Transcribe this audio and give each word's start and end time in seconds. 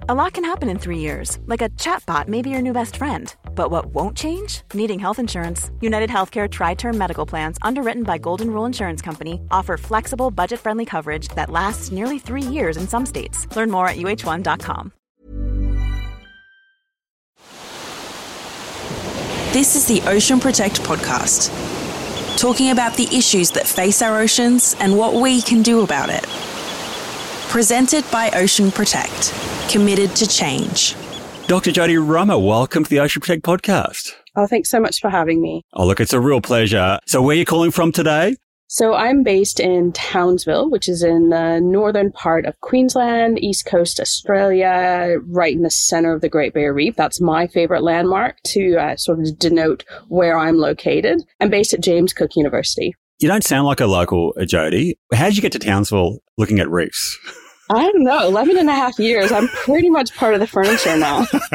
A 0.00 0.14
lot 0.14 0.34
can 0.34 0.44
happen 0.44 0.68
in 0.68 0.78
three 0.78 0.98
years, 0.98 1.38
like 1.46 1.62
a 1.62 1.70
chatbot 1.70 2.28
may 2.28 2.42
be 2.42 2.50
your 2.50 2.60
new 2.60 2.74
best 2.74 2.96
friend. 2.96 3.34
But 3.54 3.70
what 3.70 3.86
won't 3.86 4.16
change? 4.16 4.60
Needing 4.74 4.98
health 4.98 5.18
insurance. 5.18 5.70
United 5.80 6.10
Healthcare 6.10 6.48
Tri 6.48 6.74
Term 6.74 6.96
Medical 6.98 7.24
Plans, 7.26 7.56
underwritten 7.62 8.02
by 8.02 8.18
Golden 8.18 8.50
Rule 8.50 8.66
Insurance 8.66 9.00
Company, 9.02 9.40
offer 9.50 9.76
flexible, 9.76 10.30
budget 10.30 10.60
friendly 10.60 10.84
coverage 10.84 11.28
that 11.28 11.50
lasts 11.50 11.90
nearly 11.90 12.18
three 12.18 12.42
years 12.42 12.76
in 12.76 12.86
some 12.86 13.04
states. 13.06 13.48
Learn 13.56 13.70
more 13.70 13.88
at 13.88 13.96
uh1.com. 13.96 14.92
This 19.52 19.74
is 19.74 19.86
the 19.86 20.02
Ocean 20.06 20.38
Protect 20.38 20.82
podcast, 20.82 21.50
talking 22.38 22.70
about 22.70 22.94
the 22.96 23.08
issues 23.16 23.50
that 23.52 23.66
face 23.66 24.02
our 24.02 24.20
oceans 24.20 24.76
and 24.78 24.96
what 24.98 25.14
we 25.14 25.40
can 25.40 25.62
do 25.62 25.80
about 25.80 26.10
it. 26.10 26.55
Presented 27.48 28.04
by 28.10 28.30
Ocean 28.32 28.70
Protect, 28.70 29.32
committed 29.70 30.14
to 30.16 30.28
change. 30.28 30.94
Dr. 31.46 31.70
Jodie 31.70 31.96
Rummer, 31.96 32.38
welcome 32.38 32.84
to 32.84 32.90
the 32.90 33.00
Ocean 33.00 33.20
Protect 33.20 33.42
podcast. 33.44 34.12
Oh, 34.34 34.46
thanks 34.46 34.68
so 34.68 34.78
much 34.78 35.00
for 35.00 35.08
having 35.08 35.40
me. 35.40 35.62
Oh, 35.72 35.86
look, 35.86 35.98
it's 35.98 36.12
a 36.12 36.20
real 36.20 36.42
pleasure. 36.42 36.98
So, 37.06 37.22
where 37.22 37.34
are 37.34 37.38
you 37.38 37.46
calling 37.46 37.70
from 37.70 37.92
today? 37.92 38.36
So, 38.66 38.92
I'm 38.92 39.22
based 39.22 39.58
in 39.58 39.92
Townsville, 39.92 40.68
which 40.68 40.86
is 40.86 41.02
in 41.02 41.30
the 41.30 41.60
northern 41.60 42.12
part 42.12 42.44
of 42.44 42.60
Queensland, 42.60 43.42
East 43.42 43.64
Coast 43.64 44.00
Australia, 44.00 45.16
right 45.26 45.54
in 45.54 45.62
the 45.62 45.70
center 45.70 46.12
of 46.12 46.20
the 46.20 46.28
Great 46.28 46.52
Barrier 46.52 46.74
Reef. 46.74 46.94
That's 46.96 47.22
my 47.22 47.46
favorite 47.46 47.82
landmark 47.82 48.36
to 48.48 48.76
uh, 48.76 48.96
sort 48.96 49.20
of 49.20 49.38
denote 49.38 49.84
where 50.08 50.36
I'm 50.36 50.58
located. 50.58 51.22
I'm 51.40 51.48
based 51.48 51.72
at 51.72 51.80
James 51.80 52.12
Cook 52.12 52.36
University. 52.36 52.94
You 53.18 53.28
don't 53.28 53.44
sound 53.44 53.66
like 53.66 53.80
a 53.80 53.86
local, 53.86 54.34
Jodie. 54.40 54.94
How 55.14 55.26
did 55.26 55.36
you 55.36 55.42
get 55.42 55.52
to 55.52 55.58
Townsville 55.58 56.18
looking 56.36 56.60
at 56.60 56.70
reefs? 56.70 57.18
I 57.70 57.82
don't 57.82 58.04
know, 58.04 58.24
11 58.28 58.58
and 58.58 58.68
a 58.68 58.74
half 58.74 58.96
years. 58.98 59.32
I'm 59.32 59.48
pretty 59.48 59.90
much 59.90 60.14
part 60.14 60.34
of 60.34 60.40
the 60.40 60.46
furniture 60.46 60.96
now. 60.96 61.26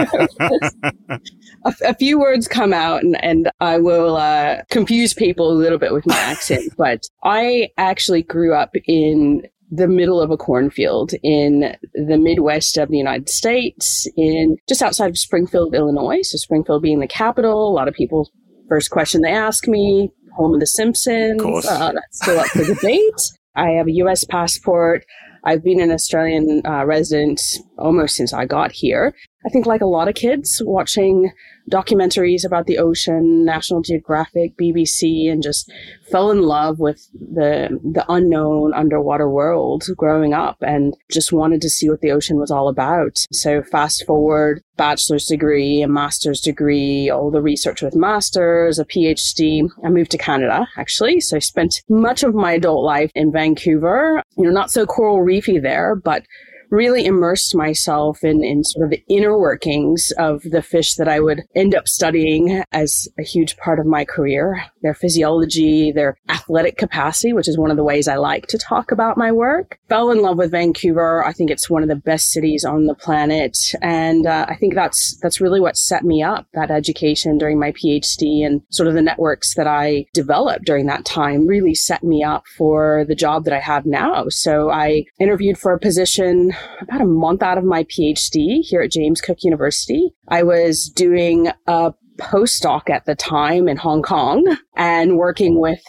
a, 1.66 1.74
a, 1.86 1.96
few 1.96 2.20
words 2.20 2.50
come 2.50 2.74
out 2.74 3.02
and, 3.02 3.24
and 3.24 3.50
I 3.62 3.78
will 3.78 4.18
uh, 4.18 4.64
confuse 4.72 5.14
people 5.14 5.50
a 5.50 5.54
little 5.54 5.78
bit 5.78 5.94
with 5.94 6.06
my 6.06 6.18
accent, 6.18 6.74
but 6.78 7.08
I 7.24 7.70
actually 7.78 8.24
grew 8.24 8.54
up 8.54 8.72
in 8.86 9.44
the 9.70 9.88
middle 9.88 10.20
of 10.20 10.32
a 10.32 10.38
cornfield 10.38 11.14
in 11.24 11.78
the 11.94 12.18
Midwest 12.18 12.78
of 12.78 12.90
the 12.90 12.98
United 12.98 13.30
States, 13.30 14.06
in 14.18 14.58
just 14.68 14.82
outside 14.82 15.12
of 15.12 15.18
Springfield, 15.18 15.74
Illinois. 15.74 16.20
So 16.24 16.38
Springfield 16.38 16.82
being 16.82 17.00
the 17.00 17.08
capital. 17.08 17.70
A 17.70 17.74
lot 17.74 17.88
of 17.88 17.94
people, 17.94 18.30
first 18.68 18.90
question 18.90 19.22
they 19.22 19.32
ask 19.32 19.66
me, 19.70 20.12
home 20.34 20.54
of 20.54 20.60
the 20.60 20.68
Simpsons. 20.68 21.42
Of 21.42 21.66
uh, 21.66 21.92
that's 21.94 22.22
still 22.22 22.40
up 22.40 22.48
for 22.48 22.64
debate. 22.64 23.22
I 23.56 23.70
have 23.72 23.88
a 23.88 23.92
U.S. 23.94 24.24
passport. 24.24 25.06
I've 25.44 25.64
been 25.64 25.82
an 25.82 25.92
Australian 25.92 26.62
uh, 26.66 26.86
resident 26.86 27.42
almost 27.78 28.16
since 28.16 28.34
I 28.34 28.46
got 28.46 28.72
here. 28.72 29.16
I 29.46 29.50
think, 29.50 29.66
like 29.66 29.82
a 29.82 29.88
lot 29.88 30.08
of 30.08 30.16
kids, 30.16 30.62
watching 30.66 31.32
documentaries 31.70 32.46
about 32.46 32.66
the 32.66 32.78
ocean, 32.78 33.46
National 33.46 33.82
Geographic, 33.82 34.58
BBC, 34.58 35.30
and 35.32 35.44
just 35.44 35.72
fell 36.10 36.32
in 36.32 36.42
love 36.42 36.80
with 36.80 37.08
the 37.14 37.80
the 37.84 38.06
unknown 38.10 38.74
underwater 38.74 39.30
world 39.30 39.84
growing 39.98 40.34
up, 40.34 40.58
and 40.62 40.96
just 41.12 41.32
wanted 41.32 41.62
to 41.62 41.70
see 41.70 41.90
what 41.90 42.02
the 42.02 42.12
ocean 42.12 42.38
was 42.38 42.52
all 42.52 42.68
about. 42.68 43.18
So 43.32 43.62
fast 43.64 44.06
forward, 44.06 44.64
bachelor's 44.78 45.26
degree, 45.26 45.82
a 45.82 45.88
master's 45.88 46.42
degree, 46.42 47.10
all 47.10 47.32
the 47.32 47.42
research 47.42 47.82
with 47.82 47.96
masters, 47.96 48.80
a 48.80 48.86
PhD. 48.86 49.70
I 49.84 49.90
moved 49.90 50.12
to 50.12 50.18
Canada 50.18 50.68
actually, 50.78 51.20
so 51.20 51.38
I 51.38 51.40
spent 51.40 51.82
much 51.90 52.24
of 52.24 52.34
my 52.34 52.54
adult 52.54 52.84
life 52.84 53.12
in 53.16 53.32
Vancouver. 53.32 54.24
You 54.38 54.46
know, 54.46 54.52
not 54.52 54.72
so 54.72 54.86
coral 54.86 55.22
reefy 55.22 55.60
there, 55.60 55.96
but 55.96 56.24
really 56.72 57.06
immersed 57.06 57.54
myself 57.54 58.24
in, 58.24 58.44
in 58.44 58.64
sort 58.64 58.86
of 58.86 58.92
the 58.92 59.04
inner 59.10 59.38
workings 59.38 60.12
of 60.18 60.42
the 60.44 60.62
fish 60.62 60.96
that 60.96 61.08
I 61.08 61.20
would 61.20 61.42
end 61.56 61.76
up 61.76 61.88
studying 61.88 62.64
as 62.72 63.08
a 63.20 63.24
huge 63.24 63.58
part 63.58 63.80
of 63.80 63.86
my 63.86 64.06
career, 64.06 64.64
their 64.82 64.94
physiology, 64.94 65.92
their 65.92 66.18
athletic 66.30 66.78
capacity, 66.78 67.34
which 67.34 67.48
is 67.48 67.58
one 67.58 67.72
of 67.72 67.78
the 67.78 67.84
ways 67.84 68.08
I 68.08 68.16
like 68.16 68.48
to 68.48 68.58
talk 68.58 68.92
about 68.92 69.18
my 69.18 69.32
work. 69.32 69.78
Fell 69.90 70.12
in 70.12 70.22
love 70.22 70.38
with 70.38 70.52
Vancouver. 70.52 71.24
I 71.24 71.34
think 71.34 71.52
it's 71.52 71.70
one 71.70 71.84
of 71.84 71.90
the 71.90 71.96
best 71.96 72.32
cities 72.32 72.64
on 72.64 72.86
the 72.86 72.96
planet. 72.96 73.58
And 73.82 74.26
uh, 74.26 74.46
I 74.48 74.56
think 74.56 74.74
that's, 74.74 75.18
that's 75.22 75.42
really 75.42 75.60
what 75.60 75.78
set 75.78 76.04
me 76.04 76.24
up, 76.24 76.48
that 76.54 76.72
education 76.72 77.38
during 77.38 77.60
my 77.60 77.74
PhD 77.74 78.46
and 78.46 78.62
sort 78.70 78.88
of 78.88 78.94
the 78.94 79.02
networks 79.02 79.56
that 79.56 79.68
I 79.68 80.06
developed 80.14 80.66
during 80.66 80.86
that 80.88 81.04
time 81.04 81.46
really 81.46 81.76
set 81.76 82.04
me 82.04 82.24
up 82.24 82.48
for 82.58 83.06
the 83.08 83.16
job 83.16 83.44
that 83.44 83.54
I 83.54 83.60
have 83.60 83.86
now. 83.86 84.26
So 84.30 84.70
I 84.70 85.04
interviewed 85.20 85.58
for 85.58 85.74
a 85.74 85.80
position 85.80 86.54
about 86.82 87.02
a 87.02 87.06
month 87.06 87.42
out 87.42 87.58
of 87.58 87.64
my 87.64 87.84
PhD 87.84 88.62
here 88.62 88.82
at 88.82 88.92
James 88.92 89.22
Cook 89.22 89.40
University. 89.44 90.12
I 90.28 90.44
was 90.44 90.92
doing 90.96 91.50
a 91.68 91.94
postdoc 92.18 92.90
at 92.90 93.06
the 93.06 93.16
time 93.16 93.68
in 93.68 93.78
Hong 93.78 94.02
Kong 94.02 94.58
and 94.76 95.18
working 95.18 95.60
with 95.60 95.82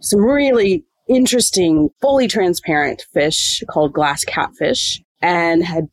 some 0.00 0.20
really 0.20 0.84
interesting, 1.08 1.88
fully 2.00 2.28
transparent 2.28 3.04
fish 3.12 3.62
called 3.70 3.92
glass 3.92 4.24
catfish 4.24 5.02
and 5.20 5.64
had 5.64 5.88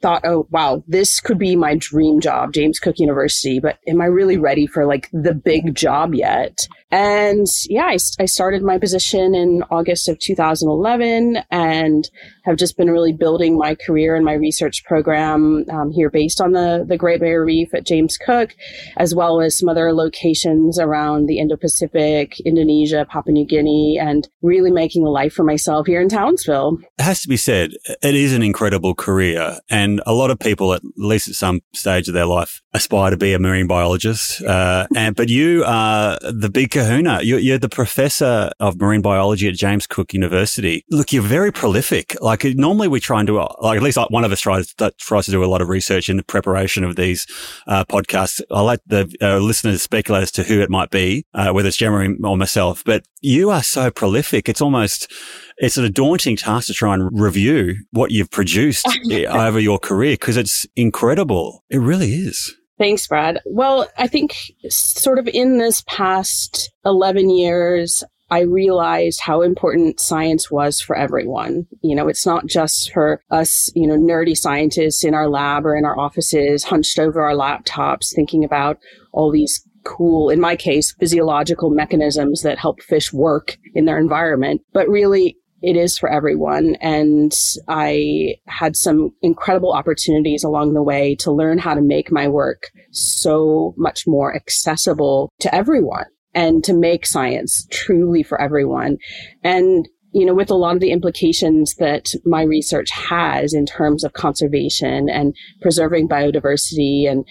thought, 0.00 0.22
oh, 0.24 0.46
wow, 0.50 0.82
this 0.88 1.20
could 1.20 1.38
be 1.38 1.54
my 1.56 1.76
dream 1.76 2.20
job, 2.20 2.52
James 2.52 2.78
Cook 2.80 2.98
University, 2.98 3.60
but 3.60 3.78
am 3.86 4.00
I 4.00 4.06
really 4.06 4.36
ready 4.36 4.66
for 4.66 4.84
like 4.84 5.08
the 5.12 5.34
big 5.34 5.74
job 5.74 6.14
yet? 6.14 6.66
And 6.92 7.46
yeah, 7.68 7.86
I, 7.86 7.96
I 8.20 8.26
started 8.26 8.62
my 8.62 8.76
position 8.76 9.34
in 9.34 9.64
August 9.70 10.10
of 10.10 10.18
2011 10.18 11.38
and 11.50 12.10
have 12.44 12.56
just 12.56 12.76
been 12.76 12.90
really 12.90 13.14
building 13.14 13.56
my 13.56 13.74
career 13.74 14.14
and 14.14 14.26
my 14.26 14.34
research 14.34 14.84
program 14.84 15.64
um, 15.70 15.90
here 15.90 16.10
based 16.10 16.38
on 16.38 16.52
the, 16.52 16.84
the 16.86 16.98
Great 16.98 17.20
Barrier 17.20 17.46
Reef 17.46 17.72
at 17.72 17.86
James 17.86 18.18
Cook, 18.18 18.54
as 18.98 19.14
well 19.14 19.40
as 19.40 19.56
some 19.56 19.70
other 19.70 19.94
locations 19.94 20.78
around 20.78 21.26
the 21.26 21.38
Indo-Pacific, 21.38 22.38
Indonesia, 22.40 23.06
Papua 23.08 23.32
New 23.32 23.46
Guinea, 23.46 23.98
and 23.98 24.28
really 24.42 24.70
making 24.70 25.06
a 25.06 25.10
life 25.10 25.32
for 25.32 25.44
myself 25.44 25.86
here 25.86 26.00
in 26.00 26.10
Townsville. 26.10 26.78
It 26.98 27.02
has 27.02 27.22
to 27.22 27.28
be 27.28 27.38
said, 27.38 27.70
it 28.02 28.14
is 28.14 28.34
an 28.34 28.42
incredible 28.42 28.94
career. 28.94 29.58
And 29.70 30.02
a 30.04 30.12
lot 30.12 30.30
of 30.30 30.38
people, 30.38 30.74
at 30.74 30.82
least 30.96 31.28
at 31.28 31.36
some 31.36 31.60
stage 31.72 32.08
of 32.08 32.14
their 32.14 32.26
life, 32.26 32.60
aspire 32.74 33.10
to 33.10 33.16
be 33.16 33.32
a 33.32 33.38
marine 33.38 33.66
biologist. 33.66 34.42
Uh, 34.42 34.86
and, 34.94 35.16
but 35.16 35.30
you 35.30 35.64
are 35.64 36.18
the 36.20 36.50
big 36.50 36.70
kahuna. 36.82 37.20
You're, 37.22 37.38
you're, 37.38 37.58
the 37.58 37.68
professor 37.68 38.50
of 38.58 38.80
marine 38.80 39.02
biology 39.02 39.48
at 39.48 39.54
James 39.54 39.86
Cook 39.86 40.12
University. 40.12 40.84
Look, 40.90 41.12
you're 41.12 41.22
very 41.22 41.52
prolific. 41.52 42.16
Like 42.20 42.44
normally 42.44 42.88
we 42.88 42.98
try 42.98 43.20
and 43.20 43.26
do, 43.26 43.36
like 43.60 43.76
at 43.76 43.82
least 43.82 43.98
one 44.10 44.24
of 44.24 44.32
us 44.32 44.40
tries, 44.40 44.74
tries 44.98 45.26
to 45.26 45.30
do 45.30 45.44
a 45.44 45.46
lot 45.46 45.62
of 45.62 45.68
research 45.68 46.08
in 46.08 46.16
the 46.16 46.24
preparation 46.24 46.82
of 46.82 46.96
these 46.96 47.26
uh, 47.68 47.84
podcasts. 47.84 48.40
I 48.50 48.62
let 48.62 48.80
the 48.86 49.14
uh, 49.20 49.38
listeners 49.38 49.82
speculate 49.82 50.22
as 50.22 50.32
to 50.32 50.42
who 50.42 50.60
it 50.60 50.70
might 50.70 50.90
be, 50.90 51.24
uh, 51.34 51.52
whether 51.52 51.68
it's 51.68 51.76
Jeremy 51.76 52.16
or 52.24 52.36
myself. 52.36 52.82
But 52.84 53.06
you 53.20 53.50
are 53.50 53.62
so 53.62 53.90
prolific. 53.90 54.48
It's 54.48 54.60
almost, 54.60 55.12
it's 55.58 55.76
a 55.76 55.88
daunting 55.88 56.36
task 56.36 56.66
to 56.66 56.74
try 56.74 56.94
and 56.94 57.08
review 57.12 57.76
what 57.92 58.10
you've 58.10 58.30
produced 58.30 58.86
over 59.28 59.60
your 59.60 59.78
career 59.78 60.14
because 60.14 60.36
it's 60.36 60.66
incredible. 60.74 61.62
It 61.70 61.78
really 61.78 62.12
is. 62.12 62.56
Thanks, 62.82 63.06
Brad. 63.06 63.38
Well, 63.44 63.86
I 63.96 64.08
think 64.08 64.34
sort 64.68 65.20
of 65.20 65.28
in 65.28 65.58
this 65.58 65.84
past 65.86 66.68
11 66.84 67.30
years, 67.30 68.02
I 68.28 68.40
realized 68.40 69.20
how 69.20 69.42
important 69.42 70.00
science 70.00 70.50
was 70.50 70.80
for 70.80 70.96
everyone. 70.96 71.68
You 71.82 71.94
know, 71.94 72.08
it's 72.08 72.26
not 72.26 72.46
just 72.46 72.90
for 72.92 73.22
us, 73.30 73.70
you 73.76 73.86
know, 73.86 73.96
nerdy 73.96 74.36
scientists 74.36 75.04
in 75.04 75.14
our 75.14 75.28
lab 75.28 75.64
or 75.64 75.76
in 75.76 75.84
our 75.84 75.96
offices, 75.96 76.64
hunched 76.64 76.98
over 76.98 77.22
our 77.22 77.34
laptops, 77.34 78.12
thinking 78.12 78.42
about 78.42 78.78
all 79.12 79.30
these 79.30 79.64
cool, 79.84 80.28
in 80.28 80.40
my 80.40 80.56
case, 80.56 80.92
physiological 80.98 81.70
mechanisms 81.70 82.42
that 82.42 82.58
help 82.58 82.82
fish 82.82 83.12
work 83.12 83.58
in 83.76 83.84
their 83.84 83.98
environment. 83.98 84.60
But 84.72 84.88
really, 84.88 85.36
it 85.62 85.76
is 85.76 85.96
for 85.96 86.10
everyone. 86.10 86.76
And 86.80 87.32
I 87.68 88.34
had 88.46 88.76
some 88.76 89.10
incredible 89.22 89.72
opportunities 89.72 90.44
along 90.44 90.74
the 90.74 90.82
way 90.82 91.14
to 91.16 91.32
learn 91.32 91.58
how 91.58 91.74
to 91.74 91.80
make 91.80 92.10
my 92.10 92.28
work 92.28 92.70
so 92.90 93.74
much 93.76 94.04
more 94.06 94.34
accessible 94.34 95.32
to 95.40 95.54
everyone 95.54 96.06
and 96.34 96.64
to 96.64 96.74
make 96.74 97.06
science 97.06 97.66
truly 97.70 98.22
for 98.22 98.40
everyone. 98.40 98.98
And 99.44 99.88
you 100.14 100.26
know, 100.26 100.34
with 100.34 100.50
a 100.50 100.54
lot 100.54 100.74
of 100.74 100.80
the 100.80 100.90
implications 100.90 101.74
that 101.76 102.12
my 102.26 102.42
research 102.42 102.90
has 102.90 103.54
in 103.54 103.64
terms 103.64 104.04
of 104.04 104.12
conservation 104.12 105.08
and 105.08 105.34
preserving 105.62 106.06
biodiversity 106.06 107.10
and 107.10 107.24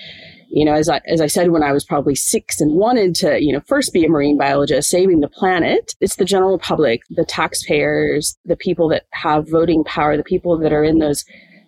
you 0.51 0.65
know, 0.65 0.73
as 0.73 0.89
I, 0.89 0.99
as 1.07 1.21
I 1.21 1.27
said 1.27 1.51
when 1.51 1.63
I 1.63 1.71
was 1.71 1.85
probably 1.85 2.15
six 2.15 2.59
and 2.59 2.73
wanted 2.73 3.15
to, 3.15 3.41
you 3.41 3.53
know, 3.53 3.61
first 3.61 3.93
be 3.93 4.05
a 4.05 4.09
marine 4.09 4.37
biologist, 4.37 4.89
saving 4.89 5.21
the 5.21 5.29
planet, 5.29 5.95
it's 6.01 6.17
the 6.17 6.25
general 6.25 6.59
public, 6.59 7.01
the 7.09 7.25
taxpayers, 7.25 8.37
the 8.45 8.57
people 8.57 8.89
that 8.89 9.05
have 9.11 9.49
voting 9.49 9.83
power, 9.85 10.17
the 10.17 10.23
people 10.23 10.57
that 10.57 10.73
are 10.73 10.83
in 10.83 10.99
those 10.99 11.23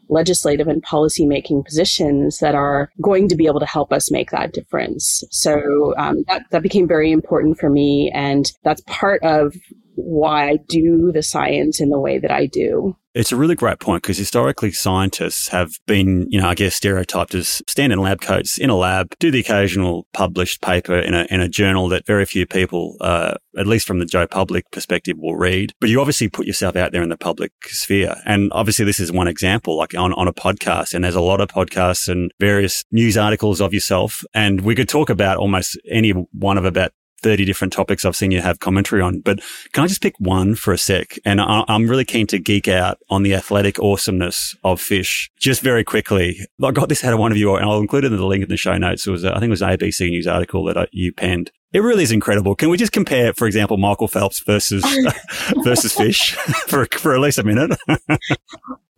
legislative 0.10 0.68
and 0.68 0.84
policy 0.84 1.26
making 1.26 1.64
positions 1.64 2.40
that 2.40 2.56
are 2.56 2.92
going 3.02 3.30
to 3.30 3.36
be 3.36 3.48
able 3.48 3.62
to 3.62 3.66
help 3.66 3.94
us 3.94 4.12
make 4.12 4.32
that 4.32 4.52
difference. 4.52 5.24
So 5.32 5.94
um, 5.98 6.24
that, 6.28 6.44
that 6.52 6.62
became 6.62 6.88
very 6.88 7.12
important 7.12 7.58
for 7.58 7.70
me. 7.70 8.12
And 8.14 8.52
that's 8.64 8.82
part 8.82 9.24
of 9.24 9.56
why 9.96 10.50
I 10.50 10.58
do 10.68 11.12
the 11.14 11.24
science 11.24 11.80
in 11.80 11.90
the 11.90 12.00
way 12.00 12.20
that 12.20 12.32
I 12.32 12.48
do. 12.48 12.96
It's 13.14 13.32
a 13.32 13.36
really 13.36 13.54
great 13.54 13.80
point 13.80 14.02
because 14.02 14.18
historically 14.18 14.72
scientists 14.72 15.50
have 15.50 15.74
been, 15.86 16.26
you 16.30 16.42
know, 16.42 16.48
I 16.48 16.56
guess 16.56 16.76
stereotyped 16.76 17.36
as 17.36 17.62
stand 17.68 17.94
in 17.94 18.00
lab 18.00 18.22
coats 18.22 18.58
in 18.58 18.72
a 18.72 18.76
lab, 18.76 19.14
do 19.20 19.30
the 19.30 19.42
occasional 19.42 20.08
published 20.14 20.64
paper 20.64 20.98
in 20.98 21.14
a, 21.14 21.28
in 21.30 21.40
a 21.40 21.48
journal 21.48 21.90
that 21.90 22.08
very 22.08 22.26
few 22.26 22.48
people, 22.48 22.98
uh, 23.02 23.36
at 23.56 23.68
least 23.68 23.86
from 23.86 24.00
the 24.00 24.08
Joe 24.08 24.26
public 24.26 24.70
perspective, 24.72 25.16
will 25.20 25.36
read. 25.36 25.74
But 25.80 25.92
you 25.92 26.00
obviously 26.00 26.28
put 26.28 26.48
yourself 26.48 26.76
out 26.76 26.92
there 26.92 27.04
in 27.04 27.10
the 27.10 27.18
public 27.18 27.52
sphere. 27.66 28.16
And 28.26 28.52
obviously 28.52 28.84
this 28.84 29.00
is 29.00 29.12
one 29.12 29.28
example, 29.28 29.78
like 29.78 29.94
on, 29.94 30.12
on 30.14 30.28
a 30.28 30.34
podcast. 30.34 30.96
And 30.96 31.04
there's 31.04 31.14
a 31.14 31.22
lot 31.22 31.40
of 31.40 31.50
podcasts 31.50 32.08
and 32.08 32.32
various 32.40 32.84
news 32.92 33.16
articles 33.16 33.62
of 33.62 33.76
yourself. 33.76 34.24
And 34.34 34.62
we 34.62 34.74
could 34.74 34.90
talk 34.90 35.12
about 35.12 35.38
almost 35.38 35.80
any 35.88 36.12
one 36.32 36.58
of 36.58 36.66
about 36.66 36.94
30 37.24 37.46
different 37.46 37.74
topics 37.74 38.06
I've 38.06 38.16
seen 38.16 38.32
you 38.32 38.42
have 38.42 38.60
commentary 38.60 39.02
on, 39.02 39.22
but 39.22 39.40
can 39.72 39.84
I 39.84 39.88
just 39.88 40.02
pick 40.02 40.16
one 40.20 40.56
for 40.56 40.74
a 40.74 40.78
sec? 40.78 41.18
And 41.26 41.42
I, 41.42 41.64
am 41.68 41.88
really 41.88 42.06
keen 42.06 42.28
to 42.28 42.40
geek 42.40 42.68
out 42.68 43.00
on 43.10 43.24
the 43.24 43.34
athletic 43.34 43.80
awesomeness 43.80 44.56
of 44.64 44.80
fish. 44.80 45.32
Just 45.40 45.62
very 45.62 45.84
quickly, 45.84 46.38
I 46.62 46.72
got 46.72 46.90
this 46.90 47.04
out 47.04 47.14
of 47.14 47.20
one 47.20 47.32
of 47.32 47.38
you, 47.38 47.56
and 47.56 47.66
I'll 47.66 47.80
include 47.80 48.04
it 48.06 48.12
in 48.12 48.18
the 48.18 48.26
link 48.26 48.44
in 48.44 48.50
the 48.50 48.58
show 48.58 48.78
notes. 48.78 49.08
It 49.08 49.12
was, 49.12 49.26
uh, 49.26 49.30
I 49.30 49.40
think 49.40 49.46
it 49.46 49.50
was 49.50 49.62
an 49.62 49.70
ABC 49.70 50.10
News 50.10 50.28
article 50.28 50.66
that 50.66 50.78
uh, 50.78 50.86
you 50.92 51.14
penned. 51.14 51.52
It 51.72 51.80
really 51.80 52.04
is 52.04 52.12
incredible. 52.12 52.54
Can 52.54 52.70
we 52.70 52.78
just 52.78 52.92
compare, 52.92 53.34
for 53.34 53.48
example, 53.48 53.78
Michael 53.78 54.08
Phelps 54.08 54.44
versus 54.46 54.86
versus 55.64 55.94
fish 55.94 56.34
for 56.68 56.86
for 56.92 57.16
at 57.16 57.20
least 57.20 57.40
a 57.40 57.44
minute? 57.44 57.78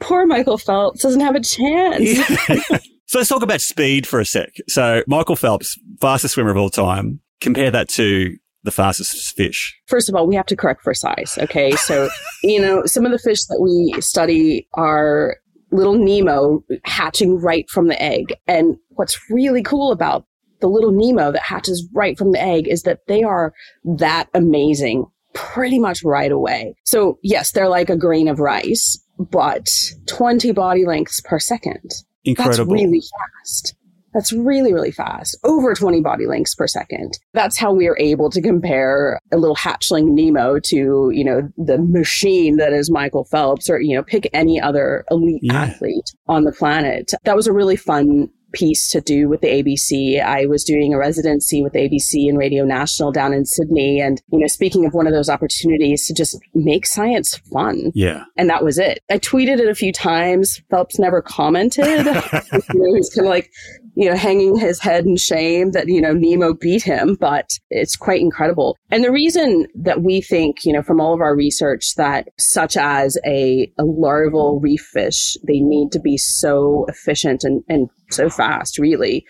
Poor 0.02 0.26
Michael 0.26 0.58
Phelps 0.58 1.02
doesn't 1.02 1.22
have 1.22 1.36
a 1.36 1.42
chance. 1.42 2.02
Yeah. 2.02 2.80
So 3.08 3.20
let's 3.20 3.30
talk 3.30 3.44
about 3.44 3.62
speed 3.62 4.08
for 4.08 4.20
a 4.20 4.26
sec. 4.26 4.50
So 4.68 5.04
Michael 5.08 5.36
Phelps, 5.36 5.80
fastest 6.02 6.34
swimmer 6.34 6.50
of 6.50 6.58
all 6.58 6.70
time, 6.72 7.22
compare 7.42 7.72
that 7.72 7.90
to 7.90 8.36
the 8.64 8.72
fastest 8.72 9.36
fish? 9.36 9.80
First 9.88 10.10
of 10.10 10.16
all, 10.16 10.28
we 10.28 10.36
have 10.36 10.46
to 10.48 10.56
correct 10.56 10.82
for 10.82 10.94
size. 10.94 11.38
Okay. 11.42 11.72
So, 11.72 12.10
you 12.44 12.60
know, 12.60 12.86
some 12.86 13.06
of 13.06 13.12
the 13.12 13.20
fish 13.20 13.46
that 13.46 13.60
we 13.62 14.00
study 14.02 14.68
are 14.74 15.38
little 15.72 15.98
Nemo 15.98 16.64
hatching 16.84 17.40
right 17.40 17.70
from 17.70 17.88
the 17.88 18.02
egg. 18.02 18.34
And 18.48 18.78
what's 18.90 19.20
really 19.30 19.64
cool 19.64 19.92
about 19.92 20.26
the 20.62 20.68
little 20.68 20.92
Nemo 20.92 21.32
that 21.32 21.42
hatches 21.42 21.88
right 21.94 22.18
from 22.18 22.32
the 22.32 22.42
egg 22.42 22.68
is 22.68 22.84
that 22.84 23.00
they 23.08 23.24
are 23.24 23.54
that 23.84 24.30
amazing 24.34 25.06
pretty 25.34 25.80
much 25.80 26.04
right 26.04 26.32
away. 26.32 26.76
So, 26.86 27.20
yes, 27.22 27.52
they're 27.52 27.70
like 27.70 27.90
a 27.90 27.98
grain 27.98 28.28
of 28.28 28.40
rice, 28.40 28.98
but 29.20 29.70
20 30.08 30.52
body 30.54 30.86
lengths 30.86 31.20
per 31.22 31.40
second. 31.40 31.92
Incredible. 32.24 32.74
That's 32.74 32.84
really 32.84 33.02
fast. 33.02 33.75
That's 34.16 34.32
really, 34.32 34.74
really 34.74 34.92
fast. 34.92 35.38
Over 35.44 35.76
20 35.76 36.00
body 36.00 36.26
lengths 36.26 36.56
per 36.56 36.68
second. 36.68 37.20
That's 37.34 37.58
how 37.58 37.74
we 37.74 37.88
are 37.88 37.98
able 38.00 38.30
to 38.30 38.42
compare 38.42 39.20
a 39.34 39.38
little 39.38 39.58
hatchling 39.58 40.12
Nemo 40.12 40.58
to, 40.60 41.12
you 41.14 41.24
know, 41.26 41.50
the 41.58 41.78
machine 41.78 42.56
that 42.56 42.72
is 42.72 42.90
Michael 42.90 43.26
Phelps 43.26 43.70
or, 43.70 43.82
you 43.82 43.94
know, 43.94 44.04
pick 44.04 44.30
any 44.34 44.60
other 44.60 45.04
elite 45.12 45.42
yeah. 45.44 45.64
athlete 45.64 46.10
on 46.28 46.46
the 46.46 46.54
planet. 46.54 47.12
That 47.26 47.36
was 47.36 47.46
a 47.46 47.52
really 47.52 47.76
fun 47.76 48.30
piece 48.56 48.90
to 48.92 49.02
do 49.02 49.28
with 49.28 49.42
the 49.42 49.48
ABC. 49.48 50.24
I 50.24 50.46
was 50.46 50.64
doing 50.64 50.94
a 50.94 50.98
residency 50.98 51.62
with 51.62 51.74
ABC 51.74 52.30
and 52.30 52.38
Radio 52.38 52.64
National 52.64 53.12
down 53.12 53.34
in 53.34 53.46
Sydney. 53.46 54.00
And, 54.00 54.22
you 54.32 54.40
know, 54.40 54.48
speaking 54.48 54.86
of 54.86 54.94
one 54.94 55.08
of 55.08 55.14
those 55.14 55.30
opportunities 55.30 56.08
to 56.08 56.14
just 56.14 56.40
make 56.54 56.86
science 56.86 57.36
fun. 57.52 57.92
Yeah. 57.94 58.24
And 58.38 58.50
that 58.50 58.64
was 58.64 58.78
it. 58.80 59.00
I 59.10 59.20
tweeted 59.20 59.60
it 59.60 59.68
a 59.68 59.76
few 59.76 59.92
times. 59.92 60.62
Phelps 60.72 60.98
never 60.98 61.22
commented. 61.22 61.86
you 61.86 62.04
know, 62.06 62.96
he's 62.96 63.14
kind 63.14 63.28
of 63.28 63.30
like, 63.30 63.52
you 63.96 64.10
know, 64.10 64.16
hanging 64.16 64.58
his 64.58 64.80
head 64.80 65.06
in 65.06 65.16
shame 65.16 65.72
that, 65.72 65.88
you 65.88 66.02
know, 66.02 66.14
Nemo 66.14 66.54
beat 66.54 66.84
him, 66.84 67.16
but 67.16 67.58
it's 67.70 67.96
quite 67.96 68.20
incredible. 68.20 68.78
And 68.92 69.04
the 69.04 69.12
reason 69.12 69.68
that 69.76 70.02
we 70.02 70.22
think, 70.22 70.66
you 70.66 70.74
know, 70.74 70.84
from 70.84 71.00
all 71.00 71.14
of 71.14 71.22
our 71.22 71.36
research 71.36 71.96
that 71.96 72.28
such 72.38 72.76
as 72.76 73.18
a, 73.26 73.72
a 73.80 73.84
larval 73.86 74.60
reef 74.60 74.82
fish, 74.82 75.38
they 75.48 75.60
need 75.60 75.92
to 75.94 76.00
be 76.00 76.18
so 76.18 76.86
efficient 76.90 77.44
and, 77.44 77.64
and 77.70 77.90
so 78.12 78.30
fast, 78.30 78.78
really, 78.78 79.26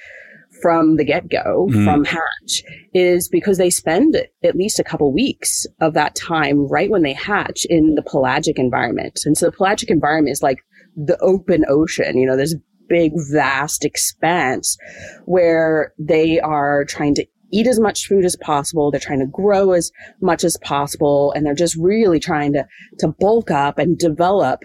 from 0.62 0.96
the 0.96 1.06
get 1.06 1.30
go, 1.30 1.68
mm. 1.70 1.84
from 1.84 2.04
hatch, 2.04 2.64
is 2.94 3.30
because 3.30 3.58
they 3.58 3.70
spend 3.70 4.16
at 4.44 4.56
least 4.56 4.80
a 4.80 4.84
couple 4.84 5.14
weeks 5.14 5.68
of 5.80 5.94
that 5.94 6.16
time 6.16 6.68
right 6.68 6.90
when 6.90 7.04
they 7.04 7.14
hatch 7.14 7.66
in 7.70 7.94
the 7.96 8.02
pelagic 8.02 8.58
environment. 8.58 9.20
And 9.26 9.38
so 9.38 9.48
the 9.48 9.52
pelagic 9.52 9.92
environment 9.92 10.32
is 10.32 10.42
like 10.42 10.60
the 10.96 11.20
open 11.20 11.66
ocean, 11.68 12.18
you 12.18 12.26
know, 12.26 12.36
there's 12.36 12.56
big, 12.88 13.12
vast 13.32 13.86
expanse 13.86 14.78
where 15.26 15.94
they 15.98 16.40
are 16.40 16.86
trying 16.86 17.16
to 17.16 17.26
eat 17.52 17.68
as 17.68 17.80
much 17.80 18.08
food 18.08 18.26
as 18.26 18.36
possible. 18.38 18.92
They're 18.92 19.00
trying 19.00 19.20
to 19.20 19.28
grow 19.28 19.72
as 19.72 19.92
much 20.22 20.44
as 20.44 20.58
possible. 20.62 21.32
And 21.34 21.46
they're 21.46 21.56
just 21.56 21.78
really 21.78 22.20
trying 22.20 22.54
to, 22.54 22.68
to 23.00 23.08
bulk 23.20 23.52
up 23.52 23.78
and 23.78 23.98
develop 23.98 24.64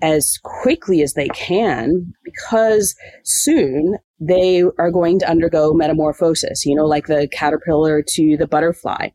as 0.00 0.38
quickly 0.44 1.02
as 1.02 1.14
they 1.14 1.28
can 1.28 2.12
because 2.22 2.94
soon 3.24 3.96
they 4.20 4.62
are 4.78 4.90
going 4.90 5.18
to 5.18 5.28
undergo 5.28 5.72
metamorphosis, 5.72 6.64
you 6.64 6.74
know, 6.74 6.86
like 6.86 7.06
the 7.06 7.28
caterpillar 7.32 8.02
to 8.06 8.36
the 8.36 8.46
butterfly. 8.46 9.08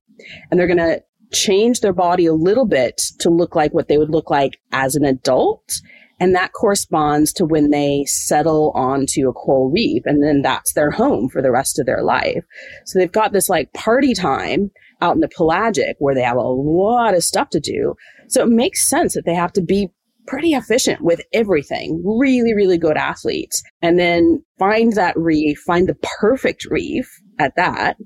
And 0.49 0.59
they're 0.59 0.67
going 0.67 0.77
to 0.77 1.01
change 1.31 1.81
their 1.81 1.93
body 1.93 2.25
a 2.25 2.33
little 2.33 2.65
bit 2.65 3.01
to 3.19 3.29
look 3.29 3.55
like 3.55 3.73
what 3.73 3.87
they 3.87 3.97
would 3.97 4.11
look 4.11 4.29
like 4.29 4.59
as 4.71 4.95
an 4.95 5.03
adult. 5.03 5.79
And 6.23 6.33
that 6.35 6.53
corresponds 6.53 7.33
to 7.33 7.45
when 7.45 7.69
they 7.69 8.05
settle 8.07 8.71
onto 8.75 9.27
a 9.27 9.33
coral 9.33 9.69
reef. 9.69 10.03
And 10.05 10.23
then 10.23 10.41
that's 10.41 10.71
their 10.71 10.89
home 10.89 11.27
for 11.27 11.41
the 11.41 11.51
rest 11.51 11.79
of 11.79 11.85
their 11.85 12.01
life. 12.01 12.45
So 12.85 12.97
they've 12.97 13.11
got 13.11 13.33
this 13.33 13.49
like 13.49 13.73
party 13.73 14.13
time 14.13 14.71
out 15.01 15.15
in 15.15 15.19
the 15.19 15.27
pelagic 15.27 15.97
where 15.99 16.15
they 16.15 16.21
have 16.21 16.37
a 16.37 16.39
lot 16.39 17.13
of 17.13 17.25
stuff 17.25 17.49
to 17.49 17.59
do. 17.59 17.95
So 18.29 18.41
it 18.41 18.47
makes 18.47 18.87
sense 18.87 19.15
that 19.15 19.25
they 19.25 19.35
have 19.35 19.51
to 19.51 19.61
be 19.61 19.89
pretty 20.25 20.53
efficient 20.53 21.01
with 21.01 21.19
everything, 21.33 22.01
really, 22.05 22.53
really 22.53 22.77
good 22.77 22.95
athletes. 22.95 23.61
And 23.81 23.99
then 23.99 24.45
find 24.57 24.93
that 24.93 25.17
reef, 25.17 25.59
find 25.67 25.89
the 25.89 25.97
perfect 26.21 26.63
reef 26.69 27.09
at 27.37 27.57
that. 27.57 27.97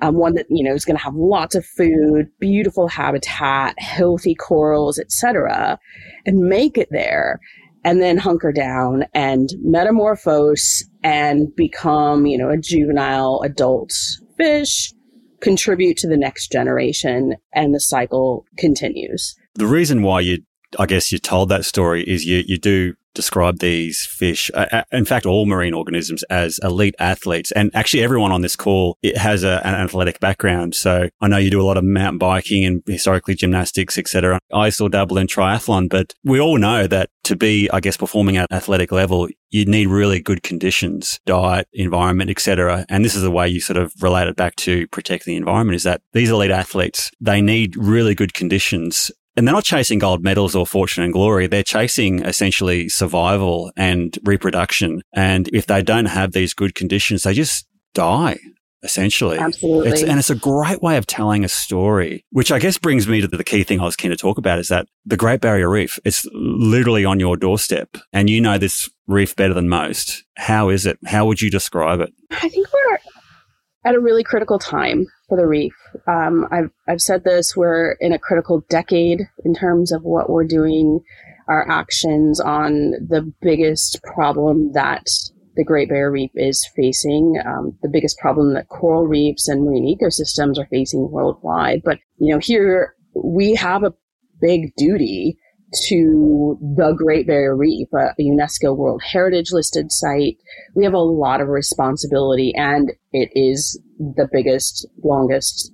Um, 0.00 0.14
one 0.14 0.34
that 0.34 0.46
you 0.48 0.62
know 0.62 0.74
is 0.74 0.84
going 0.84 0.96
to 0.96 1.02
have 1.02 1.14
lots 1.14 1.54
of 1.54 1.66
food, 1.66 2.28
beautiful 2.38 2.88
habitat, 2.88 3.74
healthy 3.78 4.34
corals, 4.34 4.98
etc., 4.98 5.78
and 6.24 6.38
make 6.38 6.78
it 6.78 6.88
there, 6.90 7.40
and 7.84 8.00
then 8.00 8.18
hunker 8.18 8.52
down 8.52 9.06
and 9.14 9.48
metamorphose 9.62 10.84
and 11.02 11.54
become 11.56 12.26
you 12.26 12.38
know 12.38 12.48
a 12.48 12.56
juvenile 12.56 13.40
adult 13.44 13.92
fish, 14.36 14.92
contribute 15.40 15.96
to 15.98 16.08
the 16.08 16.16
next 16.16 16.52
generation, 16.52 17.34
and 17.52 17.74
the 17.74 17.80
cycle 17.80 18.44
continues. 18.56 19.34
The 19.54 19.66
reason 19.66 20.02
why 20.02 20.20
you 20.20 20.38
I 20.78 20.86
guess 20.86 21.12
you 21.12 21.18
told 21.18 21.48
that 21.48 21.64
story 21.64 22.02
is 22.02 22.24
you, 22.24 22.42
you 22.46 22.58
do 22.58 22.94
describe 23.18 23.58
these 23.58 24.06
fish, 24.06 24.48
uh, 24.54 24.84
in 24.92 25.04
fact, 25.04 25.26
all 25.26 25.44
marine 25.44 25.74
organisms 25.74 26.22
as 26.24 26.60
elite 26.62 26.94
athletes. 27.00 27.50
And 27.50 27.68
actually 27.74 28.04
everyone 28.04 28.30
on 28.30 28.42
this 28.42 28.54
call 28.54 28.96
it 29.02 29.16
has 29.16 29.42
a, 29.42 29.60
an 29.66 29.74
athletic 29.74 30.20
background. 30.20 30.76
So 30.76 31.08
I 31.20 31.26
know 31.26 31.36
you 31.36 31.50
do 31.50 31.60
a 31.60 31.66
lot 31.66 31.76
of 31.76 31.82
mountain 31.82 32.18
biking 32.18 32.64
and 32.64 32.82
historically 32.86 33.34
gymnastics, 33.34 33.98
etc. 33.98 34.38
I 34.52 34.70
still 34.70 34.88
dabble 34.88 35.18
in 35.18 35.26
triathlon, 35.26 35.88
but 35.88 36.14
we 36.22 36.40
all 36.40 36.58
know 36.58 36.86
that 36.86 37.10
to 37.24 37.36
be, 37.36 37.68
I 37.70 37.80
guess, 37.80 37.96
performing 37.96 38.36
at 38.36 38.50
athletic 38.52 38.92
level, 38.92 39.28
you 39.50 39.66
need 39.66 39.88
really 39.88 40.20
good 40.20 40.42
conditions, 40.42 41.18
diet, 41.26 41.66
environment, 41.72 42.30
etc. 42.30 42.86
And 42.88 43.04
this 43.04 43.14
is 43.14 43.22
the 43.22 43.30
way 43.30 43.48
you 43.48 43.60
sort 43.60 43.78
of 43.78 43.92
relate 44.00 44.28
it 44.28 44.36
back 44.36 44.56
to 44.56 44.86
protect 44.88 45.24
the 45.24 45.36
environment 45.36 45.76
is 45.76 45.82
that 45.82 46.00
these 46.12 46.30
elite 46.30 46.50
athletes, 46.50 47.10
they 47.20 47.42
need 47.42 47.76
really 47.76 48.14
good 48.14 48.32
conditions 48.32 49.10
and 49.38 49.46
they're 49.46 49.54
not 49.54 49.62
chasing 49.62 50.00
gold 50.00 50.24
medals 50.24 50.56
or 50.56 50.66
fortune 50.66 51.04
and 51.04 51.12
glory. 51.12 51.46
They're 51.46 51.62
chasing 51.62 52.24
essentially 52.24 52.88
survival 52.88 53.70
and 53.76 54.18
reproduction. 54.24 55.00
And 55.14 55.48
if 55.52 55.66
they 55.66 55.80
don't 55.80 56.06
have 56.06 56.32
these 56.32 56.54
good 56.54 56.74
conditions, 56.74 57.22
they 57.22 57.34
just 57.34 57.64
die 57.94 58.38
essentially. 58.82 59.38
Absolutely. 59.38 59.90
It's, 59.90 60.02
and 60.02 60.18
it's 60.18 60.30
a 60.30 60.34
great 60.34 60.82
way 60.82 60.96
of 60.96 61.06
telling 61.06 61.44
a 61.44 61.48
story, 61.48 62.24
which 62.30 62.50
I 62.50 62.58
guess 62.58 62.78
brings 62.78 63.06
me 63.06 63.20
to 63.20 63.28
the 63.28 63.44
key 63.44 63.62
thing 63.62 63.80
I 63.80 63.84
was 63.84 63.94
keen 63.94 64.10
to 64.10 64.16
talk 64.16 64.38
about 64.38 64.58
is 64.58 64.68
that 64.68 64.86
the 65.04 65.16
Great 65.16 65.40
Barrier 65.40 65.68
Reef, 65.68 66.00
it's 66.04 66.26
literally 66.32 67.04
on 67.04 67.20
your 67.20 67.36
doorstep 67.36 67.96
and 68.12 68.28
you 68.28 68.40
know 68.40 68.58
this 68.58 68.88
reef 69.06 69.36
better 69.36 69.54
than 69.54 69.68
most. 69.68 70.24
How 70.36 70.68
is 70.68 70.84
it? 70.84 70.98
How 71.06 71.26
would 71.26 71.40
you 71.40 71.50
describe 71.50 72.00
it? 72.00 72.12
I 72.30 72.48
think 72.48 72.66
we're 72.72 72.98
at 73.84 73.94
a 73.94 74.00
really 74.00 74.24
critical 74.24 74.58
time 74.58 75.06
for 75.28 75.36
the 75.36 75.46
reef. 75.46 75.74
Um, 76.06 76.46
I've, 76.50 76.70
I've 76.88 77.00
said 77.00 77.24
this, 77.24 77.54
we're 77.56 77.96
in 78.00 78.12
a 78.12 78.18
critical 78.18 78.64
decade 78.68 79.20
in 79.44 79.54
terms 79.54 79.92
of 79.92 80.02
what 80.02 80.30
we're 80.30 80.46
doing, 80.46 81.00
our 81.48 81.68
actions 81.70 82.40
on 82.40 82.92
the 83.08 83.32
biggest 83.40 84.00
problem 84.02 84.72
that 84.72 85.06
the 85.56 85.64
Great 85.64 85.88
Barrier 85.88 86.10
Reef 86.10 86.30
is 86.34 86.66
facing, 86.76 87.34
um, 87.44 87.76
the 87.82 87.88
biggest 87.88 88.16
problem 88.18 88.54
that 88.54 88.68
coral 88.68 89.06
reefs 89.06 89.48
and 89.48 89.64
marine 89.64 89.96
ecosystems 89.96 90.56
are 90.56 90.68
facing 90.70 91.10
worldwide. 91.10 91.82
But, 91.84 91.98
you 92.18 92.32
know, 92.32 92.38
here 92.38 92.94
we 93.14 93.54
have 93.56 93.82
a 93.82 93.94
big 94.40 94.72
duty 94.76 95.36
to 95.88 96.56
the 96.76 96.92
Great 96.92 97.26
Barrier 97.26 97.56
Reef, 97.56 97.88
a 97.92 98.14
UNESCO 98.20 98.76
World 98.76 99.02
Heritage 99.04 99.52
listed 99.52 99.90
site. 99.90 100.36
We 100.74 100.84
have 100.84 100.94
a 100.94 100.98
lot 100.98 101.40
of 101.40 101.48
responsibility 101.48 102.54
and 102.54 102.92
it 103.12 103.30
is 103.34 103.78
the 103.98 104.28
biggest, 104.32 104.86
longest, 105.02 105.72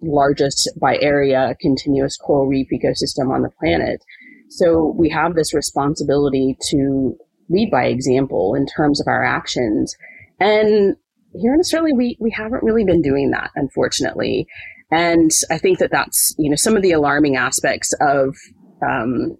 largest 0.00 0.70
by 0.80 0.98
area 0.98 1.54
continuous 1.60 2.16
coral 2.16 2.46
reef 2.46 2.68
ecosystem 2.72 3.30
on 3.32 3.42
the 3.42 3.50
planet. 3.60 4.02
So 4.48 4.94
we 4.96 5.10
have 5.10 5.34
this 5.34 5.52
responsibility 5.52 6.56
to 6.70 7.16
lead 7.48 7.70
by 7.70 7.86
example 7.86 8.54
in 8.54 8.66
terms 8.66 9.00
of 9.00 9.06
our 9.06 9.24
actions. 9.24 9.94
And 10.40 10.96
here 11.34 11.52
in 11.52 11.60
Australia, 11.60 11.94
we, 11.94 12.16
we 12.20 12.30
haven't 12.30 12.62
really 12.62 12.84
been 12.84 13.02
doing 13.02 13.30
that, 13.30 13.50
unfortunately. 13.54 14.46
And 14.90 15.30
I 15.50 15.58
think 15.58 15.78
that 15.78 15.90
that's, 15.90 16.34
you 16.38 16.48
know, 16.48 16.56
some 16.56 16.76
of 16.76 16.82
the 16.82 16.92
alarming 16.92 17.36
aspects 17.36 17.92
of 18.00 18.36
um, 18.82 19.36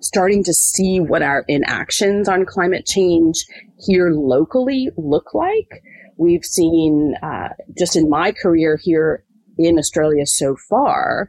starting 0.00 0.44
to 0.44 0.54
see 0.54 1.00
what 1.00 1.22
our 1.22 1.44
inactions 1.48 2.28
on 2.28 2.46
climate 2.46 2.86
change 2.86 3.44
here 3.78 4.10
locally 4.12 4.90
look 4.96 5.34
like. 5.34 5.82
We've 6.18 6.44
seen, 6.44 7.14
uh, 7.22 7.50
just 7.78 7.96
in 7.96 8.10
my 8.10 8.32
career 8.32 8.78
here 8.82 9.24
in 9.56 9.78
Australia 9.78 10.26
so 10.26 10.56
far, 10.68 11.28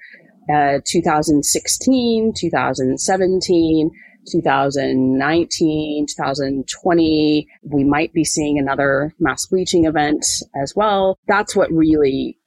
uh, 0.51 0.79
2016, 0.85 2.33
2017, 2.35 3.91
2019, 4.31 6.05
2020, 6.07 7.47
we 7.63 7.83
might 7.83 8.13
be 8.13 8.23
seeing 8.23 8.57
another 8.57 9.13
mass 9.19 9.45
bleaching 9.45 9.85
event 9.85 10.25
as 10.61 10.73
well. 10.75 11.19
That's 11.27 11.55
what 11.55 11.71
really 11.71 12.39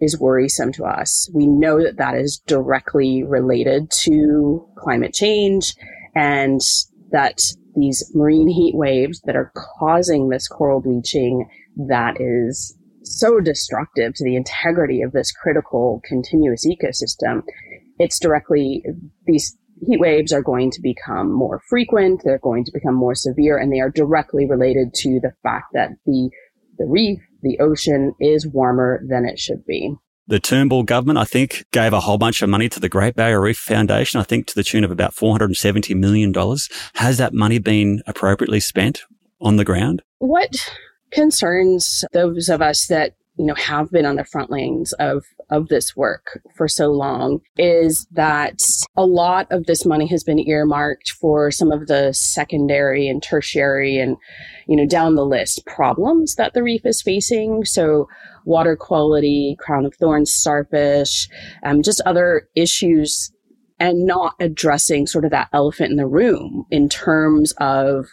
is 0.00 0.18
worrisome 0.18 0.72
to 0.72 0.84
us. 0.84 1.30
We 1.32 1.46
know 1.46 1.82
that 1.82 1.96
that 1.98 2.16
is 2.16 2.42
directly 2.46 3.22
related 3.22 3.90
to 4.02 4.68
climate 4.76 5.14
change 5.14 5.74
and 6.14 6.60
that 7.12 7.40
these 7.76 8.10
marine 8.14 8.48
heat 8.48 8.74
waves 8.74 9.20
that 9.24 9.36
are 9.36 9.52
causing 9.78 10.28
this 10.28 10.48
coral 10.48 10.80
bleaching 10.80 11.48
that 11.76 12.16
is 12.20 12.76
so 13.02 13.40
destructive 13.40 14.14
to 14.14 14.24
the 14.24 14.36
integrity 14.36 15.02
of 15.02 15.12
this 15.12 15.32
critical 15.32 16.00
continuous 16.04 16.66
ecosystem. 16.66 17.42
It's 17.98 18.18
directly, 18.18 18.82
these 19.26 19.56
heat 19.86 20.00
waves 20.00 20.32
are 20.32 20.42
going 20.42 20.70
to 20.72 20.80
become 20.80 21.30
more 21.32 21.60
frequent. 21.68 22.22
They're 22.24 22.38
going 22.38 22.64
to 22.64 22.72
become 22.72 22.94
more 22.94 23.14
severe 23.14 23.58
and 23.58 23.72
they 23.72 23.80
are 23.80 23.90
directly 23.90 24.46
related 24.46 24.92
to 24.94 25.20
the 25.22 25.32
fact 25.42 25.66
that 25.74 25.90
the, 26.04 26.30
the 26.78 26.86
reef 26.86 27.20
the 27.42 27.58
ocean 27.60 28.12
is 28.20 28.46
warmer 28.46 29.00
than 29.08 29.24
it 29.24 29.38
should 29.38 29.64
be. 29.64 29.94
The 30.28 30.40
Turnbull 30.40 30.82
government, 30.82 31.18
I 31.18 31.24
think, 31.24 31.64
gave 31.70 31.92
a 31.92 32.00
whole 32.00 32.18
bunch 32.18 32.42
of 32.42 32.48
money 32.48 32.68
to 32.70 32.80
the 32.80 32.88
Great 32.88 33.14
Barrier 33.14 33.40
Reef 33.40 33.58
Foundation, 33.58 34.18
I 34.18 34.24
think 34.24 34.48
to 34.48 34.56
the 34.56 34.64
tune 34.64 34.82
of 34.82 34.90
about 34.90 35.14
$470 35.14 35.94
million. 35.94 36.34
Has 36.94 37.18
that 37.18 37.32
money 37.32 37.58
been 37.58 38.02
appropriately 38.08 38.58
spent 38.58 39.02
on 39.40 39.56
the 39.56 39.64
ground? 39.64 40.02
What 40.18 40.50
concerns 41.10 42.04
those 42.12 42.48
of 42.48 42.60
us 42.62 42.86
that 42.86 43.14
you 43.36 43.44
know 43.44 43.54
have 43.54 43.90
been 43.90 44.06
on 44.06 44.16
the 44.16 44.24
front 44.24 44.50
lines 44.50 44.92
of 44.94 45.24
of 45.50 45.68
this 45.68 45.94
work 45.94 46.40
for 46.56 46.66
so 46.66 46.90
long 46.90 47.40
is 47.56 48.06
that 48.10 48.58
a 48.96 49.04
lot 49.04 49.46
of 49.50 49.66
this 49.66 49.84
money 49.86 50.06
has 50.06 50.24
been 50.24 50.40
earmarked 50.40 51.10
for 51.10 51.50
some 51.50 51.70
of 51.70 51.86
the 51.86 52.12
secondary 52.12 53.08
and 53.08 53.22
tertiary 53.22 53.98
and 53.98 54.16
you 54.66 54.76
know 54.76 54.86
down 54.86 55.14
the 55.14 55.24
list 55.24 55.64
problems 55.66 56.34
that 56.34 56.54
the 56.54 56.62
reef 56.62 56.84
is 56.84 57.02
facing. 57.02 57.64
So 57.64 58.08
water 58.44 58.76
quality 58.76 59.56
crown 59.60 59.86
of 59.86 59.94
thorns 59.94 60.32
starfish 60.32 61.28
um, 61.64 61.82
just 61.82 62.00
other 62.06 62.48
issues 62.56 63.32
and 63.78 64.06
not 64.06 64.34
addressing 64.40 65.06
sort 65.06 65.24
of 65.24 65.30
that 65.30 65.48
elephant 65.52 65.90
in 65.90 65.96
the 65.96 66.06
room 66.06 66.64
in 66.70 66.88
terms 66.88 67.52
of 67.58 68.06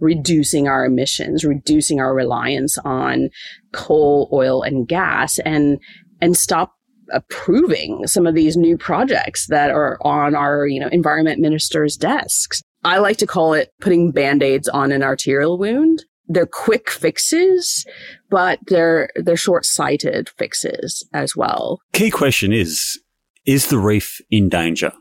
reducing 0.00 0.68
our 0.68 0.84
emissions, 0.84 1.44
reducing 1.44 2.00
our 2.00 2.14
reliance 2.14 2.78
on 2.78 3.30
coal, 3.72 4.28
oil, 4.32 4.62
and 4.62 4.88
gas, 4.88 5.38
and 5.40 5.78
and 6.20 6.36
stop 6.36 6.74
approving 7.12 8.06
some 8.06 8.26
of 8.26 8.34
these 8.34 8.56
new 8.56 8.76
projects 8.76 9.46
that 9.48 9.70
are 9.70 9.98
on 10.02 10.34
our 10.34 10.66
you 10.66 10.80
know 10.80 10.88
environment 10.88 11.40
minister's 11.40 11.96
desks. 11.96 12.62
I 12.82 12.98
like 12.98 13.18
to 13.18 13.26
call 13.26 13.52
it 13.52 13.72
putting 13.80 14.10
band-aids 14.10 14.68
on 14.68 14.90
an 14.90 15.02
arterial 15.02 15.58
wound. 15.58 16.04
They're 16.28 16.46
quick 16.46 16.88
fixes, 16.88 17.84
but 18.30 18.58
they're 18.68 19.10
they're 19.16 19.36
short-sighted 19.36 20.30
fixes 20.30 21.06
as 21.12 21.36
well. 21.36 21.80
Key 21.92 22.10
question 22.10 22.52
is 22.52 22.98
is 23.46 23.68
the 23.68 23.78
reef 23.78 24.20
in 24.30 24.48
danger? 24.48 24.92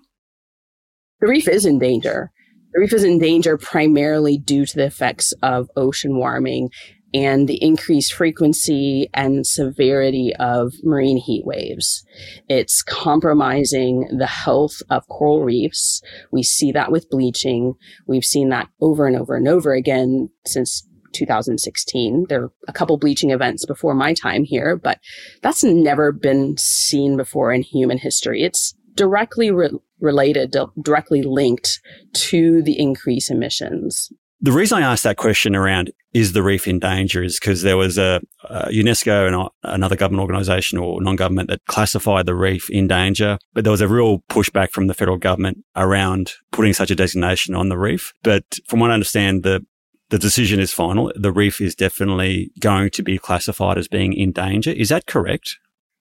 The 1.19 1.27
reef 1.27 1.47
is 1.47 1.65
in 1.65 1.79
danger. 1.79 2.31
The 2.73 2.79
reef 2.79 2.93
is 2.93 3.03
in 3.03 3.19
danger 3.19 3.57
primarily 3.57 4.37
due 4.37 4.65
to 4.65 4.75
the 4.75 4.85
effects 4.85 5.33
of 5.41 5.69
ocean 5.75 6.17
warming 6.17 6.69
and 7.13 7.47
the 7.47 7.61
increased 7.63 8.13
frequency 8.13 9.09
and 9.13 9.45
severity 9.45 10.33
of 10.39 10.73
marine 10.83 11.17
heat 11.17 11.45
waves. 11.45 12.05
It's 12.47 12.83
compromising 12.83 14.07
the 14.15 14.27
health 14.27 14.81
of 14.89 15.07
coral 15.07 15.43
reefs. 15.43 16.01
We 16.31 16.43
see 16.43 16.71
that 16.73 16.91
with 16.91 17.09
bleaching. 17.09 17.73
We've 18.05 18.23
seen 18.23 18.49
that 18.49 18.69
over 18.79 19.07
and 19.07 19.15
over 19.15 19.35
and 19.35 19.47
over 19.47 19.73
again 19.73 20.29
since 20.45 20.87
2016. 21.13 22.27
There 22.29 22.43
are 22.43 22.51
a 22.67 22.73
couple 22.73 22.97
bleaching 22.97 23.31
events 23.31 23.65
before 23.65 23.95
my 23.95 24.13
time 24.13 24.43
here, 24.43 24.75
but 24.75 24.99
that's 25.41 25.63
never 25.63 26.11
been 26.11 26.57
seen 26.57 27.17
before 27.17 27.51
in 27.51 27.63
human 27.63 27.97
history. 27.97 28.43
It's 28.43 28.75
directly 28.93 29.49
re- 29.49 29.79
related, 30.01 30.55
directly 30.81 31.21
linked 31.21 31.79
to 32.13 32.61
the 32.61 32.79
increase 32.79 33.29
emissions. 33.29 34.11
The 34.41 34.53
reason 34.53 34.77
I 34.77 34.91
asked 34.91 35.03
that 35.03 35.17
question 35.17 35.53
around 35.53 35.91
is 36.13 36.31
the 36.31 36.41
reef 36.41 36.65
in 36.65 36.79
danger 36.79 37.21
is 37.21 37.37
because 37.39 37.61
there 37.61 37.75
was 37.75 37.97
a, 37.97 38.21
a, 38.45 38.69
UNESCO 38.69 39.27
and 39.27 39.49
another 39.63 39.97
government 39.97 40.21
organisation 40.21 40.77
or 40.77 41.01
non-government 41.01 41.49
that 41.49 41.65
classified 41.65 42.25
the 42.25 42.35
reef 42.35 42.69
in 42.69 42.87
danger, 42.87 43.37
but 43.53 43.65
there 43.65 43.71
was 43.71 43.81
a 43.81 43.87
real 43.87 44.19
pushback 44.29 44.71
from 44.71 44.87
the 44.87 44.93
federal 44.93 45.17
government 45.17 45.57
around 45.75 46.31
putting 46.53 46.71
such 46.73 46.89
a 46.89 46.95
designation 46.95 47.53
on 47.53 47.67
the 47.67 47.77
reef. 47.77 48.13
But 48.23 48.59
from 48.65 48.79
what 48.79 48.91
I 48.91 48.93
understand, 48.93 49.43
the 49.43 49.65
the 50.09 50.17
decision 50.17 50.59
is 50.59 50.73
final. 50.73 51.11
The 51.15 51.31
reef 51.31 51.61
is 51.61 51.75
definitely 51.75 52.51
going 52.59 52.89
to 52.91 53.03
be 53.03 53.19
classified 53.19 53.77
as 53.77 53.87
being 53.87 54.13
in 54.13 54.31
danger. 54.31 54.71
Is 54.71 54.89
that 54.89 55.05
correct? 55.05 55.59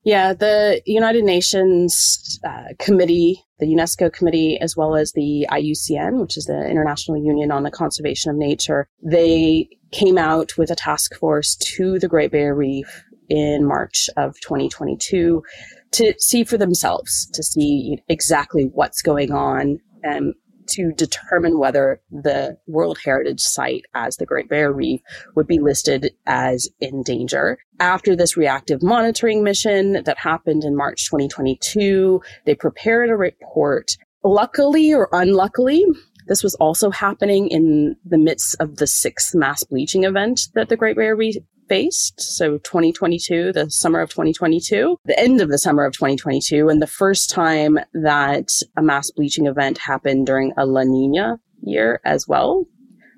Yeah, 0.08 0.32
the 0.32 0.80
United 0.86 1.22
Nations 1.22 2.40
uh, 2.42 2.68
committee, 2.78 3.44
the 3.58 3.66
UNESCO 3.66 4.10
committee, 4.10 4.58
as 4.58 4.74
well 4.74 4.96
as 4.96 5.12
the 5.12 5.46
IUCN, 5.50 6.18
which 6.18 6.38
is 6.38 6.46
the 6.46 6.66
International 6.66 7.22
Union 7.22 7.50
on 7.50 7.62
the 7.62 7.70
Conservation 7.70 8.30
of 8.30 8.38
Nature, 8.38 8.88
they 9.02 9.68
came 9.92 10.16
out 10.16 10.56
with 10.56 10.70
a 10.70 10.74
task 10.74 11.14
force 11.14 11.56
to 11.56 11.98
the 11.98 12.08
Great 12.08 12.32
Barrier 12.32 12.54
Reef 12.54 13.04
in 13.28 13.66
March 13.66 14.08
of 14.16 14.40
2022 14.40 15.42
to 15.90 16.14
see 16.18 16.42
for 16.42 16.56
themselves, 16.56 17.28
to 17.34 17.42
see 17.42 17.98
exactly 18.08 18.70
what's 18.72 19.02
going 19.02 19.30
on 19.30 19.78
and 20.02 20.32
to 20.68 20.92
determine 20.92 21.58
whether 21.58 22.00
the 22.10 22.58
World 22.66 22.98
Heritage 23.04 23.40
Site 23.40 23.84
as 23.94 24.16
the 24.16 24.26
Great 24.26 24.48
Barrier 24.48 24.72
Reef 24.72 25.00
would 25.34 25.46
be 25.46 25.58
listed 25.58 26.12
as 26.26 26.68
in 26.80 27.02
danger. 27.02 27.58
After 27.80 28.14
this 28.14 28.36
reactive 28.36 28.82
monitoring 28.82 29.42
mission 29.42 30.02
that 30.04 30.18
happened 30.18 30.64
in 30.64 30.76
March 30.76 31.06
2022, 31.06 32.20
they 32.46 32.54
prepared 32.54 33.10
a 33.10 33.16
report. 33.16 33.96
Luckily 34.24 34.92
or 34.92 35.08
unluckily, 35.12 35.84
this 36.26 36.42
was 36.42 36.54
also 36.56 36.90
happening 36.90 37.48
in 37.48 37.96
the 38.04 38.18
midst 38.18 38.56
of 38.60 38.76
the 38.76 38.86
sixth 38.86 39.34
mass 39.34 39.64
bleaching 39.64 40.04
event 40.04 40.48
that 40.54 40.68
the 40.68 40.76
Great 40.76 40.96
Barrier 40.96 41.16
Reef 41.16 41.36
faced. 41.68 42.20
So 42.20 42.58
2022, 42.58 43.52
the 43.52 43.70
summer 43.70 44.00
of 44.00 44.10
2022, 44.10 44.98
the 45.04 45.18
end 45.18 45.40
of 45.40 45.50
the 45.50 45.58
summer 45.58 45.84
of 45.84 45.92
2022, 45.92 46.68
and 46.68 46.80
the 46.80 46.86
first 46.86 47.30
time 47.30 47.78
that 47.94 48.48
a 48.76 48.82
mass 48.82 49.10
bleaching 49.10 49.46
event 49.46 49.78
happened 49.78 50.26
during 50.26 50.52
a 50.56 50.66
La 50.66 50.82
Nina 50.84 51.38
year 51.62 52.00
as 52.04 52.26
well, 52.26 52.66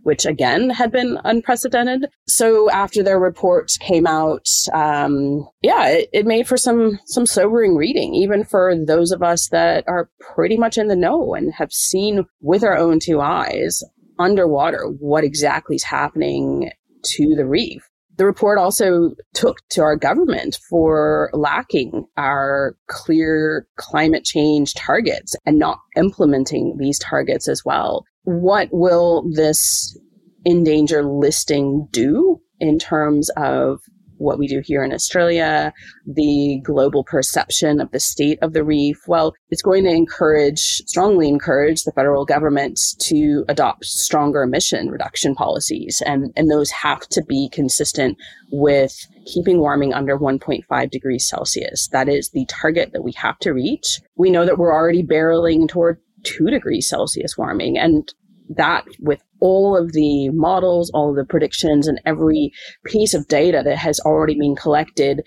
which 0.03 0.25
again 0.25 0.71
had 0.71 0.91
been 0.91 1.19
unprecedented. 1.25 2.11
So 2.27 2.71
after 2.71 3.03
their 3.03 3.19
report 3.19 3.73
came 3.81 4.07
out, 4.07 4.49
um, 4.73 5.49
yeah, 5.63 5.89
it, 5.89 6.09
it, 6.13 6.27
made 6.27 6.49
for 6.49 6.57
some 6.57 6.99
some 7.07 7.27
sobering 7.27 7.77
reading, 7.77 8.15
even 8.15 8.45
for 8.45 8.75
those 8.77 9.13
of 9.13 9.23
us 9.23 9.49
that 9.51 9.85
are 9.87 10.11
pretty 10.35 10.57
much 10.57 10.79
in 10.79 10.89
the 10.89 10.97
know 10.97 11.35
and 11.35 11.53
have 11.55 11.73
seen 11.73 12.25
with 12.41 12.65
our 12.65 12.77
own 12.77 12.99
two 13.01 13.21
eyes 13.21 13.83
underwater 14.19 14.85
what 14.85 15.25
exactly 15.25 15.77
is 15.77 15.85
happening 15.85 16.71
to 17.03 17.35
the 17.35 17.47
reef 17.47 17.90
The 18.21 18.27
report 18.27 18.59
also 18.59 19.13
took 19.33 19.67
to 19.71 19.81
our 19.81 19.97
government 19.97 20.59
for 20.69 21.31
lacking 21.33 22.05
our 22.19 22.77
clear 22.87 23.67
climate 23.77 24.25
change 24.25 24.75
targets 24.75 25.35
and 25.47 25.59
not 25.59 25.79
implementing 25.97 26.77
these 26.77 26.99
targets 26.99 27.49
as 27.49 27.65
well. 27.65 28.05
What 28.25 28.69
will 28.73 29.25
this 29.33 29.99
in 30.45 30.65
danger 30.65 31.03
listing 31.03 31.89
do 31.93 32.43
in 32.59 32.79
terms 32.79 33.31
of 33.39 33.81
what 34.21 34.39
we 34.39 34.47
do 34.47 34.61
here 34.63 34.85
in 34.85 34.93
Australia, 34.93 35.73
the 36.07 36.61
global 36.63 37.03
perception 37.05 37.81
of 37.81 37.91
the 37.91 38.01
state 38.01 38.39
of 38.43 38.53
the 38.53 38.63
reef. 38.63 38.99
Well, 39.07 39.33
it's 39.49 39.63
going 39.63 39.85
to 39.85 39.91
encourage, 39.91 40.61
strongly 40.87 41.29
encourage 41.29 41.85
the 41.85 41.93
federal 41.93 42.25
government 42.25 42.79
to 43.01 43.45
adopt 43.49 43.87
stronger 43.87 44.43
emission 44.43 44.91
reduction 44.91 45.35
policies. 45.35 46.03
And, 46.05 46.33
and 46.37 46.51
those 46.51 46.71
have 46.71 47.01
to 47.09 47.23
be 47.25 47.49
consistent 47.51 48.19
with 48.53 48.95
keeping 49.27 49.59
warming 49.59 49.95
under 49.95 50.19
1.5 50.19 50.91
degrees 50.91 51.27
Celsius. 51.27 51.89
That 51.89 52.09
is 52.09 52.31
the 52.31 52.45
target 52.47 52.93
that 52.93 53.03
we 53.03 53.13
have 53.13 53.39
to 53.41 53.53
reach. 53.53 54.01
We 54.17 54.31
know 54.31 54.45
that 54.45 54.59
we're 54.59 54.75
already 54.75 55.03
barreling 55.03 55.69
toward 55.69 55.99
two 56.25 56.51
degrees 56.51 56.89
Celsius 56.89 57.39
warming. 57.39 57.79
And 57.79 58.13
that 58.57 58.85
with 58.99 59.23
all 59.41 59.77
of 59.77 59.93
the 59.93 60.29
models, 60.31 60.91
all 60.93 61.11
of 61.11 61.17
the 61.17 61.25
predictions, 61.25 61.89
and 61.89 62.01
every 62.05 62.53
piece 62.85 63.15
of 63.15 63.29
data 63.29 63.63
that 63.65 63.79
has 63.79 64.01
already 64.01 64.39
been 64.39 64.57
collected 64.57 65.23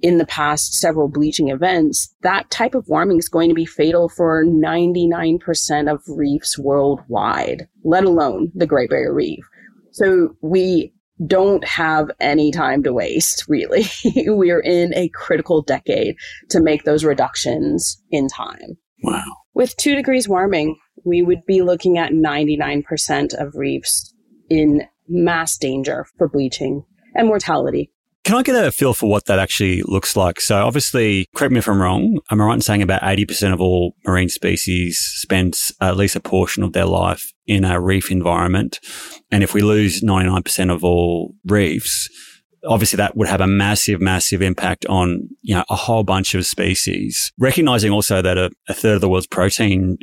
in 0.00 0.18
the 0.18 0.26
past 0.26 0.74
several 0.74 1.08
bleaching 1.08 1.48
events, 1.48 2.14
that 2.22 2.50
type 2.50 2.74
of 2.74 2.86
warming 2.88 3.18
is 3.18 3.28
going 3.28 3.48
to 3.48 3.54
be 3.54 3.66
fatal 3.66 4.08
for 4.08 4.44
99% 4.44 5.92
of 5.92 6.00
reefs 6.06 6.58
worldwide, 6.58 7.66
let 7.84 8.04
alone 8.04 8.52
the 8.54 8.66
Great 8.66 8.90
Barrier 8.90 9.12
Reef. 9.12 9.44
So 9.92 10.36
we 10.40 10.92
don't 11.26 11.64
have 11.64 12.10
any 12.20 12.52
time 12.52 12.82
to 12.84 12.92
waste, 12.92 13.44
really. 13.48 13.86
We're 14.26 14.60
in 14.60 14.94
a 14.94 15.08
critical 15.08 15.62
decade 15.62 16.14
to 16.50 16.60
make 16.60 16.84
those 16.84 17.04
reductions 17.04 18.00
in 18.10 18.28
time. 18.28 18.78
Wow. 19.02 19.24
With 19.54 19.76
two 19.76 19.96
degrees 19.96 20.28
warming, 20.28 20.76
we 21.08 21.22
would 21.22 21.44
be 21.46 21.62
looking 21.62 21.98
at 21.98 22.12
99% 22.12 23.34
of 23.34 23.54
reefs 23.54 24.14
in 24.48 24.82
mass 25.08 25.56
danger 25.56 26.06
for 26.16 26.28
bleaching 26.28 26.84
and 27.14 27.28
mortality. 27.28 27.90
Can 28.24 28.36
I 28.36 28.42
get 28.42 28.62
a 28.62 28.70
feel 28.70 28.92
for 28.92 29.08
what 29.08 29.24
that 29.24 29.38
actually 29.38 29.82
looks 29.84 30.14
like? 30.14 30.38
So 30.40 30.56
obviously, 30.66 31.26
correct 31.34 31.52
me 31.52 31.60
if 31.60 31.68
I'm 31.68 31.80
wrong, 31.80 32.20
am 32.30 32.42
I 32.42 32.44
right 32.44 32.54
in 32.54 32.60
saying 32.60 32.82
about 32.82 33.00
80% 33.00 33.54
of 33.54 33.60
all 33.60 33.94
marine 34.04 34.28
species 34.28 34.98
spend 34.98 35.58
at 35.80 35.96
least 35.96 36.14
a 36.14 36.20
portion 36.20 36.62
of 36.62 36.74
their 36.74 36.84
life 36.84 37.32
in 37.46 37.64
a 37.64 37.80
reef 37.80 38.10
environment? 38.10 38.80
And 39.30 39.42
if 39.42 39.54
we 39.54 39.62
lose 39.62 40.02
99% 40.02 40.70
of 40.70 40.84
all 40.84 41.34
reefs, 41.46 42.10
obviously 42.66 42.98
that 42.98 43.16
would 43.16 43.28
have 43.28 43.40
a 43.40 43.46
massive, 43.46 44.00
massive 44.00 44.42
impact 44.42 44.84
on, 44.86 45.28
you 45.40 45.54
know, 45.54 45.64
a 45.70 45.76
whole 45.76 46.04
bunch 46.04 46.34
of 46.34 46.44
species. 46.44 47.32
Recognizing 47.38 47.92
also 47.92 48.20
that 48.20 48.36
a, 48.36 48.50
a 48.68 48.74
third 48.74 48.96
of 48.96 49.00
the 49.00 49.08
world's 49.08 49.26
protein 49.26 49.96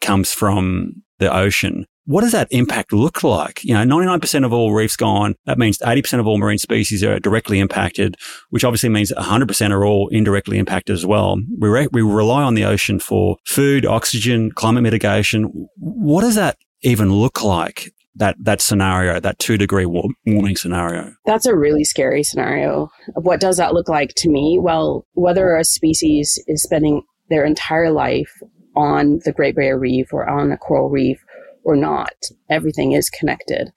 comes 0.00 0.32
from 0.32 1.02
the 1.18 1.32
ocean. 1.32 1.86
What 2.06 2.22
does 2.22 2.32
that 2.32 2.48
impact 2.50 2.92
look 2.92 3.22
like? 3.22 3.62
You 3.62 3.74
know, 3.74 3.84
99% 3.84 4.44
of 4.44 4.52
all 4.52 4.72
reefs 4.72 4.96
gone. 4.96 5.36
That 5.46 5.58
means 5.58 5.78
80% 5.78 6.18
of 6.18 6.26
all 6.26 6.38
marine 6.38 6.58
species 6.58 7.04
are 7.04 7.20
directly 7.20 7.60
impacted, 7.60 8.16
which 8.48 8.64
obviously 8.64 8.88
means 8.88 9.12
100% 9.12 9.70
are 9.70 9.84
all 9.84 10.08
indirectly 10.08 10.58
impacted 10.58 10.94
as 10.94 11.06
well. 11.06 11.38
We, 11.58 11.68
re- 11.68 11.88
we 11.92 12.02
rely 12.02 12.42
on 12.42 12.54
the 12.54 12.64
ocean 12.64 12.98
for 12.98 13.36
food, 13.46 13.86
oxygen, 13.86 14.50
climate 14.50 14.82
mitigation. 14.82 15.68
What 15.76 16.22
does 16.22 16.34
that 16.34 16.56
even 16.82 17.12
look 17.12 17.44
like? 17.44 17.92
That, 18.16 18.34
that 18.40 18.60
scenario, 18.60 19.20
that 19.20 19.38
two 19.38 19.56
degree 19.56 19.86
warming 19.86 20.56
scenario? 20.56 21.14
That's 21.26 21.46
a 21.46 21.54
really 21.54 21.84
scary 21.84 22.24
scenario. 22.24 22.90
What 23.14 23.40
does 23.40 23.56
that 23.58 23.72
look 23.72 23.88
like 23.88 24.14
to 24.16 24.28
me? 24.28 24.58
Well, 24.60 25.06
whether 25.12 25.54
a 25.54 25.62
species 25.62 26.42
is 26.48 26.62
spending 26.62 27.02
their 27.28 27.44
entire 27.44 27.90
life 27.92 28.42
on 28.76 29.20
the 29.24 29.32
Great 29.32 29.56
Barrier 29.56 29.78
Reef 29.78 30.12
or 30.12 30.28
on 30.28 30.52
a 30.52 30.56
coral 30.56 30.90
reef 30.90 31.22
or 31.64 31.76
not. 31.76 32.14
Everything 32.48 32.92
is 32.92 33.10
connected. 33.10 33.72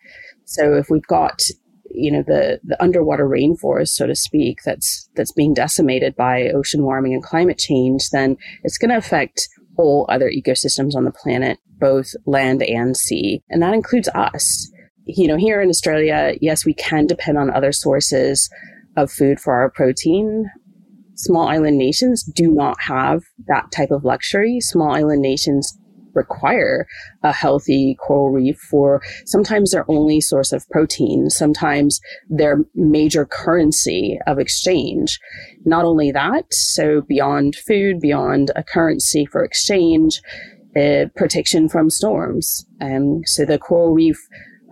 So 0.46 0.74
if 0.76 0.90
we've 0.90 1.08
got 1.08 1.42
you 1.94 2.12
know 2.12 2.24
the 2.26 2.60
the 2.64 2.82
underwater 2.82 3.28
rainforest 3.28 3.90
so 3.90 4.08
to 4.08 4.16
speak 4.16 4.60
that's 4.66 5.08
that's 5.16 5.32
being 5.32 5.54
decimated 5.54 6.16
by 6.16 6.50
ocean 6.50 6.84
warming 6.84 7.14
and 7.14 7.22
climate 7.22 7.60
change 7.60 8.10
then 8.10 8.36
it's 8.64 8.80
going 8.80 8.90
to 8.90 8.98
affect 8.98 9.48
all 9.78 10.08
other 10.10 10.32
ecosystems 10.32 10.96
on 10.96 11.04
the 11.04 11.12
planet 11.12 11.60
both 11.80 12.14
land 12.26 12.64
and 12.64 12.98
sea 12.98 13.44
and 13.50 13.62
that 13.62 13.76
includes 13.76 14.10
us 14.16 14.72
you 15.06 15.28
know 15.28 15.38
here 15.38 15.62
in 15.62 15.70
australia 15.70 16.34
yes 16.42 16.66
we 16.66 16.74
can 16.74 17.06
depend 17.06 17.38
on 17.38 17.54
other 17.54 17.72
sources 17.72 18.50
of 18.98 19.12
food 19.12 19.40
for 19.40 19.54
our 19.54 19.70
protein 19.70 20.50
small 21.16 21.48
island 21.48 21.78
nations 21.78 22.24
do 22.24 22.52
not 22.52 22.78
have 22.82 23.22
that 23.48 23.72
type 23.72 23.92
of 23.92 24.04
luxury. 24.04 24.60
Small 24.60 24.92
island 24.92 25.22
nations 25.22 25.78
require 26.16 26.86
a 27.24 27.32
healthy 27.32 27.98
coral 28.00 28.30
reef 28.30 28.58
for 28.70 29.02
sometimes 29.26 29.72
their 29.72 29.90
only 29.90 30.22
source 30.22 30.52
of 30.52 30.68
protein, 30.70 31.30
sometimes 31.30 32.00
their 32.30 32.60
major 32.76 33.26
currency 33.26 34.20
of 34.28 34.40
exchange. 34.40 35.20
Not 35.66 35.86
only 35.86 36.12
that, 36.12 36.54
so 36.54 37.02
beyond 37.02 37.56
food, 37.56 38.00
beyond 38.00 38.52
a 38.56 38.64
currency 38.64 39.26
for 39.26 39.44
exchange, 39.44 40.22
uh, 40.76 41.06
protection 41.16 41.70
from 41.70 41.90
storms. 41.90 42.66
Um, 42.82 43.22
so 43.26 43.46
the 43.46 43.60
coral 43.60 43.94
reef 43.94 44.18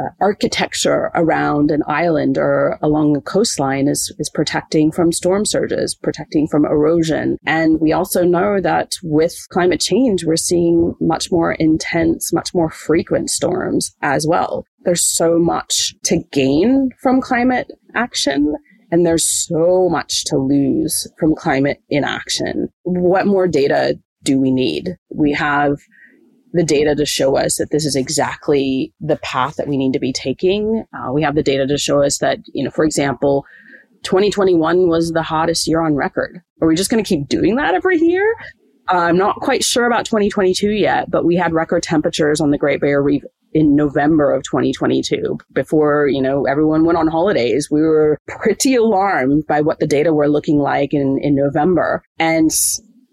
uh, 0.02 0.10
architecture 0.20 1.12
around 1.16 1.72
an 1.72 1.84
island 1.88 2.38
or 2.38 2.78
along 2.82 3.16
a 3.18 3.22
coastline 3.22 3.88
is, 3.88 4.14
is 4.20 4.30
protecting 4.30 4.92
from 4.92 5.12
storm 5.12 5.46
surges, 5.46 5.96
protecting 5.96 6.48
from 6.48 6.66
erosion. 6.66 7.38
And 7.46 7.80
we 7.80 7.92
also 7.92 8.24
know 8.24 8.60
that 8.62 8.92
with 9.04 9.36
climate 9.50 9.80
change, 9.80 10.26
we're 10.26 10.36
seeing 10.36 10.96
much 11.00 11.32
more 11.32 11.54
intense, 11.54 12.34
much 12.34 12.54
more 12.54 12.70
frequent 12.70 13.30
storms 13.30 13.96
as 14.02 14.26
well. 14.28 14.66
There's 14.84 15.06
so 15.06 15.38
much 15.38 15.94
to 16.06 16.24
gain 16.32 16.90
from 17.02 17.22
climate 17.22 17.68
action. 17.96 18.56
And 18.94 19.06
there's 19.06 19.26
so 19.48 19.88
much 19.90 20.26
to 20.26 20.36
lose 20.36 21.08
from 21.18 21.34
climate 21.34 21.78
inaction. 21.90 22.68
What 22.84 23.26
more 23.26 23.48
data 23.48 23.98
do 24.24 24.38
we 24.38 24.52
need? 24.52 24.98
We 25.10 25.32
have 25.32 25.78
the 26.54 26.64
data 26.64 26.96
to 26.96 27.06
show 27.06 27.38
us 27.38 27.58
that 27.58 27.72
this 27.72 27.86
is 27.86 27.96
exactly 27.96 28.94
the 29.00 29.18
path 29.18 29.56
that 29.56 29.68
we 29.68 29.78
need 29.78 29.94
to 29.94 30.00
be 30.00 30.12
taking. 30.12 30.84
Uh, 30.94 31.12
we 31.12 31.24
have 31.24 31.36
the 31.36 31.44
data 31.44 31.66
to 31.68 31.78
show 31.78 32.04
us 32.04 32.18
that, 32.20 32.40
you 32.54 32.64
know, 32.64 32.72
for 32.72 32.84
example, 32.84 33.46
2021 34.04 34.88
was 34.88 35.12
the 35.12 35.24
hottest 35.24 35.68
year 35.68 35.82
on 35.82 35.96
record. 35.96 36.42
Are 36.62 36.68
we 36.68 36.76
just 36.76 36.90
going 36.90 37.04
to 37.04 37.08
keep 37.08 37.28
doing 37.28 37.56
that 37.56 37.74
every 37.74 38.00
year? 38.00 38.36
Uh, 38.92 38.98
I'm 38.98 39.18
not 39.18 39.38
quite 39.38 39.64
sure 39.64 39.86
about 39.86 40.06
2022 40.06 40.72
yet, 40.72 41.10
but 41.10 41.26
we 41.26 41.36
had 41.36 41.54
record 41.54 41.84
temperatures 41.84 42.42
on 42.42 42.52
the 42.52 42.58
Great 42.58 42.82
Barrier 42.82 43.02
Reef 43.02 43.24
in 43.54 43.76
November 43.76 44.34
of 44.34 44.44
2022 44.44 45.38
before, 45.54 46.08
you 46.08 46.22
know, 46.22 46.46
everyone 46.46 46.86
went 46.86 46.98
on 46.98 47.08
holidays. 47.08 47.70
We 47.70 47.82
were 47.82 48.18
pretty 48.28 48.76
alarmed 48.76 49.46
by 49.48 49.62
what 49.62 49.80
the 49.80 49.88
data 49.88 50.14
were 50.14 50.30
looking 50.30 50.60
like 50.60 50.94
in, 50.94 51.20
in 51.22 51.36
November. 51.36 52.04
And 52.18 52.50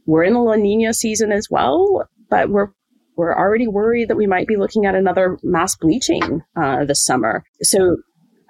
we're 0.06 0.24
in 0.24 0.34
a 0.34 0.42
La 0.42 0.54
Nina 0.54 0.94
season 0.94 1.32
as 1.32 1.48
well, 1.50 2.08
but 2.30 2.50
we're 2.50 2.68
we're 3.18 3.36
already 3.36 3.66
worried 3.66 4.08
that 4.08 4.16
we 4.16 4.28
might 4.28 4.46
be 4.46 4.56
looking 4.56 4.86
at 4.86 4.94
another 4.94 5.38
mass 5.42 5.76
bleaching 5.76 6.40
uh, 6.56 6.84
this 6.84 7.04
summer. 7.04 7.44
So, 7.60 7.96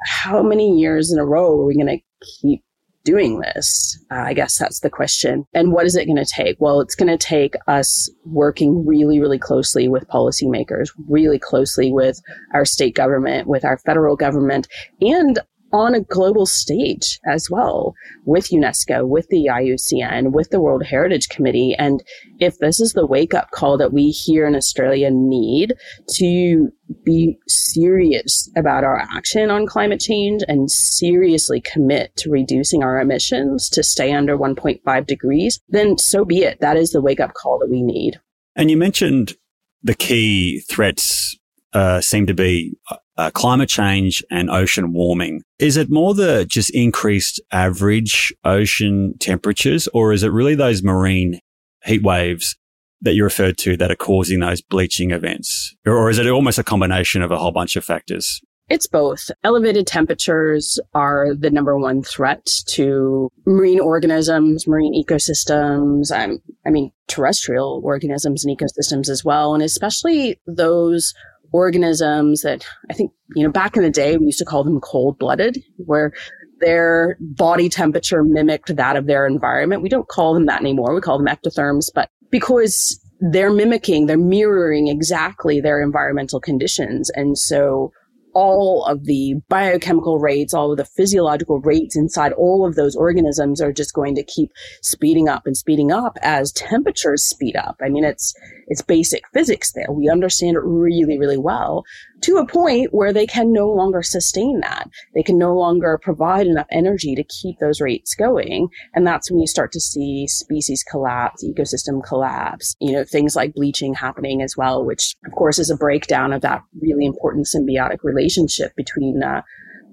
how 0.04 0.42
many 0.42 0.78
years 0.78 1.11
in 1.11 1.18
a 1.18 1.24
row 1.24 1.59
are 1.59 1.64
we 1.64 1.74
going 1.74 1.87
to 1.98 2.26
keep 2.40 2.62
doing 3.02 3.40
this? 3.40 3.98
Uh, 4.12 4.16
I 4.16 4.35
guess 4.35 4.59
that's 4.59 4.81
the 4.81 4.90
question. 4.90 5.44
And 5.54 5.72
what 5.72 5.87
is 5.87 5.96
it 5.96 6.04
going 6.04 6.22
to 6.22 6.31
take? 6.31 6.57
Well, 6.61 6.81
it's 6.81 6.94
going 6.94 7.09
to 7.09 7.16
take 7.16 7.54
us 7.66 8.11
working 8.26 8.87
really, 8.87 9.18
really 9.18 9.38
closely 9.38 9.88
with 9.88 10.07
policymakers, 10.09 10.90
really 11.09 11.38
closely 11.38 11.90
with 11.90 12.20
our 12.52 12.66
state 12.66 12.94
government, 12.94 13.48
with 13.48 13.64
our 13.64 13.78
federal 13.78 14.16
government, 14.16 14.68
and 15.00 15.40
on 15.72 15.94
a 15.94 16.00
global 16.00 16.46
stage 16.46 17.18
as 17.26 17.48
well 17.50 17.94
with 18.24 18.48
UNESCO, 18.48 19.07
with 19.07 19.26
the 19.28 19.48
IUCN, 19.50 20.33
with 20.33 20.50
the 20.50 20.61
World 20.61 20.85
Heritage 20.85 21.28
Committee. 21.28 21.74
And 21.78 22.02
if 22.38 22.59
this 22.59 22.81
is 22.81 22.92
the 22.92 23.07
wake 23.07 23.35
up 23.35 23.50
call 23.50 23.78
that 23.78 23.92
we 23.92 24.09
here 24.09 24.46
in 24.46 24.54
Australia 24.54 25.11
need 25.11 25.74
to 26.14 26.68
be 27.04 27.38
serious 27.46 28.50
about 28.57 28.85
our 28.85 28.98
action 29.14 29.50
on 29.50 29.66
climate 29.66 30.00
change 30.00 30.42
and 30.48 30.70
seriously 30.70 31.61
commit 31.61 32.16
to 32.16 32.31
reducing 32.31 32.83
our 32.83 33.00
emissions 33.00 33.68
to 33.70 33.83
stay 33.83 34.12
under 34.12 34.37
1.5 34.37 35.07
degrees, 35.07 35.61
then 35.68 35.98
so 35.98 36.24
be 36.24 36.38
it. 36.38 36.61
That 36.61 36.76
is 36.76 36.90
the 36.90 37.02
wake 37.02 37.20
up 37.20 37.35
call 37.35 37.59
that 37.59 37.70
we 37.70 37.83
need. 37.83 38.20
And 38.57 38.70
you 38.70 38.76
mentioned 38.76 39.37
the 39.83 39.94
key 39.94 40.62
threats 40.68 41.37
uh, 41.72 42.00
seem 42.00 42.26
to 42.26 42.35
be 42.35 42.76
uh, 43.18 43.31
climate 43.33 43.68
change 43.68 44.24
and 44.31 44.48
ocean 44.48 44.92
warming. 44.92 45.42
Is 45.59 45.76
it 45.76 45.90
more 45.90 46.14
the 46.14 46.46
just 46.46 46.70
increased 46.70 47.40
average 47.52 48.33
ocean 48.44 49.14
temperatures, 49.18 49.88
or 49.92 50.12
is 50.12 50.22
it 50.22 50.28
really 50.28 50.54
those 50.54 50.83
marine 50.83 51.40
heat 51.85 52.02
waves 52.02 52.57
that 53.00 53.14
you 53.14 53.24
referred 53.24 53.59
to 53.59 53.76
that 53.76 53.90
are 53.90 53.96
causing 53.96 54.40
those 54.40 54.62
bleaching 54.62 55.11
events? 55.11 55.74
Or, 55.85 55.96
or 55.96 56.11
is 56.11 56.18
it 56.18 56.26
almost 56.28 56.59
a 56.59 56.64
combination 56.64 57.22
of 57.22 57.31
a 57.31 57.38
whole 57.38 57.52
bunch 57.52 57.76
of 57.76 57.85
factors? 57.85 58.40
It's 58.68 58.87
both. 58.87 59.31
Elevated 59.44 59.87
temperatures 59.87 60.78
are 60.94 61.35
the 61.35 61.50
number 61.50 61.78
one 61.78 62.02
threat 62.02 62.46
to 62.66 63.31
marine 63.46 63.81
organisms, 63.81 64.66
marine 64.66 64.92
ecosystems, 64.92 66.12
um, 66.12 66.40
I 66.66 66.70
mean, 66.70 66.92
terrestrial 67.07 67.81
organisms 67.83 68.44
and 68.44 68.57
ecosystems 68.57 69.09
as 69.09 69.24
well. 69.24 69.54
And 69.54 69.62
especially 69.62 70.38
those 70.46 71.14
organisms 71.52 72.42
that 72.42 72.66
I 72.90 72.94
think, 72.94 73.12
you 73.34 73.42
know, 73.42 73.50
back 73.50 73.76
in 73.76 73.82
the 73.82 73.90
day, 73.90 74.16
we 74.16 74.26
used 74.26 74.38
to 74.38 74.44
call 74.44 74.64
them 74.64 74.80
cold 74.80 75.18
blooded, 75.18 75.58
where 75.76 76.12
their 76.61 77.16
body 77.20 77.68
temperature 77.68 78.24
mimicked 78.24 78.74
that 78.74 78.96
of 78.96 79.06
their 79.06 79.26
environment. 79.26 79.82
We 79.82 79.88
don't 79.88 80.08
call 80.08 80.34
them 80.34 80.46
that 80.46 80.61
anymore. 80.61 80.94
We 80.94 81.00
call 81.00 81.18
them 81.18 81.26
ectotherms, 81.26 81.87
but 81.94 82.11
because 82.30 83.00
they're 83.20 83.52
mimicking, 83.52 84.06
they're 84.06 84.18
mirroring 84.18 84.88
exactly 84.88 85.61
their 85.61 85.80
environmental 85.82 86.40
conditions. 86.40 87.11
And 87.11 87.38
so 87.38 87.92
all 88.34 88.84
of 88.84 89.04
the 89.04 89.34
biochemical 89.48 90.18
rates, 90.18 90.54
all 90.54 90.70
of 90.70 90.76
the 90.76 90.84
physiological 90.84 91.60
rates 91.60 91.96
inside 91.96 92.32
all 92.32 92.66
of 92.66 92.74
those 92.74 92.94
organisms 92.96 93.60
are 93.60 93.72
just 93.72 93.94
going 93.94 94.14
to 94.14 94.22
keep 94.22 94.50
speeding 94.82 95.28
up 95.28 95.46
and 95.46 95.56
speeding 95.56 95.90
up 95.90 96.18
as 96.22 96.52
temperatures 96.52 97.24
speed 97.24 97.56
up. 97.56 97.76
I 97.82 97.88
mean, 97.88 98.04
it's, 98.04 98.34
it's 98.68 98.82
basic 98.82 99.22
physics 99.32 99.72
there. 99.72 99.90
We 99.90 100.08
understand 100.08 100.56
it 100.56 100.62
really, 100.64 101.18
really 101.18 101.38
well 101.38 101.84
to 102.22 102.37
a 102.37 102.46
point 102.46 102.92
where 102.92 103.12
they 103.12 103.26
can 103.26 103.52
no 103.52 103.68
longer 103.68 104.02
sustain 104.02 104.61
that. 104.61 104.88
They 105.14 105.22
can 105.22 105.38
no 105.38 105.54
longer 105.54 105.98
provide 106.02 106.46
enough 106.46 106.66
energy 106.70 107.14
to 107.14 107.24
keep 107.24 107.59
those 107.59 107.81
rates 107.81 108.14
going. 108.14 108.68
And 108.94 109.07
that's 109.07 109.31
when 109.31 109.40
you 109.40 109.46
start 109.46 109.72
to 109.72 109.81
see 109.81 110.26
species 110.26 110.83
collapse, 110.83 111.44
ecosystem 111.44 112.02
collapse, 112.04 112.76
you 112.81 112.92
know, 112.92 113.04
things 113.04 113.37
like 113.37 113.54
bleaching 113.54 113.94
happening 113.94 114.42
as 114.42 114.57
well, 114.57 114.85
which 114.85 115.14
of 115.26 115.33
course 115.33 115.59
is 115.59 115.70
a 115.70 115.76
breakdown 115.76 116.33
of 116.33 116.42
that 116.42 116.62
really 116.81 117.07
important 117.07 117.46
symbiotic 117.46 117.98
relationship 118.02 118.74
between 118.76 119.22
uh, 119.22 119.42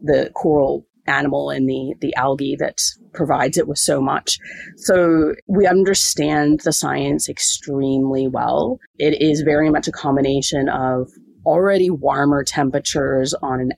the 0.01 0.31
coral 0.33 0.85
animal 1.07 1.49
and 1.51 1.69
the 1.69 1.93
the 2.01 2.15
algae 2.15 2.55
that 2.59 2.79
provides 3.13 3.57
it 3.57 3.67
with 3.67 3.77
so 3.77 4.01
much. 4.01 4.39
So 4.77 5.33
we 5.47 5.67
understand 5.67 6.61
the 6.63 6.73
science 6.73 7.29
extremely 7.29 8.27
well. 8.27 8.79
It 8.97 9.21
is 9.21 9.41
very 9.41 9.69
much 9.69 9.87
a 9.87 9.91
combination 9.91 10.67
of 10.67 11.09
already 11.45 11.89
warmer 11.89 12.43
temperatures 12.43 13.33
on 13.41 13.59
an 13.59 13.71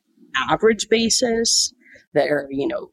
average 0.49 0.87
basis 0.89 1.73
that 2.13 2.29
are, 2.29 2.47
you 2.49 2.67
know, 2.67 2.91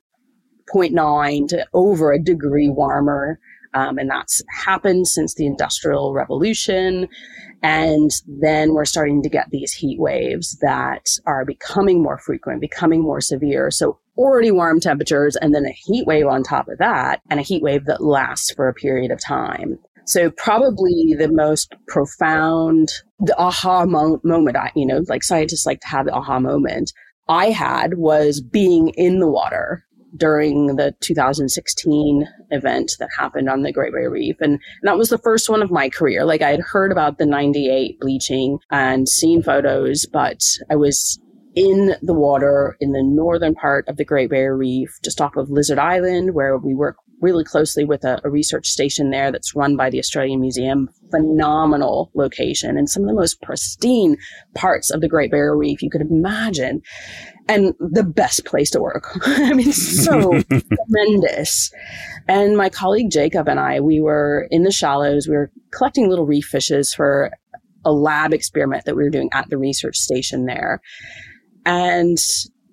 0.9 0.73 1.49
to 1.49 1.67
over 1.75 2.13
a 2.13 2.23
degree 2.23 2.69
warmer. 2.69 3.39
Um, 3.75 3.99
and 3.99 4.09
that's 4.09 4.41
happened 4.65 5.09
since 5.09 5.35
the 5.35 5.47
Industrial 5.47 6.13
Revolution. 6.13 7.09
And 7.63 8.11
then 8.27 8.73
we're 8.73 8.85
starting 8.85 9.23
to 9.23 9.29
get 9.29 9.51
these 9.51 9.73
heat 9.73 9.99
waves 9.99 10.57
that 10.61 11.07
are 11.27 11.45
becoming 11.45 12.03
more 12.03 12.19
frequent, 12.19 12.61
becoming 12.61 13.03
more 13.03 13.21
severe. 13.21 13.71
So 13.71 13.99
already 14.17 14.51
warm 14.51 14.81
temperatures 14.81 15.37
and 15.37 15.55
then 15.55 15.67
a 15.67 15.73
heat 15.73 16.07
wave 16.07 16.27
on 16.27 16.43
top 16.43 16.69
of 16.69 16.79
that 16.79 17.21
and 17.31 17.41
a 17.41 17.43
heat 17.43 17.63
wave 17.63 17.87
that 17.87 18.03
lasts 18.03 18.53
for 18.53 18.69
a 18.69 18.75
period 18.75 19.11
of 19.11 19.21
time. 19.21 19.79
So 20.07 20.31
probably 20.31 21.15
the 21.19 21.31
most 21.31 21.75
profound, 21.89 22.91
the 23.21 23.37
aha 23.39 23.87
mo- 23.87 24.21
moment, 24.23 24.57
I, 24.57 24.71
you 24.75 24.87
know, 24.87 25.03
like 25.09 25.23
scientists 25.23 25.67
like 25.67 25.81
to 25.81 25.89
have 25.89 26.07
the 26.07 26.15
aha 26.15 26.39
moment 26.39 26.93
I 27.29 27.47
had 27.47 27.95
was 27.95 28.41
being 28.41 28.89
in 28.91 29.19
the 29.19 29.31
water 29.31 29.85
during 30.17 30.77
the 30.77 30.95
2016 31.01 32.29
event 32.51 32.93
that 33.01 33.09
happened 33.19 33.49
on 33.49 33.63
the 33.63 33.73
Great 33.73 33.93
Barrier 33.93 34.11
Reef. 34.11 34.37
And, 34.41 34.53
and, 34.53 34.61
that 34.83 34.99
was 34.99 35.09
the 35.09 35.19
first 35.19 35.49
one 35.49 35.63
of 35.63 35.71
my 35.71 35.89
career. 35.89 36.25
Like 36.25 36.43
I 36.43 36.51
had 36.51 36.61
heard 36.61 36.93
about 36.93 37.19
the 37.19 37.27
98 37.27 37.99
bleaching 38.01 38.59
and 38.71 39.09
seen 39.09 39.43
photos, 39.43 40.07
but 40.07 40.41
I 40.71 40.77
was 40.77 41.19
in 41.57 41.95
the 42.03 42.15
water 42.15 42.77
in 42.81 42.93
the 42.93 43.03
northern 43.03 43.55
part 43.55 43.89
of 43.89 43.97
the 43.97 44.05
Great 44.05 44.31
Barrier 44.31 44.57
Reef, 44.57 44.99
just 45.03 45.21
off 45.21 45.37
of 45.37 45.51
Lizard 45.51 45.79
Island, 45.79 46.35
where 46.35 46.59
we 46.59 46.75
work 46.75 46.97
really 47.25 47.43
closely 47.43 47.85
with 47.85 48.05
a, 48.05 48.21
a, 48.23 48.31
research 48.31 48.69
station 48.69 49.09
there 49.09 49.33
that's 49.33 49.57
run 49.57 49.77
by 49.77 49.89
the 49.89 49.99
Australian 49.99 50.41
Museum. 50.41 50.91
Phenomenal 51.11 52.11
location 52.15 52.77
and 52.77 52.89
some 52.89 53.03
of 53.03 53.09
the 53.09 53.15
most 53.15 53.41
pristine 53.41 54.19
parts 54.55 54.91
of 54.91 55.01
the 55.01 55.09
Great 55.09 55.31
Barrier 55.31 55.57
Reef 55.57 55.83
you 55.83 55.89
could 55.89 56.03
imagine. 56.03 56.83
And 57.49 57.75
the 57.79 58.05
best 58.05 58.45
place 58.45 58.71
to 58.71 58.81
work. 58.81 59.17
I 59.27 59.55
mean, 59.55 59.73
so 59.73 60.43
tremendous. 60.43 61.73
And 62.29 62.57
my 62.57 62.69
colleague 62.69 63.11
Jacob 63.11 63.49
and 63.49 63.59
I, 63.59 63.81
we 63.81 64.01
were 64.01 64.47
in 64.51 64.63
the 64.63 64.71
shallows. 64.71 65.27
We 65.27 65.37
were 65.37 65.51
collecting 65.71 66.09
little 66.09 66.27
reef 66.27 66.45
fishes 66.45 66.93
for 66.93 67.31
a 67.87 67.93
lab 67.93 68.33
experiment 68.33 68.85
that 68.85 68.97
we 68.97 69.03
were 69.03 69.11
doing 69.11 69.31
at 69.33 69.49
the 69.49 69.59
research 69.59 69.97
station 69.97 70.45
there. 70.45 70.81
And 71.65 72.19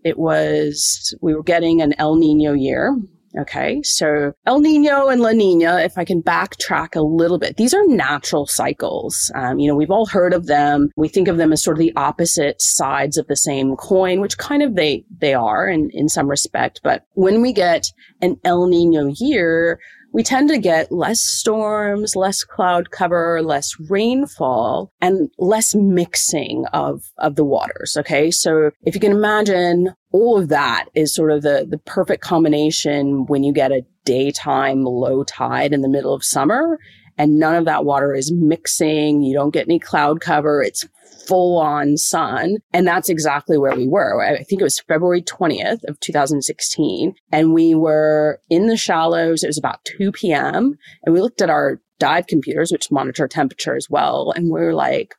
it 0.04 0.18
was, 0.18 1.16
we 1.22 1.36
were 1.36 1.44
getting 1.44 1.82
an 1.82 1.94
El 1.98 2.16
Nino 2.16 2.54
year 2.54 2.98
Okay. 3.40 3.82
So 3.84 4.34
El 4.46 4.60
Nino 4.60 5.08
and 5.08 5.22
La 5.22 5.32
Nina, 5.32 5.80
if 5.80 5.98
I 5.98 6.04
can 6.04 6.22
backtrack 6.22 6.96
a 6.96 7.02
little 7.02 7.40
bit, 7.40 7.58
these 7.58 7.74
are 7.74 7.86
natural 7.88 8.46
cycles. 8.46 9.32
Um, 9.36 9.60
you 9.60 9.68
know, 9.68 9.76
we've 9.76 9.92
all 9.92 10.06
heard 10.06 10.34
of 10.34 10.48
them. 10.48 10.90
We 10.98 11.08
think 11.08 11.28
of 11.28 11.38
them 11.38 11.54
as 11.54 11.64
sort 11.64 11.78
of 11.78 11.80
the 11.80 11.94
opposite 11.96 12.62
sides 12.62 13.18
of 13.18 13.28
the 13.28 13.38
same 13.38 13.76
coin, 13.76 14.20
which 14.20 14.38
kind 14.38 14.62
of 14.62 14.76
they, 14.76 15.06
they 15.20 15.34
are 15.34 15.68
in, 15.68 15.90
in 15.94 16.10
some 16.10 16.28
respect. 16.28 16.82
But 16.84 17.04
when 17.14 17.42
we 17.42 17.54
get 17.54 17.86
an 18.22 18.38
El 18.44 18.68
Nino 18.68 19.08
year, 19.16 19.80
we 20.14 20.24
tend 20.24 20.50
to 20.50 20.58
get 20.58 20.92
less 20.92 21.22
storms, 21.22 22.16
less 22.16 22.44
cloud 22.44 22.92
cover, 22.92 23.42
less 23.42 23.72
rainfall, 23.90 24.92
and 25.00 25.30
less 25.38 25.74
mixing 25.74 26.66
of, 26.74 27.02
of 27.18 27.36
the 27.36 27.46
waters. 27.46 27.96
Okay. 27.98 28.30
So 28.30 28.72
if 28.84 28.94
you 28.94 29.00
can 29.00 29.14
imagine 29.14 29.94
all 30.12 30.38
of 30.38 30.50
that 30.50 30.86
is 30.94 31.14
sort 31.14 31.32
of 31.32 31.42
the, 31.42 31.66
the 31.70 31.78
perfect 31.78 32.24
combination 32.24 33.26
when 33.28 33.44
you 33.44 33.54
get 33.54 33.72
a 33.72 33.86
daytime 34.04 34.84
low 34.84 35.24
tide 35.24 35.74
in 35.74 35.82
the 35.82 35.90
middle 35.90 36.14
of 36.14 36.24
summer 36.24 36.80
and 37.18 37.40
none 37.40 37.56
of 37.56 37.66
that 37.66 37.86
water 37.86 38.14
is 38.14 38.32
mixing. 38.32 39.22
You 39.22 39.36
don't 39.36 39.54
get 39.54 39.68
any 39.68 39.80
cloud 39.80 40.22
cover. 40.22 40.62
It's 40.62 40.88
full 41.28 41.60
on 41.60 41.98
sun. 41.98 42.58
And 42.74 42.88
that's 42.88 43.10
exactly 43.10 43.58
where 43.58 43.76
we 43.76 43.88
were. 43.88 44.24
I 44.24 44.44
think 44.44 44.62
it 44.62 44.64
was 44.64 44.80
February 44.80 45.22
20th 45.22 45.84
of 45.88 46.00
2016. 46.00 47.14
And 47.32 47.54
we 47.54 47.76
were 47.76 48.40
in 48.50 48.68
the 48.68 48.78
shallows. 48.78 49.44
It 49.44 49.48
was 49.48 49.58
about 49.58 49.86
2 49.86 50.12
p.m. 50.14 50.78
And 51.04 51.14
we 51.14 51.22
looked 51.22 51.42
at 51.42 51.50
our 51.50 51.80
dive 52.00 52.28
computers, 52.28 52.72
which 52.72 52.92
monitor 52.92 53.28
temperature 53.28 53.76
as 53.76 53.88
well. 53.90 54.34
And 54.36 54.50
we 54.52 54.60
are 54.62 54.74
like, 54.74 55.14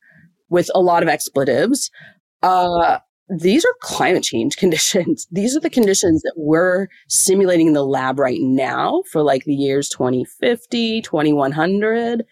with 0.49 0.69
a 0.75 0.81
lot 0.81 1.03
of 1.03 1.09
expletives, 1.09 1.89
uh, 2.43 2.99
these 3.29 3.65
are 3.65 3.73
climate 3.81 4.23
change 4.23 4.57
conditions. 4.57 5.27
These 5.31 5.55
are 5.55 5.59
the 5.59 5.69
conditions 5.69 6.21
that 6.23 6.33
we're 6.35 6.87
simulating 7.07 7.67
in 7.67 7.73
the 7.73 7.85
lab 7.85 8.19
right 8.19 8.41
now 8.41 9.03
for 9.11 9.21
like 9.21 9.45
the 9.45 9.55
years 9.55 9.89
2050, 9.89 11.01
2100. 11.01 12.23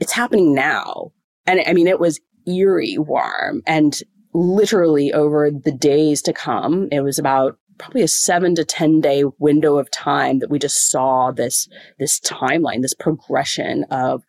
It's 0.00 0.12
happening 0.12 0.54
now. 0.54 1.12
And 1.46 1.60
I 1.66 1.72
mean, 1.72 1.86
it 1.86 2.00
was 2.00 2.20
eerie 2.46 2.98
warm 2.98 3.62
and 3.66 4.00
literally 4.34 5.12
over 5.12 5.50
the 5.50 5.72
days 5.72 6.22
to 6.22 6.32
come, 6.32 6.88
it 6.92 7.00
was 7.00 7.18
about 7.18 7.58
probably 7.78 8.02
a 8.02 8.08
seven 8.08 8.54
to 8.56 8.64
10 8.64 9.00
day 9.00 9.24
window 9.38 9.78
of 9.78 9.90
time 9.90 10.40
that 10.40 10.50
we 10.50 10.58
just 10.58 10.90
saw 10.90 11.30
this, 11.30 11.68
this 11.98 12.20
timeline, 12.20 12.82
this 12.82 12.94
progression 12.94 13.84
of 13.90 14.22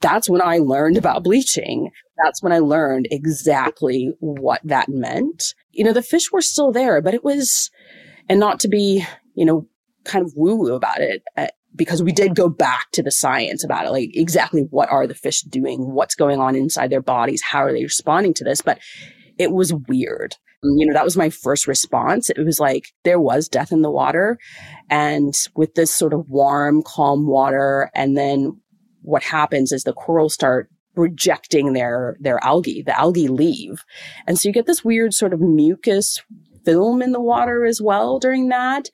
that's 0.00 0.28
when 0.28 0.42
I 0.42 0.58
learned 0.58 0.96
about 0.96 1.24
bleaching. 1.24 1.90
That's 2.22 2.42
when 2.42 2.52
I 2.52 2.58
learned 2.58 3.08
exactly 3.10 4.12
what 4.20 4.60
that 4.64 4.88
meant. 4.88 5.54
You 5.72 5.84
know, 5.84 5.92
the 5.92 6.02
fish 6.02 6.32
were 6.32 6.42
still 6.42 6.72
there, 6.72 7.00
but 7.00 7.14
it 7.14 7.24
was, 7.24 7.70
and 8.28 8.40
not 8.40 8.60
to 8.60 8.68
be, 8.68 9.04
you 9.34 9.44
know, 9.44 9.66
kind 10.04 10.24
of 10.24 10.32
woo 10.34 10.56
woo 10.56 10.74
about 10.74 11.00
it, 11.00 11.22
uh, 11.36 11.48
because 11.76 12.02
we 12.02 12.12
did 12.12 12.34
go 12.34 12.48
back 12.48 12.90
to 12.92 13.02
the 13.02 13.10
science 13.10 13.62
about 13.62 13.86
it, 13.86 13.90
like 13.90 14.10
exactly 14.14 14.62
what 14.70 14.90
are 14.90 15.06
the 15.06 15.14
fish 15.14 15.42
doing? 15.42 15.92
What's 15.92 16.14
going 16.14 16.40
on 16.40 16.56
inside 16.56 16.90
their 16.90 17.02
bodies? 17.02 17.42
How 17.42 17.60
are 17.60 17.72
they 17.72 17.82
responding 17.82 18.34
to 18.34 18.44
this? 18.44 18.60
But 18.60 18.80
it 19.38 19.52
was 19.52 19.72
weird. 19.72 20.36
You 20.62 20.86
know, 20.86 20.92
that 20.92 21.04
was 21.04 21.16
my 21.16 21.30
first 21.30 21.66
response. 21.66 22.28
It 22.28 22.44
was 22.44 22.60
like 22.60 22.92
there 23.04 23.20
was 23.20 23.48
death 23.48 23.72
in 23.72 23.80
the 23.80 23.90
water. 23.90 24.38
And 24.90 25.32
with 25.54 25.74
this 25.74 25.94
sort 25.94 26.12
of 26.12 26.28
warm, 26.28 26.82
calm 26.82 27.26
water, 27.26 27.90
and 27.94 28.16
then 28.16 28.60
what 29.02 29.22
happens 29.22 29.72
is 29.72 29.84
the 29.84 29.92
corals 29.92 30.34
start 30.34 30.68
rejecting 30.96 31.72
their 31.72 32.16
their 32.20 32.42
algae. 32.44 32.82
The 32.82 32.98
algae 32.98 33.28
leave. 33.28 33.84
And 34.26 34.38
so 34.38 34.48
you 34.48 34.52
get 34.52 34.66
this 34.66 34.84
weird 34.84 35.14
sort 35.14 35.32
of 35.32 35.40
mucus 35.40 36.20
film 36.64 37.02
in 37.02 37.12
the 37.12 37.20
water 37.20 37.64
as 37.64 37.80
well 37.80 38.18
during 38.18 38.48
that. 38.48 38.90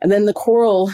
And 0.00 0.10
then 0.10 0.26
the 0.26 0.32
coral 0.32 0.90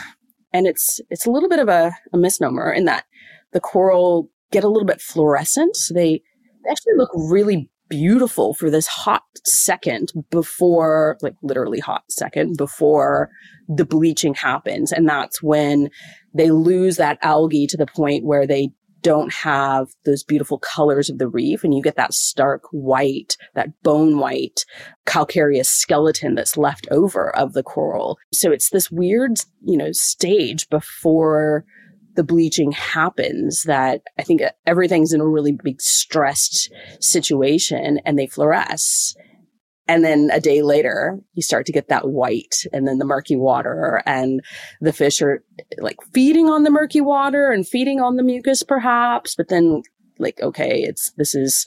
and 0.53 0.67
it's 0.67 1.01
it's 1.11 1.27
a 1.27 1.31
little 1.31 1.49
bit 1.49 1.59
of 1.59 1.69
a, 1.69 1.93
a 2.13 2.19
misnomer 2.19 2.73
in 2.73 2.85
that 2.87 3.05
the 3.53 3.61
coral 3.61 4.31
get 4.51 4.65
a 4.65 4.69
little 4.69 4.87
bit 4.87 5.01
fluorescent. 5.01 5.77
So 5.77 5.95
they, 5.95 6.23
they 6.65 6.71
actually 6.71 6.95
look 6.97 7.11
really 7.15 7.69
beautiful 7.95 8.55
for 8.55 8.71
this 8.71 8.87
hot 8.87 9.23
second 9.45 10.13
before, 10.31 11.17
like 11.23 11.35
literally 11.43 11.81
hot 11.81 12.03
second 12.09 12.57
before 12.57 13.31
the 13.69 13.85
bleaching 13.85 14.35
happens. 14.35 14.91
And 14.91 15.09
that's 15.09 15.43
when 15.43 15.91
they 16.35 16.51
lose 16.51 16.97
that 16.97 17.19
algae 17.23 17.67
to 17.69 17.77
the 17.77 17.87
point 17.87 18.25
where 18.25 18.47
they 18.47 18.71
don't 19.03 19.33
have 19.33 19.89
those 20.07 20.25
beautiful 20.25 20.59
colors 20.59 21.11
of 21.11 21.19
the 21.19 21.29
reef 21.29 21.63
and 21.63 21.75
you 21.75 21.83
get 21.83 21.95
that 21.97 22.15
stark 22.15 22.63
white, 22.73 23.37
that 23.55 23.69
bone 23.83 24.19
white 24.19 24.65
calcareous 25.05 25.69
skeleton 25.69 26.35
that's 26.35 26.57
left 26.57 26.89
over 26.91 27.35
of 27.37 27.53
the 27.53 27.63
coral. 27.63 28.19
So 28.33 28.51
it's 28.51 28.71
this 28.71 28.91
weird, 28.91 29.39
you 29.63 29.77
know, 29.77 29.93
stage 29.93 30.69
before 30.71 31.65
the 32.15 32.25
bleaching 32.25 32.73
happens 32.73 33.63
that 33.65 34.03
I 34.19 34.23
think 34.23 34.43
everything's 34.67 35.13
in 35.13 35.21
a 35.21 35.27
really 35.27 35.53
big 35.53 35.81
stressed 35.81 36.71
situation 37.01 38.01
and 38.05 38.19
they 38.19 38.27
fluoresce. 38.27 39.15
And 39.87 40.03
then 40.03 40.31
a 40.33 40.41
day 40.41 40.63
later, 40.63 41.19
you 41.35 41.43
start 41.43 41.67
to 41.67 41.73
get 41.73 41.89
that 41.89 42.09
white 42.09 42.65
and 42.73 42.89
then 42.89 42.99
the 42.99 43.05
murky 43.05 43.37
water 43.37 44.03
and 44.07 44.41
the 44.81 44.93
fish 44.93 45.21
are 45.21 45.45
like 45.79 45.99
feeding 46.13 46.49
on 46.49 46.63
the 46.63 46.71
murky 46.71 47.03
water 47.03 47.51
and 47.51 47.69
feeding 47.69 48.01
on 48.01 48.17
the 48.17 48.23
mucus 48.23 48.63
perhaps. 48.63 49.35
But 49.35 49.49
then 49.49 49.83
like, 50.19 50.41
okay, 50.41 50.83
it's, 50.83 51.13
this 51.17 51.35
is, 51.35 51.67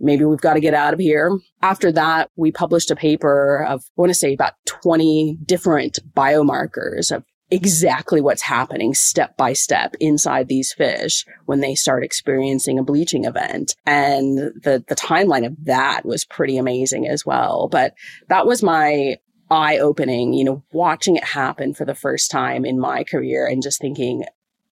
maybe 0.00 0.24
we've 0.24 0.40
got 0.40 0.54
to 0.54 0.60
get 0.60 0.74
out 0.74 0.94
of 0.94 1.00
here. 1.00 1.36
After 1.60 1.92
that, 1.92 2.30
we 2.36 2.52
published 2.52 2.90
a 2.90 2.96
paper 2.96 3.64
of, 3.68 3.80
I 3.80 4.00
want 4.00 4.10
to 4.10 4.14
say 4.14 4.32
about 4.32 4.54
20 4.66 5.38
different 5.44 5.98
biomarkers 6.14 7.14
of 7.14 7.24
exactly 7.50 8.20
what's 8.20 8.42
happening 8.42 8.94
step 8.94 9.36
by 9.36 9.52
step 9.52 9.94
inside 10.00 10.48
these 10.48 10.72
fish 10.72 11.24
when 11.46 11.60
they 11.60 11.74
start 11.74 12.04
experiencing 12.04 12.78
a 12.78 12.82
bleaching 12.82 13.24
event. 13.24 13.74
And 13.86 14.38
the, 14.38 14.84
the 14.86 14.94
timeline 14.94 15.46
of 15.46 15.56
that 15.64 16.04
was 16.04 16.24
pretty 16.24 16.58
amazing 16.58 17.08
as 17.08 17.24
well. 17.24 17.68
But 17.70 17.94
that 18.28 18.46
was 18.46 18.62
my 18.62 19.16
eye 19.50 19.78
opening, 19.78 20.34
you 20.34 20.44
know, 20.44 20.62
watching 20.72 21.16
it 21.16 21.24
happen 21.24 21.72
for 21.72 21.84
the 21.84 21.94
first 21.94 22.30
time 22.30 22.64
in 22.64 22.78
my 22.78 23.04
career 23.04 23.46
and 23.46 23.62
just 23.62 23.80
thinking, 23.80 24.24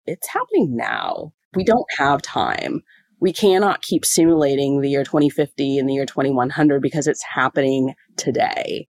it's 0.04 0.28
happening 0.28 0.76
now. 0.76 1.32
We 1.54 1.64
don't 1.64 1.86
have 1.98 2.20
time. 2.20 2.82
We 3.18 3.32
cannot 3.32 3.80
keep 3.80 4.04
simulating 4.04 4.82
the 4.82 4.90
year 4.90 5.02
2050 5.02 5.78
and 5.78 5.88
the 5.88 5.94
year 5.94 6.04
2100 6.04 6.82
because 6.82 7.06
it's 7.06 7.22
happening 7.22 7.94
today. 8.16 8.88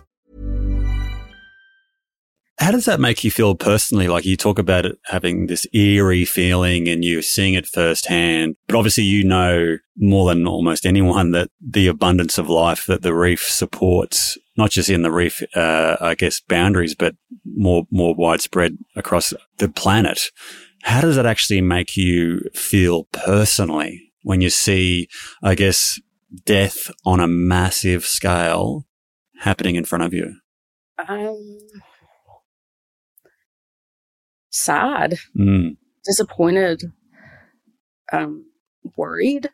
How 2.61 2.69
does 2.69 2.85
that 2.85 2.99
make 2.99 3.23
you 3.23 3.31
feel 3.31 3.55
personally? 3.55 4.07
Like 4.07 4.23
you 4.23 4.37
talk 4.37 4.59
about 4.59 4.85
it 4.85 4.99
having 5.05 5.47
this 5.47 5.65
eerie 5.73 6.25
feeling 6.25 6.87
and 6.87 7.03
you're 7.03 7.23
seeing 7.23 7.55
it 7.55 7.65
firsthand, 7.65 8.55
but 8.67 8.75
obviously 8.75 9.03
you 9.03 9.23
know 9.23 9.79
more 9.97 10.29
than 10.29 10.45
almost 10.45 10.85
anyone 10.85 11.31
that 11.31 11.49
the 11.59 11.87
abundance 11.87 12.37
of 12.37 12.49
life 12.49 12.85
that 12.85 13.01
the 13.01 13.15
reef 13.15 13.41
supports, 13.41 14.37
not 14.57 14.69
just 14.69 14.91
in 14.91 15.01
the 15.01 15.11
reef, 15.11 15.41
uh, 15.55 15.97
I 15.99 16.13
guess 16.13 16.39
boundaries, 16.39 16.93
but 16.93 17.15
more, 17.43 17.87
more 17.89 18.13
widespread 18.13 18.77
across 18.95 19.33
the 19.57 19.67
planet. 19.67 20.29
How 20.83 21.01
does 21.01 21.15
that 21.15 21.25
actually 21.25 21.61
make 21.61 21.97
you 21.97 22.41
feel 22.53 23.05
personally 23.05 24.13
when 24.21 24.39
you 24.39 24.51
see, 24.51 25.07
I 25.41 25.55
guess, 25.55 25.99
death 26.45 26.91
on 27.07 27.21
a 27.21 27.27
massive 27.27 28.05
scale 28.05 28.85
happening 29.39 29.77
in 29.77 29.83
front 29.83 30.03
of 30.03 30.13
you? 30.13 30.35
Um, 31.07 31.57
sad, 34.51 35.15
Mm. 35.37 35.77
disappointed, 36.05 36.83
um, 38.13 38.45
worried. 38.97 39.49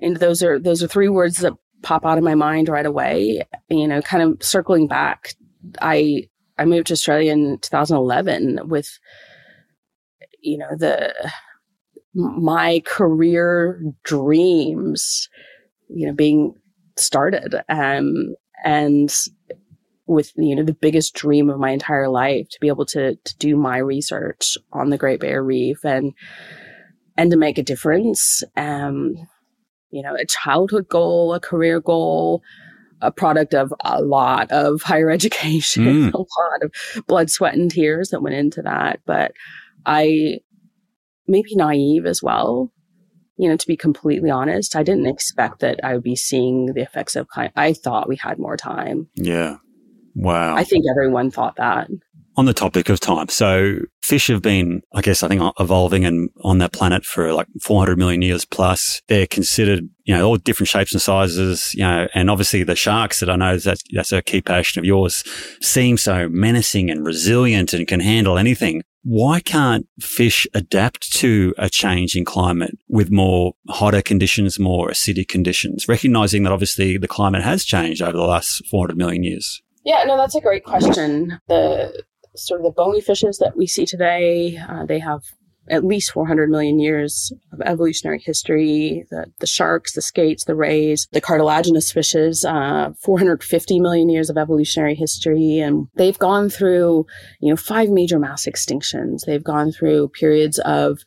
And 0.00 0.16
those 0.16 0.42
are 0.42 0.58
those 0.58 0.82
are 0.82 0.88
three 0.88 1.08
words 1.08 1.38
that 1.38 1.52
pop 1.82 2.06
out 2.06 2.18
of 2.18 2.24
my 2.24 2.34
mind 2.34 2.68
right 2.68 2.86
away. 2.86 3.42
You 3.68 3.88
know, 3.88 4.00
kind 4.02 4.22
of 4.22 4.42
circling 4.42 4.86
back, 4.86 5.34
I 5.82 6.28
I 6.58 6.64
moved 6.64 6.88
to 6.88 6.92
Australia 6.94 7.32
in 7.32 7.58
2011 7.58 8.68
with 8.68 8.98
you 10.42 10.58
know 10.58 10.76
the 10.76 11.12
my 12.14 12.82
career 12.86 13.80
dreams 14.04 15.28
you 15.88 16.06
know 16.06 16.12
being 16.12 16.54
started 16.96 17.54
um 17.68 18.34
and 18.64 19.14
with 20.10 20.32
you 20.36 20.54
know 20.56 20.64
the 20.64 20.74
biggest 20.74 21.14
dream 21.14 21.48
of 21.48 21.58
my 21.58 21.70
entire 21.70 22.08
life 22.08 22.48
to 22.50 22.58
be 22.60 22.68
able 22.68 22.84
to 22.86 23.14
to 23.16 23.38
do 23.38 23.56
my 23.56 23.78
research 23.78 24.58
on 24.72 24.90
the 24.90 24.98
Great 24.98 25.20
Barrier 25.20 25.42
Reef 25.44 25.84
and 25.84 26.12
and 27.16 27.30
to 27.30 27.36
make 27.36 27.58
a 27.58 27.62
difference 27.62 28.42
um 28.56 29.14
you 29.90 30.02
know 30.02 30.14
a 30.14 30.26
childhood 30.26 30.88
goal 30.88 31.32
a 31.34 31.40
career 31.40 31.80
goal 31.80 32.42
a 33.02 33.10
product 33.10 33.54
of 33.54 33.72
a 33.84 34.02
lot 34.02 34.50
of 34.50 34.82
higher 34.90 35.10
education 35.10 35.84
Mm. 35.84 36.12
a 36.14 36.18
lot 36.18 36.62
of 36.62 37.06
blood 37.06 37.30
sweat 37.30 37.54
and 37.54 37.70
tears 37.70 38.10
that 38.10 38.20
went 38.22 38.36
into 38.36 38.62
that 38.62 39.00
but 39.06 39.32
i 39.86 40.38
maybe 41.26 41.54
naive 41.54 42.04
as 42.06 42.22
well 42.22 42.72
you 43.36 43.48
know 43.48 43.56
to 43.56 43.66
be 43.66 43.76
completely 43.76 44.30
honest 44.30 44.76
i 44.76 44.82
didn't 44.82 45.06
expect 45.06 45.60
that 45.60 45.78
i 45.84 45.94
would 45.94 46.02
be 46.02 46.16
seeing 46.16 46.66
the 46.74 46.82
effects 46.82 47.16
of 47.16 47.26
kind 47.34 47.50
i 47.56 47.72
thought 47.72 48.08
we 48.08 48.16
had 48.16 48.38
more 48.38 48.56
time 48.56 49.08
Yeah. 49.14 49.56
Wow. 50.20 50.54
I 50.54 50.64
think 50.64 50.84
everyone 50.90 51.30
thought 51.30 51.56
that. 51.56 51.88
on 52.36 52.44
the 52.44 52.52
topic 52.52 52.88
of 52.90 53.00
time. 53.00 53.28
So 53.28 53.78
fish 54.02 54.26
have 54.28 54.42
been, 54.42 54.82
I 54.94 55.00
guess, 55.00 55.22
I 55.22 55.28
think 55.28 55.40
uh, 55.40 55.52
evolving 55.58 56.04
and 56.04 56.28
on 56.42 56.58
that 56.58 56.72
planet 56.72 57.04
for 57.04 57.32
like 57.32 57.46
400 57.62 57.98
million 57.98 58.20
years 58.20 58.44
plus. 58.44 59.00
They're 59.08 59.26
considered, 59.26 59.88
you 60.04 60.14
know, 60.14 60.26
all 60.26 60.36
different 60.36 60.68
shapes 60.68 60.92
and 60.92 61.00
sizes, 61.00 61.72
you 61.74 61.82
know, 61.82 62.06
and 62.14 62.30
obviously 62.30 62.62
the 62.62 62.76
sharks 62.76 63.20
that 63.20 63.30
I 63.30 63.36
know 63.36 63.56
that 63.56 63.78
that's 63.92 64.12
a 64.12 64.20
key 64.22 64.42
passion 64.42 64.78
of 64.78 64.84
yours 64.84 65.24
seem 65.62 65.96
so 65.96 66.28
menacing 66.28 66.90
and 66.90 67.04
resilient 67.04 67.72
and 67.72 67.88
can 67.88 68.00
handle 68.00 68.36
anything. 68.36 68.82
Why 69.02 69.40
can't 69.40 69.86
fish 70.00 70.46
adapt 70.52 71.12
to 71.14 71.54
a 71.56 71.70
change 71.70 72.14
in 72.14 72.26
climate 72.26 72.76
with 72.88 73.10
more 73.10 73.54
hotter 73.70 74.02
conditions, 74.02 74.58
more 74.58 74.90
acidic 74.90 75.28
conditions, 75.28 75.88
recognizing 75.88 76.42
that 76.42 76.52
obviously 76.52 76.98
the 76.98 77.08
climate 77.08 77.42
has 77.42 77.64
changed 77.64 78.02
over 78.02 78.18
the 78.18 78.22
last 78.24 78.62
400 78.70 78.98
million 78.98 79.24
years? 79.24 79.62
Yeah, 79.84 80.04
no, 80.04 80.16
that's 80.16 80.34
a 80.34 80.40
great 80.40 80.64
question. 80.64 81.40
The 81.48 82.04
sort 82.36 82.60
of 82.60 82.64
the 82.64 82.70
bony 82.70 83.00
fishes 83.00 83.38
that 83.38 83.56
we 83.56 83.66
see 83.66 83.86
today, 83.86 84.56
uh, 84.56 84.84
they 84.86 84.98
have 84.98 85.22
at 85.68 85.84
least 85.84 86.12
400 86.12 86.50
million 86.50 86.78
years 86.78 87.32
of 87.52 87.60
evolutionary 87.60 88.18
history. 88.18 89.06
The, 89.10 89.26
the 89.38 89.46
sharks, 89.46 89.92
the 89.92 90.02
skates, 90.02 90.44
the 90.44 90.54
rays, 90.54 91.06
the 91.12 91.20
cartilaginous 91.20 91.92
fishes, 91.92 92.44
uh, 92.44 92.90
450 93.00 93.80
million 93.80 94.08
years 94.08 94.28
of 94.30 94.36
evolutionary 94.36 94.94
history. 94.94 95.58
And 95.58 95.86
they've 95.94 96.18
gone 96.18 96.50
through, 96.50 97.06
you 97.40 97.50
know, 97.50 97.56
five 97.56 97.88
major 97.90 98.18
mass 98.18 98.46
extinctions. 98.46 99.24
They've 99.26 99.44
gone 99.44 99.70
through 99.70 100.08
periods 100.08 100.58
of 100.60 100.98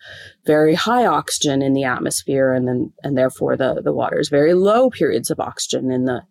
very 0.46 0.76
high 0.76 1.06
oxygen 1.06 1.62
in 1.62 1.74
the 1.74 1.84
atmosphere 1.84 2.54
and 2.54 2.68
then, 2.68 2.94
and 3.04 3.18
therefore 3.18 3.58
the, 3.58 3.82
the 3.84 3.94
waters, 3.94 4.30
very 4.30 4.54
low 4.54 4.90
periods 4.90 5.30
of 5.30 5.40
oxygen 5.40 5.92
in 5.92 6.06
the, 6.06 6.22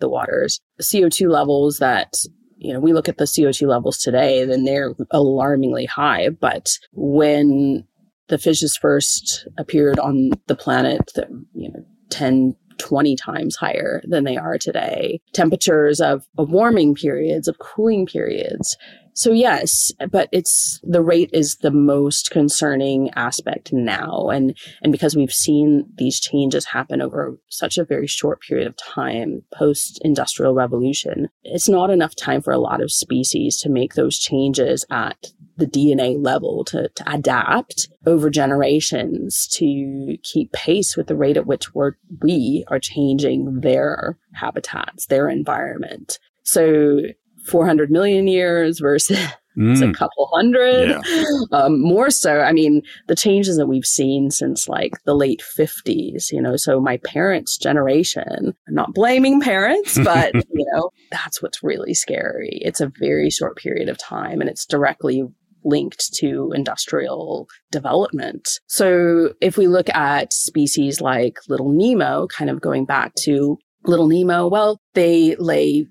the 0.00 0.08
waters. 0.08 0.60
CO2 0.80 1.30
levels 1.30 1.78
that 1.78 2.14
you 2.56 2.72
know, 2.72 2.80
we 2.80 2.92
look 2.92 3.08
at 3.08 3.18
the 3.18 3.24
CO2 3.24 3.68
levels 3.68 3.98
today, 3.98 4.44
then 4.44 4.64
they're 4.64 4.94
alarmingly 5.10 5.84
high. 5.84 6.30
But 6.30 6.78
when 6.92 7.86
the 8.28 8.38
fishes 8.38 8.76
first 8.76 9.46
appeared 9.58 9.98
on 9.98 10.30
the 10.46 10.56
planet, 10.56 11.12
you 11.54 11.70
know, 11.70 11.84
10, 12.10 12.56
20 12.78 13.16
times 13.16 13.56
higher 13.56 14.02
than 14.04 14.24
they 14.24 14.36
are 14.36 14.56
today. 14.58 15.20
Temperatures 15.32 16.00
of, 16.00 16.26
of 16.38 16.50
warming 16.50 16.94
periods, 16.94 17.48
of 17.48 17.58
cooling 17.58 18.06
periods, 18.06 18.76
So 19.16 19.30
yes, 19.30 19.92
but 20.10 20.28
it's 20.32 20.80
the 20.82 21.00
rate 21.00 21.30
is 21.32 21.56
the 21.56 21.70
most 21.70 22.30
concerning 22.32 23.10
aspect 23.14 23.72
now. 23.72 24.28
And, 24.28 24.56
and 24.82 24.90
because 24.90 25.14
we've 25.14 25.32
seen 25.32 25.86
these 25.96 26.18
changes 26.18 26.64
happen 26.64 27.00
over 27.00 27.38
such 27.48 27.78
a 27.78 27.84
very 27.84 28.08
short 28.08 28.40
period 28.42 28.66
of 28.66 28.76
time 28.76 29.42
post 29.54 30.00
industrial 30.04 30.54
revolution, 30.54 31.28
it's 31.44 31.68
not 31.68 31.90
enough 31.90 32.16
time 32.16 32.42
for 32.42 32.52
a 32.52 32.58
lot 32.58 32.82
of 32.82 32.90
species 32.90 33.56
to 33.58 33.70
make 33.70 33.94
those 33.94 34.18
changes 34.18 34.84
at 34.90 35.32
the 35.56 35.66
DNA 35.66 36.16
level 36.20 36.64
to, 36.64 36.88
to 36.88 37.12
adapt 37.12 37.88
over 38.06 38.28
generations 38.28 39.46
to 39.46 40.16
keep 40.24 40.50
pace 40.52 40.96
with 40.96 41.06
the 41.06 41.14
rate 41.14 41.36
at 41.36 41.46
which 41.46 41.72
we're, 41.72 41.92
we 42.20 42.64
are 42.66 42.80
changing 42.80 43.60
their 43.60 44.18
habitats, 44.32 45.06
their 45.06 45.28
environment. 45.28 46.18
So 46.42 46.98
400 47.46 47.90
million 47.90 48.26
years 48.26 48.78
versus 48.80 49.18
mm. 49.58 49.90
a 49.90 49.92
couple 49.92 50.30
hundred. 50.34 50.90
Yeah. 50.90 51.24
Um, 51.52 51.80
more 51.80 52.10
so, 52.10 52.40
I 52.40 52.52
mean, 52.52 52.82
the 53.08 53.16
changes 53.16 53.56
that 53.56 53.66
we've 53.66 53.84
seen 53.84 54.30
since 54.30 54.68
like 54.68 54.92
the 55.04 55.14
late 55.14 55.42
50s, 55.58 56.32
you 56.32 56.40
know, 56.40 56.56
so 56.56 56.80
my 56.80 56.98
parents' 56.98 57.56
generation, 57.58 58.54
I'm 58.68 58.74
not 58.74 58.94
blaming 58.94 59.40
parents, 59.40 59.98
but, 60.04 60.34
you 60.34 60.66
know, 60.72 60.90
that's 61.10 61.42
what's 61.42 61.62
really 61.62 61.94
scary. 61.94 62.58
It's 62.62 62.80
a 62.80 62.92
very 62.98 63.30
short 63.30 63.56
period 63.56 63.88
of 63.88 63.98
time 63.98 64.40
and 64.40 64.50
it's 64.50 64.66
directly 64.66 65.24
linked 65.64 66.12
to 66.14 66.52
industrial 66.54 67.48
development. 67.72 68.60
So 68.66 69.32
if 69.40 69.56
we 69.56 69.66
look 69.66 69.88
at 69.90 70.32
species 70.32 71.00
like 71.00 71.38
Little 71.48 71.72
Nemo, 71.72 72.26
kind 72.26 72.50
of 72.50 72.60
going 72.60 72.84
back 72.84 73.14
to 73.20 73.58
Little 73.86 74.06
Nemo, 74.08 74.46
well, 74.46 74.78
they 74.94 75.36
lay 75.36 75.86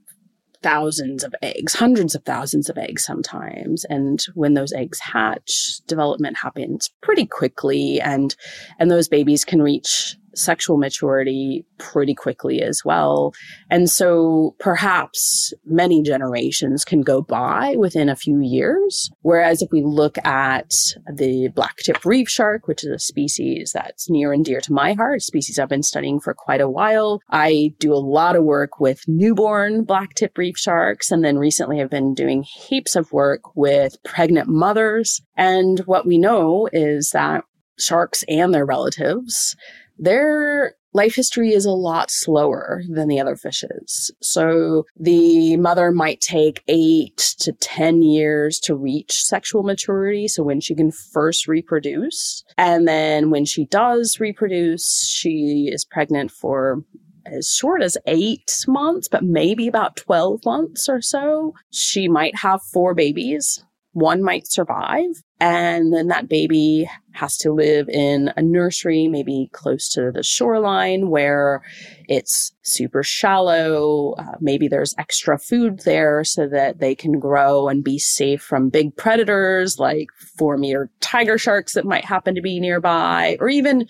thousands 0.63 1.23
of 1.23 1.35
eggs, 1.41 1.75
hundreds 1.75 2.15
of 2.15 2.23
thousands 2.23 2.69
of 2.69 2.77
eggs 2.77 3.03
sometimes. 3.05 3.85
And 3.85 4.23
when 4.33 4.53
those 4.53 4.73
eggs 4.73 4.99
hatch, 4.99 5.79
development 5.87 6.37
happens 6.37 6.89
pretty 7.01 7.25
quickly 7.25 8.01
and, 8.01 8.35
and 8.79 8.89
those 8.89 9.07
babies 9.07 9.45
can 9.45 9.61
reach 9.61 10.17
sexual 10.35 10.77
maturity 10.77 11.65
pretty 11.77 12.13
quickly 12.13 12.61
as 12.61 12.81
well. 12.83 13.33
And 13.69 13.89
so 13.89 14.55
perhaps 14.59 15.53
many 15.65 16.01
generations 16.01 16.83
can 16.85 17.01
go 17.01 17.21
by 17.21 17.75
within 17.77 18.09
a 18.09 18.15
few 18.15 18.39
years. 18.41 19.11
Whereas 19.21 19.61
if 19.61 19.69
we 19.71 19.83
look 19.83 20.17
at 20.25 20.71
the 21.11 21.49
black-tip 21.55 22.05
reef 22.05 22.29
shark, 22.29 22.67
which 22.67 22.83
is 22.83 22.91
a 22.91 22.99
species 22.99 23.71
that's 23.73 24.09
near 24.09 24.33
and 24.33 24.43
dear 24.45 24.61
to 24.61 24.73
my 24.73 24.93
heart, 24.93 25.17
a 25.17 25.19
species 25.21 25.59
I've 25.59 25.69
been 25.69 25.83
studying 25.83 26.19
for 26.19 26.33
quite 26.33 26.61
a 26.61 26.69
while, 26.69 27.21
I 27.29 27.73
do 27.79 27.93
a 27.93 27.95
lot 27.95 28.35
of 28.35 28.43
work 28.43 28.79
with 28.79 29.03
newborn 29.07 29.83
black-tip 29.83 30.37
reef 30.37 30.57
sharks. 30.57 31.11
And 31.11 31.23
then 31.23 31.37
recently 31.37 31.81
I've 31.81 31.89
been 31.89 32.13
doing 32.13 32.43
heaps 32.43 32.95
of 32.95 33.11
work 33.11 33.55
with 33.55 34.01
pregnant 34.03 34.47
mothers. 34.47 35.21
And 35.37 35.79
what 35.81 36.05
we 36.05 36.17
know 36.17 36.69
is 36.71 37.11
that 37.11 37.43
sharks 37.79 38.23
and 38.27 38.53
their 38.53 38.65
relatives 38.65 39.55
their 39.97 40.75
life 40.93 41.15
history 41.15 41.49
is 41.49 41.65
a 41.65 41.71
lot 41.71 42.11
slower 42.11 42.83
than 42.87 43.07
the 43.07 43.19
other 43.19 43.35
fishes. 43.35 44.11
So 44.21 44.85
the 44.95 45.57
mother 45.57 45.91
might 45.91 46.21
take 46.21 46.63
eight 46.67 47.35
to 47.39 47.51
10 47.53 48.01
years 48.01 48.59
to 48.61 48.75
reach 48.75 49.23
sexual 49.23 49.63
maturity. 49.63 50.27
So 50.27 50.43
when 50.43 50.61
she 50.61 50.75
can 50.75 50.91
first 50.91 51.47
reproduce. 51.47 52.43
And 52.57 52.87
then 52.87 53.29
when 53.29 53.45
she 53.45 53.65
does 53.65 54.19
reproduce, 54.19 55.07
she 55.07 55.69
is 55.71 55.85
pregnant 55.85 56.31
for 56.31 56.83
as 57.25 57.49
short 57.49 57.81
as 57.81 57.97
eight 58.05 58.65
months, 58.67 59.07
but 59.07 59.23
maybe 59.23 59.67
about 59.67 59.95
12 59.95 60.41
months 60.45 60.89
or 60.89 61.01
so. 61.01 61.53
She 61.71 62.07
might 62.07 62.37
have 62.37 62.61
four 62.61 62.93
babies 62.93 63.63
one 63.93 64.23
might 64.23 64.47
survive. 64.47 65.23
And 65.43 65.91
then 65.91 66.07
that 66.07 66.29
baby 66.29 66.89
has 67.11 67.35
to 67.39 67.51
live 67.51 67.89
in 67.89 68.31
a 68.37 68.41
nursery, 68.41 69.09
maybe 69.09 69.49
close 69.51 69.89
to 69.89 70.09
the 70.09 70.23
shoreline 70.23 71.09
where 71.09 71.63
it's 72.07 72.53
super 72.61 73.03
shallow. 73.03 74.13
Uh, 74.13 74.37
maybe 74.39 74.69
there's 74.69 74.95
extra 74.97 75.37
food 75.37 75.81
there 75.83 76.23
so 76.23 76.47
that 76.47 76.79
they 76.79 76.95
can 76.95 77.19
grow 77.19 77.67
and 77.67 77.83
be 77.83 77.99
safe 77.99 78.41
from 78.41 78.69
big 78.69 78.95
predators 78.95 79.77
like 79.77 80.07
four 80.37 80.55
meter 80.55 80.89
tiger 81.01 81.37
sharks 81.37 81.73
that 81.73 81.83
might 81.83 82.05
happen 82.05 82.35
to 82.35 82.41
be 82.41 82.61
nearby 82.61 83.35
or 83.41 83.49
even 83.49 83.85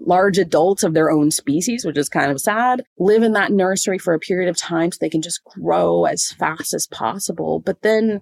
large 0.00 0.38
adults 0.38 0.82
of 0.82 0.92
their 0.92 1.08
own 1.08 1.30
species, 1.30 1.84
which 1.84 1.98
is 1.98 2.08
kind 2.08 2.32
of 2.32 2.40
sad, 2.40 2.84
live 2.98 3.22
in 3.22 3.34
that 3.34 3.52
nursery 3.52 3.98
for 3.98 4.12
a 4.12 4.18
period 4.18 4.48
of 4.48 4.56
time 4.56 4.90
so 4.90 4.98
they 5.00 5.08
can 5.08 5.22
just 5.22 5.44
grow 5.44 6.04
as 6.04 6.32
fast 6.36 6.74
as 6.74 6.88
possible. 6.88 7.60
But 7.60 7.82
then 7.82 8.20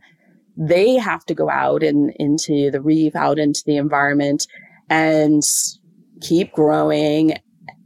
they 0.59 0.97
have 0.97 1.25
to 1.27 1.35
go 1.35 1.49
out 1.49 1.83
and 1.83 2.13
into 2.17 2.71
the 2.71 2.81
reef, 2.81 3.15
out 3.15 3.39
into 3.39 3.63
the 3.65 3.77
environment 3.77 4.47
and 4.91 5.43
keep 6.21 6.53
growing 6.53 7.35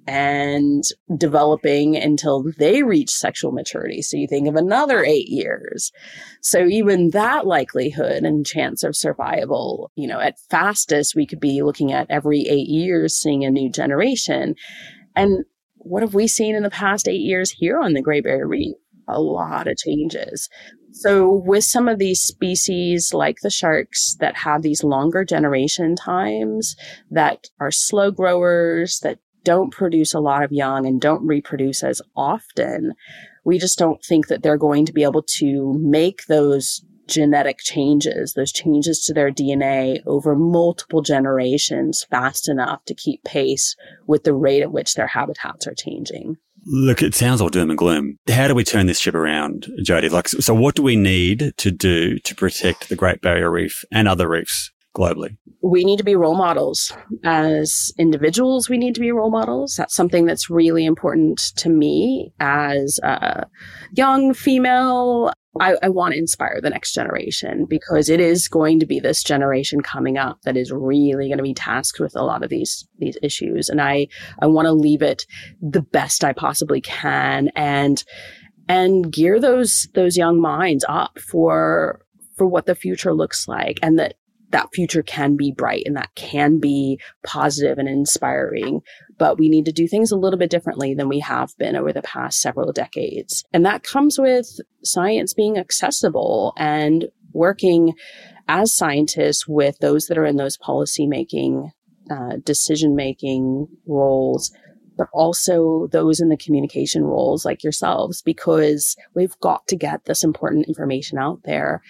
and 0.06 0.82
developing 1.16 1.96
until 1.96 2.44
they 2.58 2.82
reach 2.82 3.10
sexual 3.10 3.52
maturity. 3.52 4.02
So 4.02 4.16
you 4.16 4.26
think 4.26 4.48
of 4.48 4.56
another 4.56 5.04
eight 5.04 5.28
years. 5.28 5.92
So 6.40 6.66
even 6.66 7.10
that 7.10 7.46
likelihood 7.46 8.24
and 8.24 8.44
chance 8.44 8.82
of 8.82 8.96
survival, 8.96 9.92
you 9.94 10.08
know, 10.08 10.18
at 10.18 10.40
fastest, 10.50 11.14
we 11.14 11.26
could 11.26 11.40
be 11.40 11.62
looking 11.62 11.92
at 11.92 12.08
every 12.10 12.40
eight 12.48 12.68
years, 12.68 13.16
seeing 13.16 13.44
a 13.44 13.50
new 13.50 13.70
generation. 13.70 14.56
And 15.14 15.44
what 15.76 16.02
have 16.02 16.14
we 16.14 16.26
seen 16.26 16.56
in 16.56 16.62
the 16.62 16.70
past 16.70 17.06
eight 17.06 17.20
years 17.20 17.50
here 17.50 17.78
on 17.78 17.92
the 17.92 18.02
Great 18.02 18.24
Barrier 18.24 18.48
Reef? 18.48 18.74
A 19.08 19.20
lot 19.20 19.68
of 19.68 19.76
changes. 19.76 20.48
So, 20.92 21.32
with 21.32 21.64
some 21.64 21.88
of 21.88 21.98
these 21.98 22.20
species 22.20 23.14
like 23.14 23.38
the 23.42 23.50
sharks 23.50 24.14
that 24.20 24.36
have 24.36 24.62
these 24.62 24.84
longer 24.84 25.24
generation 25.24 25.96
times, 25.96 26.76
that 27.10 27.48
are 27.58 27.70
slow 27.70 28.10
growers, 28.10 29.00
that 29.00 29.18
don't 29.44 29.72
produce 29.72 30.14
a 30.14 30.20
lot 30.20 30.44
of 30.44 30.52
young 30.52 30.86
and 30.86 31.00
don't 31.00 31.26
reproduce 31.26 31.82
as 31.82 32.00
often, 32.14 32.92
we 33.44 33.58
just 33.58 33.78
don't 33.78 34.04
think 34.04 34.28
that 34.28 34.42
they're 34.42 34.56
going 34.56 34.86
to 34.86 34.92
be 34.92 35.02
able 35.02 35.22
to 35.22 35.74
make 35.82 36.26
those 36.26 36.84
genetic 37.08 37.58
changes, 37.58 38.34
those 38.34 38.52
changes 38.52 39.04
to 39.04 39.12
their 39.12 39.30
DNA 39.30 40.00
over 40.06 40.36
multiple 40.36 41.02
generations 41.02 42.06
fast 42.10 42.48
enough 42.48 42.84
to 42.84 42.94
keep 42.94 43.24
pace 43.24 43.76
with 44.06 44.24
the 44.24 44.34
rate 44.34 44.62
at 44.62 44.72
which 44.72 44.94
their 44.94 45.08
habitats 45.08 45.66
are 45.66 45.74
changing. 45.74 46.36
Look, 46.64 47.02
it 47.02 47.14
sounds 47.14 47.40
all 47.40 47.48
doom 47.48 47.70
and 47.70 47.78
gloom. 47.78 48.18
How 48.28 48.46
do 48.48 48.54
we 48.54 48.64
turn 48.64 48.86
this 48.86 49.00
ship 49.00 49.14
around, 49.14 49.66
Jodie? 49.84 50.10
Like, 50.10 50.28
so 50.28 50.54
what 50.54 50.74
do 50.74 50.82
we 50.82 50.96
need 50.96 51.52
to 51.56 51.70
do 51.70 52.18
to 52.20 52.34
protect 52.34 52.88
the 52.88 52.96
Great 52.96 53.20
Barrier 53.20 53.50
Reef 53.50 53.84
and 53.90 54.06
other 54.06 54.28
reefs 54.28 54.70
globally? 54.96 55.36
We 55.62 55.84
need 55.84 55.98
to 55.98 56.04
be 56.04 56.16
role 56.16 56.36
models. 56.36 56.92
As 57.24 57.92
individuals, 57.98 58.68
we 58.68 58.78
need 58.78 58.94
to 58.94 59.00
be 59.00 59.10
role 59.10 59.30
models. 59.30 59.74
That's 59.76 59.94
something 59.94 60.24
that's 60.24 60.50
really 60.50 60.84
important 60.84 61.38
to 61.56 61.68
me 61.68 62.32
as 62.38 62.98
a 63.02 63.46
young 63.92 64.34
female 64.34 65.32
I, 65.60 65.76
I 65.82 65.88
want 65.90 66.12
to 66.12 66.18
inspire 66.18 66.60
the 66.62 66.70
next 66.70 66.92
generation 66.92 67.66
because 67.66 68.08
it 68.08 68.20
is 68.20 68.48
going 68.48 68.80
to 68.80 68.86
be 68.86 69.00
this 69.00 69.22
generation 69.22 69.82
coming 69.82 70.16
up 70.16 70.40
that 70.42 70.56
is 70.56 70.72
really 70.72 71.28
going 71.28 71.38
to 71.38 71.42
be 71.42 71.52
tasked 71.52 72.00
with 72.00 72.16
a 72.16 72.22
lot 72.22 72.42
of 72.42 72.48
these 72.48 72.88
these 72.98 73.18
issues, 73.22 73.68
and 73.68 73.80
I 73.80 74.08
I 74.40 74.46
want 74.46 74.66
to 74.66 74.72
leave 74.72 75.02
it 75.02 75.26
the 75.60 75.82
best 75.82 76.24
I 76.24 76.32
possibly 76.32 76.80
can 76.80 77.50
and 77.54 78.02
and 78.68 79.12
gear 79.12 79.38
those 79.38 79.88
those 79.94 80.16
young 80.16 80.40
minds 80.40 80.84
up 80.88 81.18
for 81.18 82.00
for 82.36 82.46
what 82.46 82.66
the 82.66 82.74
future 82.74 83.12
looks 83.12 83.46
like 83.46 83.78
and 83.82 83.98
that 83.98 84.14
that 84.52 84.68
future 84.72 85.02
can 85.02 85.36
be 85.36 85.50
bright 85.50 85.82
and 85.86 85.96
that 85.96 86.14
can 86.14 86.58
be 86.58 87.00
positive 87.24 87.78
and 87.78 87.88
inspiring. 87.88 88.80
But 89.18 89.38
we 89.38 89.48
need 89.48 89.64
to 89.64 89.72
do 89.72 89.88
things 89.88 90.12
a 90.12 90.16
little 90.16 90.38
bit 90.38 90.50
differently 90.50 90.94
than 90.94 91.08
we 91.08 91.20
have 91.20 91.56
been 91.58 91.74
over 91.74 91.92
the 91.92 92.02
past 92.02 92.40
several 92.40 92.72
decades. 92.72 93.44
And 93.52 93.66
that 93.66 93.82
comes 93.82 94.18
with 94.18 94.60
science 94.84 95.34
being 95.34 95.58
accessible 95.58 96.52
and 96.56 97.06
working 97.32 97.94
as 98.48 98.74
scientists 98.74 99.48
with 99.48 99.78
those 99.78 100.06
that 100.06 100.18
are 100.18 100.26
in 100.26 100.36
those 100.36 100.58
policy 100.58 101.06
making, 101.06 101.70
uh, 102.10 102.36
decision 102.44 102.94
making 102.94 103.68
roles 103.86 104.52
but 104.96 105.08
also 105.12 105.88
those 105.92 106.20
in 106.20 106.28
the 106.28 106.36
communication 106.36 107.04
roles 107.04 107.44
like 107.44 107.62
yourselves, 107.62 108.22
because 108.22 108.96
we've 109.14 109.38
got 109.40 109.66
to 109.68 109.76
get 109.76 110.04
this 110.04 110.24
important 110.24 110.66
information 110.66 111.18
out 111.18 111.40
there. 111.44 111.82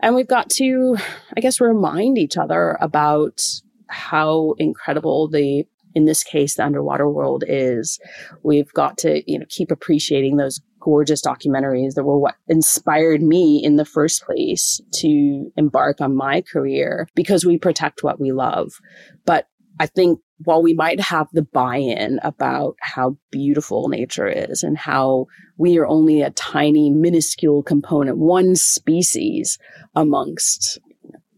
And 0.00 0.14
we've 0.14 0.28
got 0.28 0.50
to, 0.50 0.96
I 1.36 1.40
guess, 1.40 1.60
remind 1.60 2.18
each 2.18 2.36
other 2.36 2.76
about 2.80 3.40
how 3.88 4.54
incredible 4.58 5.28
the 5.28 5.64
in 5.94 6.04
this 6.04 6.22
case 6.22 6.56
the 6.56 6.64
underwater 6.64 7.08
world 7.08 7.44
is 7.46 7.98
we've 8.42 8.72
got 8.72 8.98
to 8.98 9.22
you 9.30 9.38
know 9.38 9.46
keep 9.48 9.70
appreciating 9.70 10.36
those 10.36 10.60
gorgeous 10.80 11.22
documentaries 11.24 11.94
that 11.94 12.04
were 12.04 12.18
what 12.18 12.34
inspired 12.48 13.22
me 13.22 13.60
in 13.64 13.76
the 13.76 13.84
first 13.84 14.24
place 14.24 14.80
to 14.92 15.50
embark 15.56 16.00
on 16.00 16.14
my 16.14 16.42
career 16.42 17.08
because 17.14 17.46
we 17.46 17.58
protect 17.58 18.02
what 18.02 18.20
we 18.20 18.32
love 18.32 18.72
but 19.24 19.48
I 19.78 19.86
think 19.86 20.20
while 20.44 20.62
we 20.62 20.74
might 20.74 21.00
have 21.00 21.28
the 21.32 21.42
buy 21.42 21.76
in 21.76 22.20
about 22.22 22.76
how 22.80 23.16
beautiful 23.30 23.88
nature 23.88 24.28
is 24.28 24.62
and 24.62 24.76
how 24.76 25.26
we 25.56 25.78
are 25.78 25.86
only 25.86 26.22
a 26.22 26.30
tiny, 26.30 26.90
minuscule 26.90 27.62
component, 27.62 28.18
one 28.18 28.54
species 28.54 29.58
amongst 29.94 30.78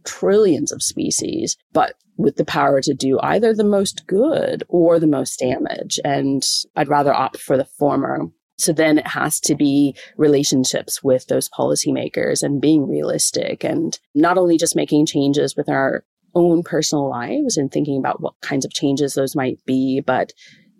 trillions 0.04 0.72
of 0.72 0.82
species, 0.82 1.56
but 1.72 1.94
with 2.16 2.36
the 2.36 2.44
power 2.44 2.80
to 2.80 2.94
do 2.94 3.18
either 3.20 3.54
the 3.54 3.62
most 3.62 4.06
good 4.06 4.64
or 4.68 4.98
the 4.98 5.06
most 5.06 5.38
damage. 5.38 6.00
And 6.04 6.44
I'd 6.74 6.88
rather 6.88 7.14
opt 7.14 7.38
for 7.38 7.56
the 7.56 7.64
former. 7.64 8.26
So 8.56 8.72
then 8.72 8.98
it 8.98 9.06
has 9.06 9.38
to 9.40 9.54
be 9.54 9.94
relationships 10.16 11.02
with 11.02 11.28
those 11.28 11.48
policymakers 11.48 12.42
and 12.42 12.60
being 12.60 12.88
realistic 12.88 13.62
and 13.62 13.96
not 14.16 14.36
only 14.36 14.58
just 14.58 14.74
making 14.74 15.06
changes 15.06 15.56
with 15.56 15.68
our 15.68 16.04
own 16.38 16.62
personal 16.62 17.08
lives 17.08 17.56
and 17.56 17.70
thinking 17.70 17.98
about 17.98 18.20
what 18.20 18.34
kinds 18.40 18.64
of 18.64 18.72
changes 18.72 19.14
those 19.14 19.34
might 19.34 19.58
be, 19.66 20.00
but 20.00 20.32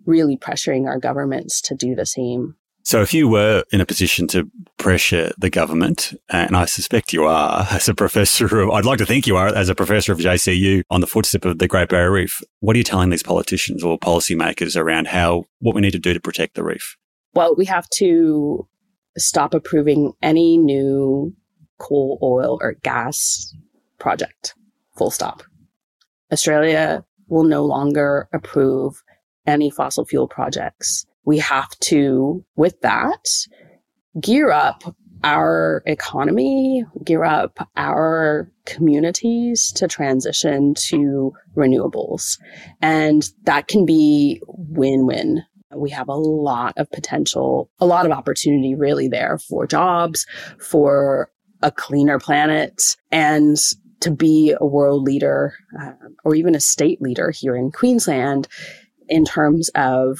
really 0.05 0.37
pressuring 0.37 0.87
our 0.87 0.97
governments 0.97 1.61
to 1.61 1.75
do 1.75 1.93
the 1.93 2.05
same. 2.05 2.55
So, 2.83 3.01
if 3.01 3.13
you 3.13 3.27
were 3.27 3.63
in 3.71 3.81
a 3.81 3.85
position 3.85 4.25
to 4.29 4.49
pressure 4.77 5.31
the 5.37 5.49
government, 5.49 6.13
and 6.29 6.55
I 6.55 6.65
suspect 6.65 7.13
you 7.13 7.25
are 7.25 7.67
as 7.69 7.87
a 7.87 7.93
professor 7.93 8.61
of, 8.61 8.71
I'd 8.71 8.85
like 8.85 8.97
to 8.97 9.05
think 9.05 9.27
you 9.27 9.35
are 9.35 9.47
as 9.47 9.69
a 9.69 9.75
professor 9.75 10.11
of 10.11 10.17
JCU 10.17 10.81
on 10.89 11.01
the 11.01 11.05
footstep 11.05 11.45
of 11.45 11.59
the 11.59 11.67
Great 11.67 11.89
Barrier 11.89 12.11
Reef, 12.11 12.41
what 12.61 12.75
are 12.75 12.79
you 12.79 12.83
telling 12.83 13.09
these 13.09 13.21
politicians 13.21 13.83
or 13.83 13.99
policymakers 13.99 14.75
around 14.75 15.07
how, 15.07 15.43
what 15.59 15.75
we 15.75 15.81
need 15.81 15.91
to 15.91 15.99
do 15.99 16.13
to 16.13 16.19
protect 16.19 16.55
the 16.55 16.63
reef? 16.63 16.97
Well, 17.35 17.53
we 17.55 17.65
have 17.65 17.87
to 17.95 18.67
stop 19.17 19.53
approving 19.53 20.13
any 20.23 20.57
new 20.57 21.35
coal, 21.79 22.17
oil, 22.23 22.57
or 22.61 22.73
gas 22.81 23.53
project. 23.99 24.55
Full 24.97 25.11
stop. 25.11 25.43
Australia 26.31 27.03
will 27.27 27.43
no 27.43 27.65
longer 27.65 28.27
approve 28.33 29.01
any 29.45 29.69
fossil 29.69 30.05
fuel 30.05 30.27
projects. 30.27 31.05
We 31.25 31.39
have 31.39 31.69
to, 31.81 32.43
with 32.55 32.79
that, 32.81 33.25
gear 34.19 34.51
up 34.51 34.95
our 35.23 35.83
economy, 35.85 36.85
gear 37.03 37.23
up 37.23 37.67
our 37.75 38.49
communities 38.65 39.71
to 39.73 39.87
transition 39.87 40.73
to 40.75 41.33
renewables. 41.55 42.39
And 42.81 43.27
that 43.43 43.67
can 43.67 43.85
be 43.85 44.41
win 44.47 45.05
win. 45.05 45.43
We 45.75 45.89
have 45.91 46.07
a 46.07 46.15
lot 46.15 46.73
of 46.77 46.89
potential, 46.91 47.69
a 47.79 47.85
lot 47.85 48.05
of 48.05 48.11
opportunity 48.11 48.75
really 48.75 49.07
there 49.07 49.37
for 49.37 49.67
jobs, 49.67 50.25
for 50.59 51.29
a 51.61 51.71
cleaner 51.71 52.17
planet, 52.19 52.95
and 53.11 53.57
to 54.01 54.11
be 54.11 54.55
a 54.59 54.65
world 54.65 55.03
leader 55.03 55.53
uh, 55.79 55.91
or 56.23 56.35
even 56.35 56.55
a 56.55 56.59
state 56.59 57.01
leader 57.01 57.31
here 57.31 57.55
in 57.55 57.71
Queensland 57.71 58.47
in 59.07 59.25
terms 59.25 59.69
of 59.75 60.19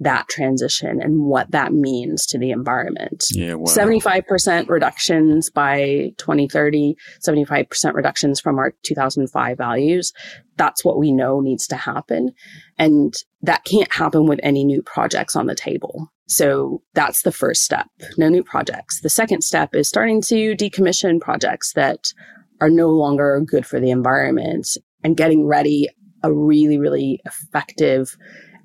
that 0.00 0.26
transition 0.28 1.00
and 1.02 1.26
what 1.26 1.50
that 1.50 1.74
means 1.74 2.24
to 2.26 2.38
the 2.38 2.50
environment. 2.50 3.26
Yeah, 3.32 3.54
wow. 3.54 3.66
75% 3.66 4.68
reductions 4.68 5.50
by 5.50 6.12
2030, 6.16 6.96
75% 7.20 7.94
reductions 7.94 8.40
from 8.40 8.58
our 8.58 8.72
2005 8.82 9.58
values. 9.58 10.14
That's 10.56 10.84
what 10.84 10.98
we 10.98 11.12
know 11.12 11.40
needs 11.40 11.66
to 11.68 11.76
happen. 11.76 12.32
And 12.78 13.14
that 13.42 13.64
can't 13.64 13.92
happen 13.92 14.26
with 14.26 14.40
any 14.42 14.64
new 14.64 14.82
projects 14.82 15.36
on 15.36 15.46
the 15.46 15.54
table. 15.54 16.10
So 16.26 16.82
that's 16.94 17.22
the 17.22 17.32
first 17.32 17.62
step. 17.62 17.88
No 18.16 18.28
new 18.30 18.42
projects. 18.42 19.00
The 19.02 19.10
second 19.10 19.42
step 19.42 19.74
is 19.74 19.88
starting 19.88 20.22
to 20.22 20.54
decommission 20.54 21.20
projects 21.20 21.74
that 21.74 22.12
are 22.60 22.70
no 22.70 22.88
longer 22.88 23.40
good 23.44 23.66
for 23.66 23.80
the 23.80 23.90
environment 23.90 24.68
and 25.02 25.16
getting 25.16 25.46
ready 25.46 25.88
a 26.22 26.32
really, 26.32 26.78
really 26.78 27.20
effective 27.24 28.16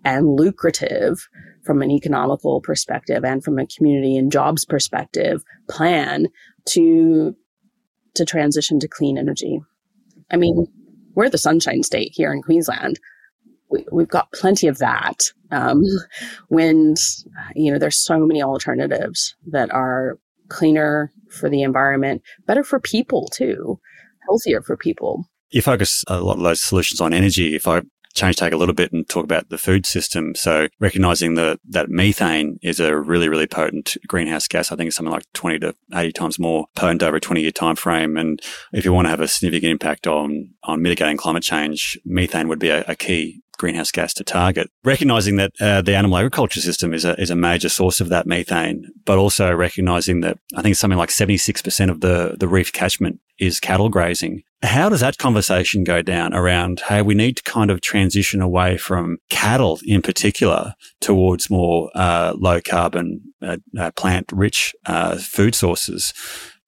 and 0.04 0.36
lucrative 0.36 1.28
from 1.64 1.82
an 1.82 1.90
economical 1.90 2.62
perspective 2.62 3.24
and 3.24 3.44
from 3.44 3.58
a 3.58 3.66
community 3.66 4.18
and 4.18 4.32
jobs 4.32 4.66
perspective 4.66 5.44
plan 5.70 6.28
to 6.66 7.36
to 8.14 8.24
transition 8.24 8.80
to 8.80 8.88
clean 8.88 9.18
energy. 9.18 9.60
I 10.32 10.38
mean, 10.38 10.68
we're 11.16 11.30
the 11.30 11.38
sunshine 11.38 11.84
state 11.84 12.12
here 12.14 12.32
in 12.32 12.42
Queensland. 12.42 13.00
We, 13.70 13.84
have 14.04 14.10
got 14.10 14.32
plenty 14.32 14.68
of 14.68 14.78
that. 14.78 15.24
Um, 15.52 15.84
wind, 16.50 16.98
you 17.56 17.74
know, 17.74 17.80
there's 17.80 17.98
so 17.98 18.20
many 18.20 18.42
alternatives 18.42 19.36
that 19.48 19.74
are 19.74 20.18
cleaner 20.48 21.12
for 21.36 21.50
the 21.50 21.62
environment, 21.62 22.22
better 22.48 22.64
for 22.64 22.80
people 22.80 23.28
too, 23.34 23.80
healthier 24.26 24.62
for 24.62 24.78
people. 24.78 25.26
You 25.50 25.62
focus 25.62 26.04
a 26.08 26.20
lot 26.22 26.38
of 26.38 26.44
those 26.44 26.62
solutions 26.62 27.00
on 27.00 27.14
energy. 27.14 27.56
If 27.56 27.68
I 27.68 27.82
change 28.16 28.38
take 28.38 28.54
a 28.54 28.58
little 28.58 28.74
bit 28.74 28.92
and 28.94 29.08
talk 29.08 29.24
about 29.24 29.50
the 29.50 29.58
food 29.58 29.86
system. 29.86 30.34
So 30.36 30.68
recognizing 30.80 31.36
the, 31.36 31.60
that 31.70 31.90
methane 31.90 32.58
is 32.64 32.80
a 32.80 32.98
really, 32.98 33.30
really 33.30 33.46
potent 33.46 33.98
greenhouse 34.08 34.48
gas. 34.48 34.72
I 34.72 34.76
think 34.76 34.88
it's 34.88 34.96
something 34.96 35.12
like 35.12 35.26
20 35.34 35.60
to 35.60 35.76
80 35.94 36.12
times 36.14 36.40
more 36.40 36.66
potent 36.76 37.04
over 37.04 37.18
a 37.18 37.22
20 37.22 37.42
year 37.42 37.52
time 37.52 37.76
frame. 37.76 38.18
And 38.18 38.42
if 38.72 38.86
you 38.86 38.94
want 38.94 39.06
to 39.06 39.10
have 39.10 39.20
a 39.20 39.28
significant 39.28 39.72
impact 39.72 40.08
on, 40.08 40.52
on 40.64 40.82
mitigating 40.82 41.18
climate 41.18 41.44
change, 41.44 42.00
methane 42.06 42.48
would 42.48 42.60
be 42.60 42.70
a, 42.70 42.84
a 42.88 42.96
key 42.96 43.42
greenhouse 43.56 43.92
gas 43.92 44.14
to 44.16 44.24
target. 44.24 44.70
Recognizing 44.84 45.38
that 45.38 45.52
uh, 45.60 45.82
the 45.82 45.96
animal 45.96 46.18
agriculture 46.18 46.62
system 46.62 46.94
is 46.94 47.06
a, 47.06 47.20
is 47.20 47.30
a 47.30 47.36
major 47.36 47.70
source 47.70 48.02
of 48.02 48.10
that 48.10 48.28
methane, 48.28 48.86
but 49.06 49.18
also 49.18 49.54
recognizing 49.54 50.22
that 50.22 50.38
I 50.56 50.62
think 50.62 50.76
something 50.76 50.98
like 50.98 51.10
76% 51.10 51.90
of 51.90 52.02
the, 52.02 52.36
the 52.40 52.48
reef 52.48 52.72
catchment 52.72 53.20
is 53.40 53.60
cattle 53.60 53.90
grazing. 53.90 54.44
How 54.64 54.90
does 54.90 55.02
that 55.02 55.18
conversation 55.18 55.84
go 55.84 56.02
down 56.02 56.34
around, 56.34 56.82
hey, 56.88 57.02
we 57.02 57.14
need 57.14 57.38
to 57.38 57.44
kind 57.44 57.70
of 57.70 57.82
transition 57.82 58.42
away 58.42 58.78
from 58.78 59.18
cattle 59.30 59.80
in 59.86 60.02
particular 60.02 60.74
towards 61.02 61.50
more 61.50 61.92
uh, 61.94 62.34
low 62.38 62.62
carbon, 62.62 63.22
uh, 63.42 63.58
uh 63.78 63.92
plant 63.92 64.32
rich 64.32 64.74
uh, 64.86 65.18
food 65.18 65.54
sources, 65.54 66.14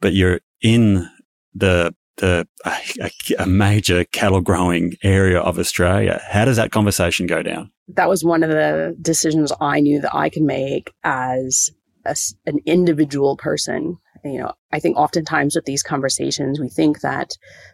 but 0.02 0.14
you're 0.14 0.42
in 0.62 1.10
the 1.56 1.94
the 2.18 2.47
a, 2.65 3.11
a, 3.39 3.45
major 3.45 4.03
cattle 4.05 4.41
growing 4.41 4.93
area 5.03 5.39
of 5.39 5.57
Australia. 5.57 6.22
How 6.30 6.45
does 6.45 6.57
that 6.57 6.72
conversation 6.72 7.28
go 7.28 7.41
down? 7.41 7.72
That 7.88 8.09
was 8.09 8.24
one 8.24 8.43
of 8.43 8.49
the 8.49 8.95
decisions 9.01 9.51
I 9.61 9.80
knew 9.80 10.01
that 10.01 10.15
I 10.15 10.30
could 10.30 10.43
make 10.43 10.93
as 11.03 11.70
a, 12.05 12.15
an 12.45 12.59
individual 12.65 13.38
person. 13.38 13.97
You 14.24 14.39
know, 14.39 14.53
I 14.74 14.80
think 14.80 14.97
oftentimes 14.97 15.55
with 15.55 15.65
these 15.65 15.84
conversations, 15.84 16.59
we 16.59 16.70
think 16.70 17.01
that 17.01 17.32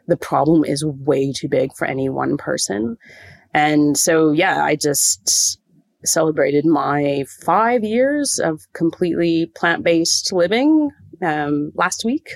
the 0.07 0.17
problem 0.17 0.63
is 0.65 0.85
way 0.85 1.31
too 1.31 1.47
big 1.47 1.75
for 1.75 1.85
any 1.85 2.09
one 2.09 2.37
person. 2.37 2.97
And 3.53 3.97
so, 3.97 4.31
yeah, 4.31 4.63
I 4.63 4.75
just 4.75 5.59
celebrated 6.05 6.65
my 6.65 7.23
five 7.43 7.83
years 7.83 8.39
of 8.39 8.61
completely 8.73 9.45
plant 9.55 9.83
based 9.83 10.33
living 10.33 10.89
um, 11.21 11.71
last 11.75 12.03
week 12.03 12.35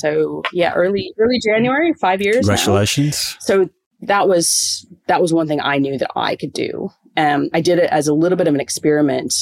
so 0.00 0.42
yeah, 0.52 0.72
early 0.74 1.12
early 1.18 1.40
January, 1.44 1.92
five 1.94 2.20
years. 2.20 2.46
Congratulations. 2.46 3.36
Now. 3.40 3.44
So 3.44 3.70
that 4.02 4.28
was 4.28 4.86
that 5.06 5.20
was 5.20 5.32
one 5.32 5.46
thing 5.46 5.60
I 5.60 5.78
knew 5.78 5.98
that 5.98 6.10
I 6.16 6.36
could 6.36 6.52
do. 6.52 6.90
Um, 7.16 7.48
I 7.54 7.60
did 7.60 7.78
it 7.78 7.90
as 7.90 8.08
a 8.08 8.14
little 8.14 8.36
bit 8.36 8.48
of 8.48 8.54
an 8.54 8.60
experiment, 8.60 9.32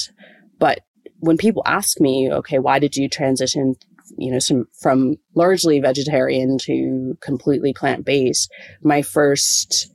but 0.59 0.81
when 1.19 1.37
people 1.37 1.63
ask 1.67 2.01
me, 2.01 2.31
okay, 2.31 2.59
why 2.59 2.79
did 2.79 2.97
you 2.97 3.09
transition, 3.09 3.75
you 4.19 4.31
know, 4.31 4.39
some, 4.39 4.67
from 4.81 5.17
largely 5.35 5.81
vegetarian 5.81 6.59
to 6.59 7.17
completely 7.21 7.73
plant 7.73 8.05
based? 8.05 8.53
My 8.83 9.01
first 9.03 9.91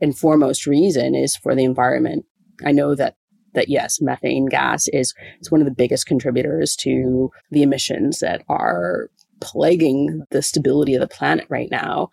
and 0.00 0.16
foremost 0.16 0.66
reason 0.66 1.14
is 1.14 1.36
for 1.36 1.54
the 1.54 1.64
environment. 1.64 2.24
I 2.64 2.72
know 2.72 2.94
that 2.94 3.16
that 3.54 3.68
yes, 3.68 4.00
methane 4.00 4.46
gas 4.46 4.88
is, 4.88 5.14
it's 5.38 5.50
one 5.50 5.60
of 5.60 5.66
the 5.66 5.74
biggest 5.74 6.06
contributors 6.06 6.74
to 6.76 7.30
the 7.50 7.62
emissions 7.62 8.20
that 8.20 8.42
are 8.48 9.10
plaguing 9.42 10.22
the 10.30 10.42
stability 10.42 10.94
of 10.94 11.00
the 11.00 11.08
planet 11.08 11.46
right 11.48 11.70
now. 11.70 12.08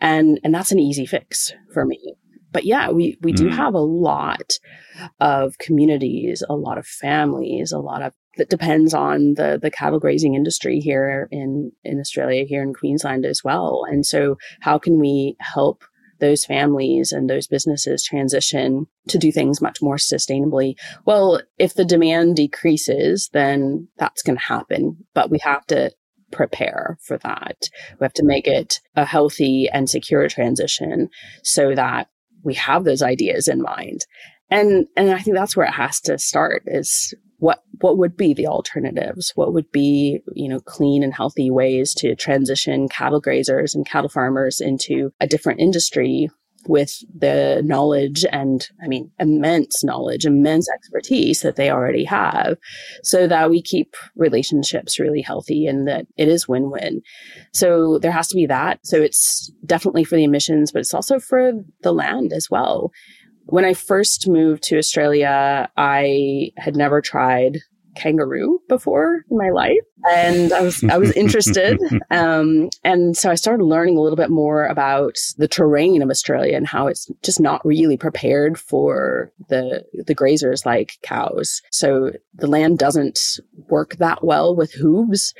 And, 0.00 0.38
and 0.44 0.54
that's 0.54 0.72
an 0.72 0.78
easy 0.78 1.06
fix 1.06 1.52
for 1.72 1.84
me. 1.84 2.14
But 2.52 2.64
yeah, 2.64 2.90
we, 2.90 3.18
we 3.20 3.32
mm. 3.32 3.36
do 3.36 3.48
have 3.48 3.74
a 3.74 3.80
lot 3.80 4.58
of 5.18 5.58
communities, 5.58 6.44
a 6.48 6.54
lot 6.54 6.78
of 6.78 6.86
families, 6.86 7.72
a 7.72 7.80
lot 7.80 8.02
of 8.02 8.12
that 8.36 8.50
depends 8.50 8.94
on 8.94 9.34
the 9.34 9.58
the 9.60 9.70
cattle 9.70 10.00
grazing 10.00 10.34
industry 10.34 10.80
here 10.80 11.28
in 11.30 11.72
in 11.84 12.00
Australia, 12.00 12.44
here 12.44 12.62
in 12.62 12.74
Queensland 12.74 13.24
as 13.24 13.42
well. 13.44 13.82
And 13.88 14.04
so, 14.04 14.36
how 14.60 14.78
can 14.78 14.98
we 14.98 15.36
help 15.40 15.84
those 16.20 16.44
families 16.44 17.12
and 17.12 17.28
those 17.28 17.46
businesses 17.46 18.04
transition 18.04 18.86
to 19.08 19.18
do 19.18 19.30
things 19.32 19.60
much 19.60 19.82
more 19.82 19.96
sustainably? 19.96 20.74
Well, 21.04 21.40
if 21.58 21.74
the 21.74 21.84
demand 21.84 22.36
decreases, 22.36 23.30
then 23.32 23.88
that's 23.98 24.22
going 24.22 24.36
to 24.36 24.44
happen. 24.44 25.04
But 25.14 25.30
we 25.30 25.38
have 25.40 25.66
to 25.66 25.90
prepare 26.34 26.98
for 27.02 27.18
that. 27.18 27.56
We 27.98 28.04
have 28.04 28.12
to 28.14 28.24
make 28.24 28.46
it 28.46 28.80
a 28.96 29.04
healthy 29.04 29.68
and 29.72 29.88
secure 29.88 30.28
transition 30.28 31.08
so 31.42 31.74
that 31.74 32.08
we 32.42 32.54
have 32.54 32.84
those 32.84 33.02
ideas 33.02 33.48
in 33.48 33.62
mind. 33.62 34.04
And 34.50 34.86
and 34.96 35.10
I 35.10 35.20
think 35.20 35.36
that's 35.36 35.56
where 35.56 35.66
it 35.66 35.72
has 35.72 36.00
to 36.02 36.18
start 36.18 36.64
is 36.66 37.14
what 37.38 37.62
what 37.80 37.98
would 37.98 38.16
be 38.16 38.34
the 38.34 38.46
alternatives? 38.46 39.32
What 39.34 39.52
would 39.54 39.70
be, 39.72 40.20
you 40.34 40.48
know, 40.48 40.60
clean 40.60 41.02
and 41.02 41.14
healthy 41.14 41.50
ways 41.50 41.94
to 41.94 42.14
transition 42.14 42.88
cattle 42.88 43.22
grazers 43.22 43.74
and 43.74 43.86
cattle 43.86 44.10
farmers 44.10 44.60
into 44.60 45.12
a 45.20 45.26
different 45.26 45.60
industry 45.60 46.28
with 46.68 47.02
the 47.16 47.62
knowledge 47.64 48.24
and, 48.30 48.68
I 48.82 48.88
mean, 48.88 49.10
immense 49.18 49.84
knowledge, 49.84 50.24
immense 50.24 50.68
expertise 50.70 51.42
that 51.42 51.56
they 51.56 51.70
already 51.70 52.04
have 52.04 52.56
so 53.02 53.26
that 53.26 53.50
we 53.50 53.62
keep 53.62 53.96
relationships 54.16 54.98
really 54.98 55.20
healthy 55.20 55.66
and 55.66 55.86
that 55.88 56.06
it 56.16 56.28
is 56.28 56.48
win 56.48 56.70
win. 56.70 57.02
So 57.52 57.98
there 57.98 58.12
has 58.12 58.28
to 58.28 58.36
be 58.36 58.46
that. 58.46 58.80
So 58.84 58.96
it's 59.00 59.52
definitely 59.66 60.04
for 60.04 60.16
the 60.16 60.24
emissions, 60.24 60.72
but 60.72 60.80
it's 60.80 60.94
also 60.94 61.18
for 61.18 61.52
the 61.82 61.92
land 61.92 62.32
as 62.32 62.50
well. 62.50 62.90
When 63.46 63.64
I 63.64 63.74
first 63.74 64.26
moved 64.26 64.62
to 64.64 64.78
Australia, 64.78 65.68
I 65.76 66.52
had 66.56 66.76
never 66.76 67.00
tried 67.00 67.58
kangaroo 67.94 68.58
before 68.68 69.24
in 69.30 69.36
my 69.36 69.50
life 69.50 69.78
and 70.10 70.52
i 70.52 70.60
was 70.60 70.82
i 70.84 70.98
was 70.98 71.12
interested. 71.12 71.78
Um, 72.10 72.68
and 72.84 73.16
so 73.16 73.30
i 73.30 73.34
started 73.34 73.64
learning 73.64 73.96
a 73.96 74.00
little 74.00 74.16
bit 74.16 74.30
more 74.30 74.66
about 74.66 75.16
the 75.38 75.48
terrain 75.48 76.02
of 76.02 76.10
australia 76.10 76.56
and 76.56 76.66
how 76.66 76.86
it's 76.86 77.10
just 77.22 77.40
not 77.40 77.64
really 77.64 77.96
prepared 77.96 78.58
for 78.58 79.32
the 79.48 79.84
the 80.06 80.14
grazers 80.14 80.66
like 80.66 80.98
cows. 81.02 81.62
So 81.70 82.12
the 82.34 82.46
land 82.46 82.78
doesn't 82.78 83.18
work 83.68 83.96
that 83.96 84.24
well 84.24 84.54
with 84.54 84.72
hooves 84.72 85.34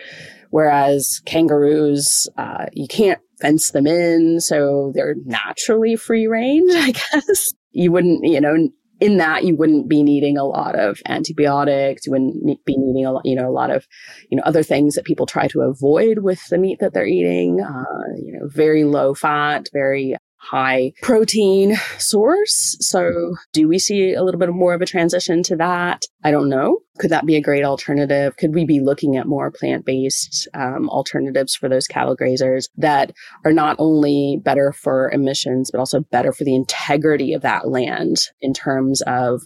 whereas 0.50 1.20
kangaroos 1.26 2.28
uh, 2.36 2.66
you 2.72 2.86
can't 2.88 3.20
fence 3.40 3.70
them 3.72 3.86
in 3.86 4.40
so 4.40 4.92
they're 4.94 5.16
naturally 5.24 5.96
free 5.96 6.26
range 6.26 6.72
i 6.74 6.92
guess. 6.92 7.52
You 7.72 7.90
wouldn't 7.92 8.24
you 8.24 8.40
know 8.40 8.68
in 9.00 9.16
that 9.18 9.44
you 9.44 9.56
wouldn't 9.56 9.88
be 9.88 10.02
needing 10.02 10.36
a 10.36 10.44
lot 10.44 10.78
of 10.78 11.00
antibiotics 11.06 12.06
you 12.06 12.12
wouldn't 12.12 12.64
be 12.64 12.76
needing 12.76 13.04
a 13.04 13.12
lot 13.12 13.24
you 13.24 13.34
know 13.34 13.48
a 13.48 13.52
lot 13.52 13.70
of 13.70 13.86
you 14.30 14.36
know 14.36 14.42
other 14.44 14.62
things 14.62 14.94
that 14.94 15.04
people 15.04 15.26
try 15.26 15.48
to 15.48 15.62
avoid 15.62 16.18
with 16.18 16.46
the 16.48 16.58
meat 16.58 16.78
that 16.80 16.94
they're 16.94 17.06
eating 17.06 17.60
uh, 17.60 17.84
you 18.16 18.32
know 18.32 18.46
very 18.48 18.84
low 18.84 19.14
fat 19.14 19.68
very 19.72 20.16
high 20.44 20.92
protein 21.02 21.76
source. 21.98 22.76
So 22.80 23.34
do 23.52 23.66
we 23.66 23.78
see 23.78 24.12
a 24.12 24.22
little 24.22 24.38
bit 24.38 24.50
more 24.50 24.74
of 24.74 24.82
a 24.82 24.86
transition 24.86 25.42
to 25.44 25.56
that? 25.56 26.02
I 26.22 26.30
don't 26.30 26.48
know. 26.48 26.80
Could 26.98 27.10
that 27.10 27.26
be 27.26 27.34
a 27.34 27.40
great 27.40 27.64
alternative? 27.64 28.36
Could 28.36 28.54
we 28.54 28.64
be 28.64 28.80
looking 28.80 29.16
at 29.16 29.26
more 29.26 29.50
plant 29.50 29.84
based 29.84 30.46
um, 30.54 30.88
alternatives 30.90 31.54
for 31.54 31.68
those 31.68 31.88
cattle 31.88 32.16
grazers 32.16 32.68
that 32.76 33.12
are 33.44 33.52
not 33.52 33.74
only 33.80 34.40
better 34.44 34.72
for 34.72 35.10
emissions, 35.10 35.70
but 35.72 35.80
also 35.80 36.00
better 36.00 36.32
for 36.32 36.44
the 36.44 36.54
integrity 36.54 37.32
of 37.32 37.42
that 37.42 37.68
land 37.68 38.18
in 38.40 38.54
terms 38.54 39.02
of 39.08 39.42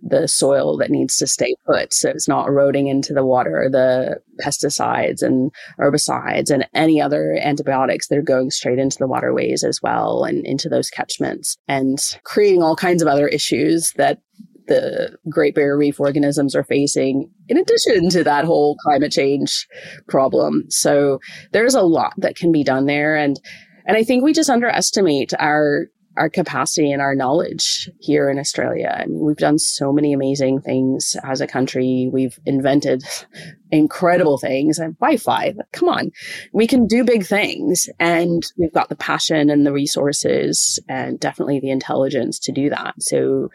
the 0.00 0.28
soil 0.28 0.76
that 0.76 0.90
needs 0.90 1.16
to 1.16 1.26
stay 1.26 1.56
put? 1.66 1.92
So 1.92 2.10
it's 2.10 2.28
not 2.28 2.46
eroding 2.46 2.86
into 2.86 3.12
the 3.12 3.26
water, 3.26 3.68
the 3.70 4.20
pesticides 4.40 5.22
and 5.22 5.50
herbicides 5.80 6.50
and 6.50 6.68
any 6.72 7.00
other 7.00 7.36
antibiotics 7.42 8.08
that 8.08 8.18
are 8.18 8.22
going 8.22 8.50
straight 8.50 8.78
into 8.78 8.98
the 8.98 9.08
waterways 9.08 9.64
as 9.64 9.80
well 9.82 10.24
and 10.24 10.46
into 10.46 10.68
those 10.68 10.88
catchments 10.88 11.56
and 11.66 11.98
creating 12.24 12.62
all 12.62 12.76
kinds 12.76 13.02
of 13.02 13.08
other 13.08 13.26
issues 13.28 13.92
that 13.94 14.20
the 14.66 15.16
Great 15.28 15.54
Barrier 15.54 15.76
Reef 15.76 16.00
organisms 16.00 16.54
are 16.54 16.64
facing, 16.64 17.30
in 17.48 17.56
addition 17.56 18.08
to 18.10 18.24
that 18.24 18.44
whole 18.44 18.76
climate 18.76 19.12
change 19.12 19.66
problem. 20.08 20.64
So 20.68 21.18
there's 21.52 21.74
a 21.74 21.82
lot 21.82 22.14
that 22.18 22.36
can 22.36 22.52
be 22.52 22.64
done 22.64 22.86
there. 22.86 23.16
And, 23.16 23.40
and 23.86 23.96
I 23.96 24.04
think 24.04 24.22
we 24.22 24.32
just 24.32 24.50
underestimate 24.50 25.32
our 25.38 25.86
our 26.16 26.28
capacity 26.28 26.92
and 26.92 27.00
our 27.00 27.14
knowledge 27.14 27.90
here 28.00 28.28
in 28.28 28.38
Australia. 28.38 28.94
I 28.98 29.06
mean, 29.06 29.24
we've 29.24 29.36
done 29.36 29.58
so 29.58 29.92
many 29.92 30.12
amazing 30.12 30.60
things 30.60 31.16
as 31.24 31.40
a 31.40 31.46
country. 31.46 32.10
We've 32.12 32.38
invented 32.44 33.02
incredible 33.70 34.38
things 34.38 34.78
and 34.78 34.94
Wi-Fi. 34.98 35.54
Come 35.72 35.88
on. 35.88 36.10
We 36.52 36.66
can 36.66 36.86
do 36.86 37.04
big 37.04 37.24
things 37.24 37.88
and 37.98 38.42
we've 38.58 38.72
got 38.72 38.88
the 38.90 38.96
passion 38.96 39.48
and 39.48 39.64
the 39.64 39.72
resources 39.72 40.78
and 40.88 41.18
definitely 41.18 41.60
the 41.60 41.70
intelligence 41.70 42.38
to 42.40 42.52
do 42.52 42.68
that. 42.68 42.94
So 42.98 43.48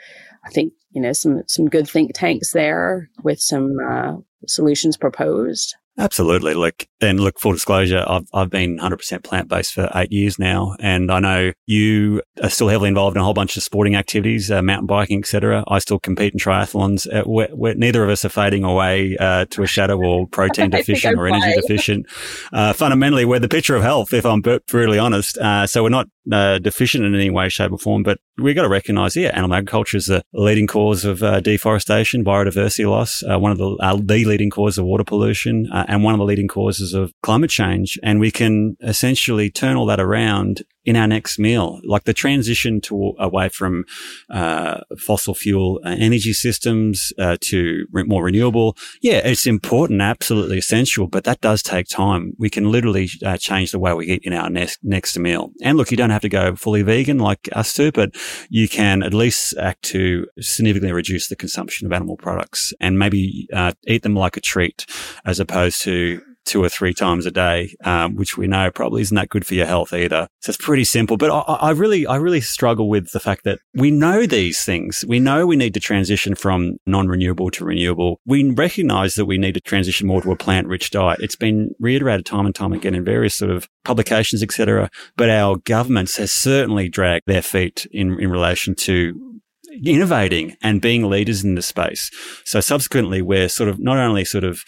I 0.43 0.49
think 0.49 0.73
you 0.97 1.03
know 1.03 1.13
some 1.13 1.43
some 1.45 1.67
good 1.67 1.87
think 1.87 2.15
tanks 2.15 2.53
there 2.53 3.07
with 3.21 3.39
some 3.39 3.77
uh, 3.87 4.13
solutions 4.47 4.97
proposed. 4.97 5.75
Absolutely. 5.99 6.53
Look, 6.53 6.87
and 7.01 7.19
look, 7.19 7.39
full 7.39 7.53
disclosure, 7.53 8.03
I've, 8.07 8.27
I've 8.31 8.51
been 8.51 8.77
100% 8.77 9.23
plant 9.23 9.47
based 9.47 9.73
for 9.73 9.89
eight 9.95 10.11
years 10.11 10.37
now. 10.37 10.75
And 10.79 11.11
I 11.11 11.19
know 11.19 11.53
you 11.65 12.21
are 12.41 12.51
still 12.51 12.67
heavily 12.67 12.89
involved 12.89 13.17
in 13.17 13.21
a 13.21 13.23
whole 13.23 13.33
bunch 13.33 13.57
of 13.57 13.63
sporting 13.63 13.95
activities, 13.95 14.51
uh, 14.51 14.61
mountain 14.61 14.85
biking, 14.85 15.19
etc. 15.19 15.63
I 15.67 15.79
still 15.79 15.97
compete 15.97 16.33
in 16.33 16.39
triathlons. 16.39 17.11
Uh, 17.11 17.23
we're, 17.25 17.47
we're, 17.51 17.73
neither 17.73 18.03
of 18.03 18.11
us 18.11 18.23
are 18.25 18.29
fading 18.29 18.63
away 18.63 19.17
uh, 19.17 19.45
to 19.45 19.63
a 19.63 19.67
shadow 19.67 19.97
or 19.97 20.27
protein 20.31 20.69
deficient 20.69 21.17
or 21.17 21.27
energy 21.27 21.51
deficient. 21.59 22.05
Uh, 22.53 22.73
fundamentally, 22.73 23.25
we're 23.25 23.39
the 23.39 23.49
picture 23.49 23.75
of 23.75 23.81
health, 23.81 24.13
if 24.13 24.23
I'm 24.23 24.41
brutally 24.41 24.99
honest. 24.99 25.39
Uh, 25.39 25.65
so 25.65 25.81
we're 25.81 25.89
not 25.89 26.07
uh, 26.31 26.59
deficient 26.59 27.05
in 27.05 27.15
any 27.15 27.29
way, 27.29 27.49
shape 27.49 27.71
or 27.71 27.77
form, 27.77 28.03
but 28.03 28.19
we've 28.37 28.55
got 28.55 28.63
to 28.63 28.69
recognize, 28.69 29.15
yeah, 29.15 29.29
animal 29.29 29.55
agriculture 29.55 29.97
is 29.97 30.07
the 30.07 30.23
leading 30.33 30.67
cause 30.67 31.05
of 31.05 31.23
uh, 31.23 31.39
deforestation, 31.39 32.23
biodiversity 32.23 32.89
loss, 32.89 33.23
uh, 33.23 33.37
one 33.37 33.51
of 33.51 33.57
the, 33.57 33.69
uh, 33.81 33.95
the 33.95 34.25
leading 34.25 34.49
cause 34.49 34.77
of 34.77 34.85
water 34.85 35.03
pollution, 35.03 35.67
and 35.71 36.03
one 36.03 36.13
of 36.13 36.19
the 36.19 36.25
leading 36.25 36.47
causes 36.47 36.93
of 36.93 37.11
climate 37.23 37.49
change. 37.49 37.97
And 38.03 38.19
we 38.19 38.31
can 38.31 38.77
essentially 38.81 39.49
turn 39.49 39.75
all 39.75 39.85
that 39.87 39.99
around 39.99 40.63
in 40.87 40.95
our 40.95 41.05
next 41.05 41.37
meal, 41.37 41.81
like 41.83 42.05
the 42.05 42.13
transition 42.13 42.79
to 42.79 43.13
away 43.19 43.49
from 43.49 43.83
uh, 44.29 44.79
fossil 44.97 45.35
fuel 45.35 45.81
uh, 45.83 45.89
energy 45.99 46.31
systems 46.31 47.11
uh, 47.19 47.35
to 47.41 47.85
re- 47.91 48.05
more 48.05 48.23
renewable. 48.23 48.77
Yeah, 49.01 49.17
it's 49.17 49.45
important, 49.45 50.01
absolutely 50.01 50.57
essential, 50.57 51.05
but 51.05 51.25
that 51.25 51.41
does 51.41 51.61
take 51.61 51.89
time. 51.89 52.31
We 52.39 52.49
can 52.49 52.71
literally 52.71 53.09
uh, 53.25 53.35
change 53.35 53.71
the 53.71 53.79
way 53.79 53.93
we 53.93 54.07
eat 54.07 54.23
in 54.23 54.31
our 54.31 54.49
next 54.49 54.79
next 54.81 55.19
meal. 55.19 55.51
And 55.61 55.77
look, 55.77 55.91
you 55.91 55.97
don't 55.97 56.09
have 56.09 56.21
to 56.21 56.29
go 56.29 56.55
fully 56.55 56.83
vegan 56.83 57.19
like 57.19 57.49
us 57.51 57.73
two, 57.73 57.91
but 57.91 58.11
you 58.49 58.69
can 58.69 59.03
at 59.03 59.13
least 59.13 59.57
act 59.57 59.81
to 59.91 60.25
significantly 60.39 60.93
reduce 60.93 61.27
the 61.27 61.35
consumption 61.35 61.85
of 61.85 61.91
animal 61.91 62.15
products 62.15 62.73
and 62.79 62.97
maybe 62.97 63.49
uh, 63.53 63.73
eat 63.87 64.03
them 64.03 64.15
like 64.15 64.37
a 64.37 64.41
treat, 64.41 64.85
as 65.25 65.41
opposed 65.41 65.81
to 65.81 66.21
two 66.47 66.63
or 66.63 66.69
three 66.69 66.93
times 66.93 67.25
a 67.25 67.31
day, 67.31 67.75
um, 67.83 68.15
which 68.15 68.37
we 68.37 68.47
know 68.47 68.71
probably 68.71 69.01
isn't 69.01 69.15
that 69.15 69.29
good 69.29 69.45
for 69.45 69.53
your 69.53 69.65
health 69.65 69.93
either. 69.93 70.27
So 70.39 70.49
it's 70.49 70.57
pretty 70.57 70.85
simple. 70.85 71.17
But 71.17 71.29
I, 71.29 71.39
I, 71.39 71.71
really, 71.71 72.07
I 72.07 72.15
really 72.15 72.41
struggle 72.41 72.89
with 72.89 73.11
the 73.11 73.19
fact 73.19 73.43
that 73.43 73.59
we 73.73 73.91
know 73.91 74.25
these 74.25 74.63
things. 74.63 75.05
We 75.07 75.19
know 75.19 75.45
we 75.45 75.55
need 75.55 75.73
to 75.75 75.79
transition 75.79 76.35
from 76.35 76.77
non-renewable 76.85 77.51
to 77.51 77.65
renewable. 77.65 78.19
We 78.25 78.49
recognize 78.51 79.15
that 79.15 79.25
we 79.25 79.37
need 79.37 79.53
to 79.53 79.61
transition 79.61 80.07
more 80.07 80.21
to 80.21 80.31
a 80.31 80.37
plant-rich 80.37 80.89
diet. 80.89 81.19
It's 81.21 81.35
been 81.35 81.75
reiterated 81.79 82.25
time 82.25 82.45
and 82.45 82.55
time 82.55 82.73
again 82.73 82.95
in 82.95 83.03
various 83.03 83.35
sort 83.35 83.51
of 83.51 83.67
publications, 83.83 84.41
etc. 84.41 84.89
But 85.17 85.29
our 85.29 85.57
governments 85.57 86.17
has 86.17 86.31
certainly 86.31 86.89
dragged 86.89 87.27
their 87.27 87.41
feet 87.41 87.85
in, 87.91 88.19
in 88.19 88.31
relation 88.31 88.73
to 88.75 89.37
innovating 89.83 90.55
and 90.61 90.81
being 90.81 91.09
leaders 91.09 91.43
in 91.43 91.55
the 91.55 91.61
space. 91.61 92.09
So 92.45 92.59
subsequently, 92.59 93.21
we're 93.21 93.49
sort 93.49 93.69
of 93.69 93.79
not 93.79 93.97
only 93.97 94.25
sort 94.25 94.43
of 94.43 94.63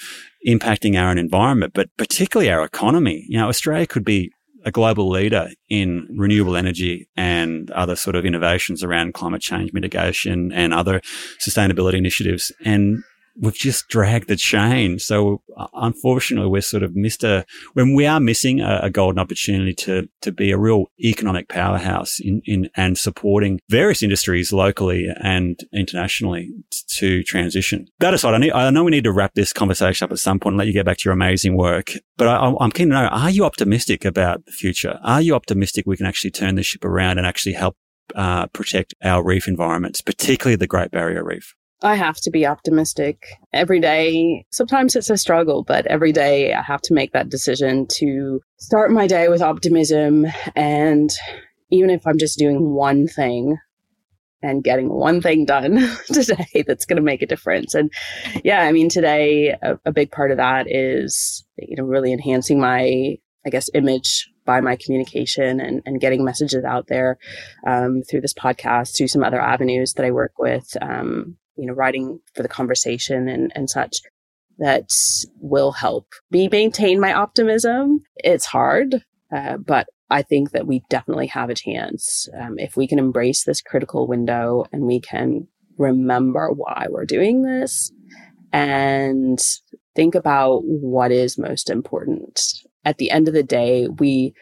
impacting 0.48 1.00
our 1.00 1.16
environment, 1.16 1.74
but 1.74 1.90
particularly 1.98 2.52
our 2.52 2.64
economy. 2.64 3.26
You 3.28 3.38
know, 3.38 3.50
Australia 3.50 3.88
could 3.88 4.06
be 4.06 4.32
a 4.66 4.72
global 4.72 5.10
leader 5.10 5.50
in 5.70 6.08
renewable 6.18 6.56
energy 6.56 7.08
and 7.16 7.72
other 7.72 7.96
sort 7.96 8.16
of 8.16 8.26
innovations 8.26 8.84
around 8.84 9.14
climate 9.14 9.42
change 9.42 9.72
mitigation 9.74 10.52
and 10.52 10.74
other 10.74 11.02
sustainability 11.46 11.96
initiatives. 11.96 12.52
And 12.66 13.04
we've 13.40 13.54
just 13.54 13.88
dragged 13.88 14.28
the 14.28 14.36
chain. 14.36 15.00
So 15.00 15.42
uh, 15.58 15.68
unfortunately, 15.74 16.50
we're 16.50 16.62
sort 16.62 16.84
of 16.84 16.96
missed 16.96 17.24
a, 17.24 17.46
when 17.74 17.96
we 17.96 18.06
are 18.06 18.20
missing 18.20 18.60
a, 18.60 18.82
a, 18.84 18.90
golden 18.90 19.20
opportunity 19.20 19.74
to, 19.74 20.10
to 20.22 20.32
be 20.32 20.52
a 20.52 20.58
real 20.58 20.86
economic 21.00 21.48
powerhouse 21.48 22.20
in, 22.20 22.42
in, 22.46 22.70
and 22.76 22.98
supporting 22.98 23.60
various 23.70 24.04
industries 24.04 24.52
locally 24.52 25.08
and 25.22 25.60
internationally 25.74 26.52
to 26.96 27.24
transition. 27.24 27.88
That 28.00 28.14
aside, 28.14 28.34
I, 28.34 28.38
need, 28.38 28.52
I 28.52 28.70
know 28.70 28.84
we 28.84 28.92
need 28.92 29.06
to 29.06 29.12
wrap 29.12 29.34
this 29.36 29.54
conversation 29.54 30.06
up 30.06 30.12
at 30.12 30.20
some 30.20 30.40
point 30.40 30.54
and 30.54 30.58
let 30.58 30.68
you 30.68 30.74
get 30.74 30.86
back 30.86 30.98
to 30.98 31.04
your 31.06 31.14
amazing 31.14 31.56
work. 31.56 31.94
But 32.18 32.28
I, 32.28 32.54
I'm 32.60 32.72
keen 32.72 32.90
to 32.90 32.96
know, 32.96 33.08
are 33.08 33.30
you 33.30 33.46
optimistic 33.46 34.04
about 34.04 34.46
the 34.46 34.52
future? 34.52 35.00
Are 35.04 35.22
you 35.22 35.36
optimistic 35.36 35.86
we 35.86 35.98
can 35.98 36.06
actually 36.06 36.32
turn 36.32 36.56
the 36.56 36.64
ship 36.64 36.84
around 36.84 37.18
and 37.18 37.26
actually 37.26 37.54
help 37.54 37.78
uh, 38.16 38.48
protect 38.48 38.94
our 39.04 39.24
reef 39.24 39.48
environments, 39.48 40.02
particularly 40.02 40.56
the 40.56 40.68
Great 40.68 40.92
Barrier 40.92 41.24
Reef? 41.24 41.56
I 41.82 41.96
have 41.96 42.18
to 42.22 42.30
be 42.30 42.46
optimistic 42.46 43.26
every 43.54 43.80
day. 43.80 44.46
Sometimes 44.52 44.96
it's 44.96 45.10
a 45.10 45.18
struggle, 45.18 45.64
but 45.64 45.86
every 45.88 46.12
day 46.12 46.54
I 46.54 46.62
have 46.62 46.82
to 46.84 46.94
make 46.94 47.14
that 47.14 47.30
decision 47.30 47.88
to 48.00 48.42
start 48.58 48.92
my 48.92 49.08
day 49.08 49.30
with 49.30 49.42
optimism. 49.42 50.26
And 50.56 51.10
even 51.70 51.90
if 51.90 52.06
I'm 52.06 52.18
just 52.18 52.38
doing 52.38 52.74
one 52.74 53.08
thing 53.08 53.58
and 54.42 54.64
getting 54.64 54.90
one 54.90 55.22
thing 55.22 55.46
done 55.46 55.78
today 56.14 56.64
that's 56.68 56.86
going 56.86 56.98
to 56.98 57.04
make 57.04 57.22
a 57.22 57.28
difference. 57.28 57.74
And 57.74 57.92
yeah, 58.44 58.62
I 58.62 58.72
mean, 58.72 58.90
today, 58.90 59.56
a, 59.62 59.80
a 59.86 59.92
big 59.92 60.12
part 60.12 60.32
of 60.32 60.38
that 60.38 60.66
is, 60.70 61.46
you 61.58 61.76
know, 61.76 61.84
really 61.84 62.12
enhancing 62.12 62.60
my, 62.60 63.18
I 63.46 63.50
guess, 63.50 63.70
image 63.74 64.30
by 64.46 64.62
my 64.62 64.76
communication 64.76 65.60
and, 65.60 65.82
and 65.86 66.02
getting 66.02 66.26
messages 66.26 66.64
out 66.64 66.88
there 66.88 67.18
um, 67.68 68.02
through 68.10 68.22
this 68.22 68.34
podcast, 68.34 68.98
through 68.98 69.08
some 69.08 69.24
other 69.24 69.40
avenues 69.40 69.94
that 69.94 70.06
I 70.06 70.12
work 70.12 70.34
with, 70.40 70.76
um, 70.82 71.38
you 71.60 71.66
know, 71.66 71.74
writing 71.74 72.20
for 72.34 72.44
the 72.44 72.50
conversation 72.50 73.28
and, 73.28 73.52
and 73.56 73.70
such 73.70 73.98
that 74.60 74.90
will 75.40 75.72
help 75.72 76.08
me 76.32 76.50
maintain 76.52 77.00
my 77.00 77.14
optimism. 77.14 78.02
It's 78.18 78.46
hard, 78.46 79.04
uh, 79.34 79.58
but 79.58 79.88
I 80.10 80.22
think 80.22 80.52
that 80.52 80.68
we 80.68 80.84
definitely 80.90 81.28
have 81.28 81.50
a 81.50 81.56
chance 81.56 82.28
um, 82.40 82.58
if 82.58 82.76
we 82.76 82.88
can 82.88 83.00
embrace 83.00 83.44
this 83.44 83.62
critical 83.62 84.08
window 84.08 84.66
and 84.74 84.84
we 84.84 85.00
can 85.00 85.48
remember 85.78 86.52
why 86.52 86.88
we're 86.90 87.06
doing 87.06 87.44
this 87.44 87.92
and 88.52 89.40
think 89.96 90.16
about 90.16 90.62
what 90.64 91.12
is 91.12 91.38
most 91.38 91.70
important. 91.70 92.42
At 92.86 92.98
the 92.98 93.12
end 93.12 93.28
of 93.28 93.34
the 93.34 93.44
day, 93.44 93.88
we 93.88 94.34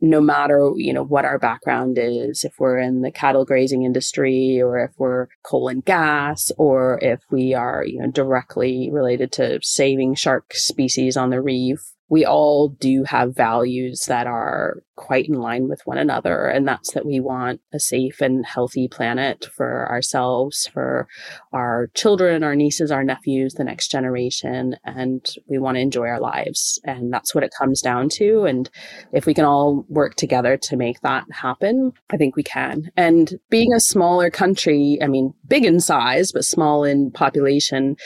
no 0.00 0.20
matter 0.20 0.72
you 0.76 0.92
know 0.92 1.02
what 1.02 1.24
our 1.24 1.38
background 1.38 1.98
is 1.98 2.44
if 2.44 2.54
we're 2.58 2.78
in 2.78 3.02
the 3.02 3.10
cattle 3.10 3.44
grazing 3.44 3.82
industry 3.82 4.60
or 4.60 4.78
if 4.78 4.90
we're 4.98 5.26
coal 5.42 5.68
and 5.68 5.84
gas 5.84 6.50
or 6.58 6.98
if 7.02 7.20
we 7.30 7.54
are 7.54 7.84
you 7.84 8.00
know 8.00 8.10
directly 8.10 8.90
related 8.90 9.32
to 9.32 9.58
saving 9.62 10.14
shark 10.14 10.52
species 10.54 11.16
on 11.16 11.30
the 11.30 11.40
reef 11.40 11.80
we 12.10 12.24
all 12.24 12.68
do 12.68 13.04
have 13.04 13.34
values 13.34 14.04
that 14.06 14.26
are 14.26 14.82
quite 14.96 15.28
in 15.28 15.34
line 15.34 15.68
with 15.68 15.80
one 15.86 15.96
another. 15.96 16.44
And 16.44 16.68
that's 16.68 16.92
that 16.92 17.06
we 17.06 17.20
want 17.20 17.60
a 17.72 17.80
safe 17.80 18.20
and 18.20 18.44
healthy 18.44 18.86
planet 18.86 19.46
for 19.56 19.88
ourselves, 19.88 20.66
for 20.66 21.08
our 21.52 21.88
children, 21.94 22.44
our 22.44 22.54
nieces, 22.54 22.90
our 22.90 23.02
nephews, 23.02 23.54
the 23.54 23.64
next 23.64 23.90
generation. 23.90 24.76
And 24.84 25.24
we 25.48 25.58
want 25.58 25.76
to 25.76 25.80
enjoy 25.80 26.08
our 26.08 26.20
lives. 26.20 26.78
And 26.84 27.12
that's 27.12 27.34
what 27.34 27.44
it 27.44 27.54
comes 27.56 27.80
down 27.80 28.10
to. 28.16 28.44
And 28.44 28.68
if 29.12 29.24
we 29.24 29.32
can 29.32 29.46
all 29.46 29.86
work 29.88 30.16
together 30.16 30.58
to 30.64 30.76
make 30.76 31.00
that 31.00 31.24
happen, 31.30 31.92
I 32.10 32.18
think 32.18 32.36
we 32.36 32.42
can. 32.42 32.90
And 32.96 33.38
being 33.48 33.72
a 33.72 33.80
smaller 33.80 34.30
country, 34.30 34.98
I 35.00 35.06
mean, 35.06 35.32
big 35.48 35.64
in 35.64 35.80
size, 35.80 36.32
but 36.32 36.44
small 36.44 36.84
in 36.84 37.10
population, 37.12 37.96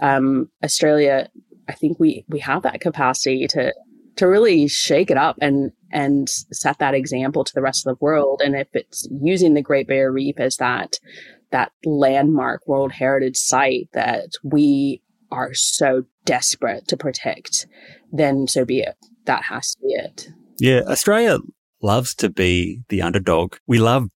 um, 0.00 0.50
Australia 0.62 1.30
I 1.68 1.72
think 1.72 1.98
we 1.98 2.24
we 2.28 2.40
have 2.40 2.62
that 2.62 2.80
capacity 2.80 3.46
to 3.48 3.72
to 4.16 4.26
really 4.26 4.68
shake 4.68 5.10
it 5.10 5.16
up 5.16 5.36
and 5.40 5.72
and 5.90 6.28
set 6.28 6.78
that 6.78 6.94
example 6.94 7.44
to 7.44 7.52
the 7.54 7.62
rest 7.62 7.86
of 7.86 7.96
the 7.96 8.04
world. 8.04 8.40
And 8.44 8.54
if 8.54 8.68
it's 8.72 9.08
using 9.10 9.54
the 9.54 9.62
Great 9.62 9.86
Barrier 9.86 10.12
Reef 10.12 10.38
as 10.38 10.56
that 10.56 10.98
that 11.50 11.72
landmark 11.84 12.66
World 12.66 12.92
Heritage 12.92 13.36
site 13.36 13.88
that 13.92 14.30
we 14.42 15.02
are 15.30 15.54
so 15.54 16.04
desperate 16.24 16.88
to 16.88 16.96
protect, 16.96 17.66
then 18.12 18.46
so 18.46 18.64
be 18.64 18.80
it. 18.80 18.96
That 19.26 19.44
has 19.44 19.74
to 19.74 19.80
be 19.82 19.94
it. 19.94 20.28
Yeah, 20.58 20.80
Australia 20.86 21.38
loves 21.82 22.14
to 22.16 22.30
be 22.30 22.82
the 22.88 23.02
underdog. 23.02 23.56
We 23.66 23.78
love 23.78 24.08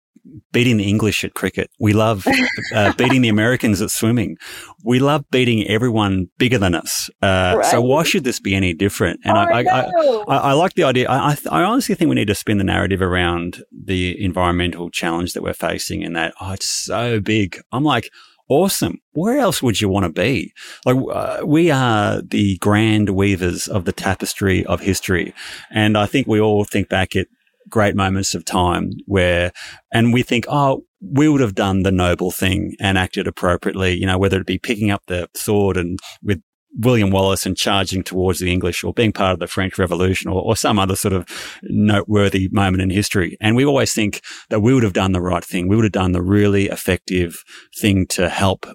beating 0.52 0.78
the 0.78 0.88
English 0.88 1.24
at 1.24 1.34
cricket. 1.34 1.70
We 1.80 1.94
love 1.94 2.26
uh, 2.74 2.94
beating 2.98 3.22
the 3.22 3.30
Americans 3.30 3.82
at 3.82 3.92
swimming. 3.92 4.38
We 4.84 5.00
love 5.00 5.26
beating 5.32 5.68
everyone 5.68 6.28
bigger 6.38 6.58
than 6.58 6.76
us. 6.76 7.10
Uh, 7.22 7.56
right. 7.58 7.66
So 7.66 7.82
why 7.82 8.04
should 8.04 8.24
this 8.24 8.40
be 8.40 8.56
any 8.56 8.74
different? 8.74 9.20
And 9.24 9.38
I, 9.38 9.62
I, 9.62 9.92
I, 10.28 10.38
I, 10.38 10.54
like 10.54 10.74
the 10.74 10.84
idea. 10.84 11.10
I, 11.10 11.36
I, 11.50 11.64
honestly 11.64 11.96
think 11.96 12.10
we 12.10 12.16
need 12.16 12.28
to 12.28 12.36
spin 12.36 12.58
the 12.58 12.64
narrative 12.64 13.02
around 13.02 13.64
the 13.72 14.24
environmental 14.24 14.90
challenge 14.90 15.34
that 15.34 15.44
we're 15.44 15.54
facing 15.54 16.04
and 16.04 16.16
that, 16.16 16.34
oh, 16.42 16.54
it's 16.54 16.66
so 16.66 17.20
big. 17.20 17.60
I'm 17.72 17.84
like, 17.84 18.10
awesome. 18.50 19.00
Where 19.14 19.38
else 19.38 19.62
would 19.62 19.82
you 19.82 19.90
want 19.90 20.06
to 20.06 20.12
be? 20.12 20.54
Like, 20.86 20.98
uh, 21.12 21.46
we 21.46 21.72
are 21.72 22.22
the 22.22 22.58
grand 22.58 23.10
weavers 23.10 23.68
of 23.68 23.86
the 23.86 23.92
tapestry 23.92 24.66
of 24.66 24.82
history. 24.82 25.34
And 25.70 25.98
I 25.98 26.06
think 26.06 26.28
we 26.28 26.40
all 26.40 26.64
think 26.64 26.90
back 26.90 27.16
at 27.16 27.28
great 27.70 27.96
moments 27.96 28.36
of 28.36 28.46
time 28.46 28.92
where, 29.06 29.52
and 29.94 30.14
we 30.14 30.24
think, 30.24 30.46
oh, 30.48 30.84
we 31.02 31.30
would 31.30 31.42
have 31.42 31.56
done 31.56 31.84
the 31.84 31.92
noble 31.92 32.32
thing 32.32 32.76
and 32.80 32.98
acted 32.98 33.28
appropriately, 33.28 33.96
you 33.96 34.06
know, 34.06 34.18
whether 34.18 34.40
it 34.40 34.48
be 34.48 34.58
picking 34.58 34.90
up 34.90 35.04
the 35.08 35.30
sword 35.36 35.78
and 35.78 36.00
with 36.24 36.42
William 36.80 37.12
Wallace 37.12 37.46
and 37.46 37.58
charging 37.58 38.04
towards 38.04 38.40
the 38.40 38.52
English 38.52 38.84
or 38.84 38.94
being 38.94 39.12
part 39.12 39.34
of 39.34 39.40
the 39.40 39.48
French 39.48 39.78
Revolution 39.78 40.30
or, 40.30 40.42
or, 40.42 40.56
some 40.56 40.78
other 40.78 40.96
sort 40.96 41.14
of 41.14 41.26
noteworthy 41.64 42.50
moment 42.52 42.82
in 42.82 42.90
history. 42.90 43.38
And 43.42 43.56
we 43.56 43.66
always 43.66 43.94
think 43.94 44.22
that 44.50 44.60
we 44.60 44.74
would 44.74 44.84
have 44.84 44.94
done 44.94 45.12
the 45.12 45.22
right 45.22 45.44
thing. 45.44 45.68
We 45.68 45.76
would 45.76 45.86
have 45.86 45.92
done 45.92 46.12
the 46.12 46.22
really 46.22 46.68
effective 46.68 47.44
thing 47.80 48.06
to 48.08 48.30
help 48.30 48.66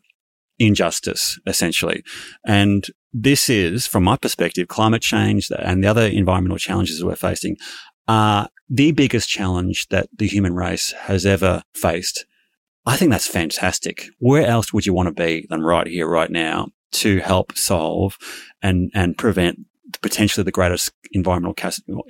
injustice, 0.59 1.39
essentially. 1.47 2.03
And 2.47 2.87
this 3.13 3.49
is, 3.49 3.87
from 3.87 4.05
my 4.05 4.17
perspective, 4.17 4.69
climate 4.69 5.03
change 5.03 5.49
and 5.57 5.85
the 5.85 5.89
other 5.89 6.07
environmental 6.07 6.59
challenges 6.59 7.05
we're 7.05 7.17
facing 7.17 7.57
are 8.09 8.49
the 8.69 8.93
biggest 8.93 9.29
challenge 9.29 9.89
that 9.89 10.09
the 10.17 10.27
human 10.27 10.55
race 10.55 10.93
has 10.93 11.27
ever 11.27 11.63
faced. 11.75 12.27
I 12.87 12.97
think 12.97 13.11
that's 13.11 13.27
fantastic. 13.27 14.09
Where 14.19 14.47
else 14.47 14.73
would 14.73 14.87
you 14.87 14.95
want 14.95 15.09
to 15.09 15.15
be 15.15 15.47
than 15.51 15.63
right 15.63 15.87
here, 15.87 16.09
right 16.09 16.31
now 16.31 16.69
to 16.93 17.19
help 17.19 17.57
solve 17.57 18.19
and, 18.61 18.91
and 18.95 19.17
prevent 19.17 19.61
potentially 20.01 20.43
the 20.43 20.51
greatest 20.51 20.91
environmental, 21.13 21.55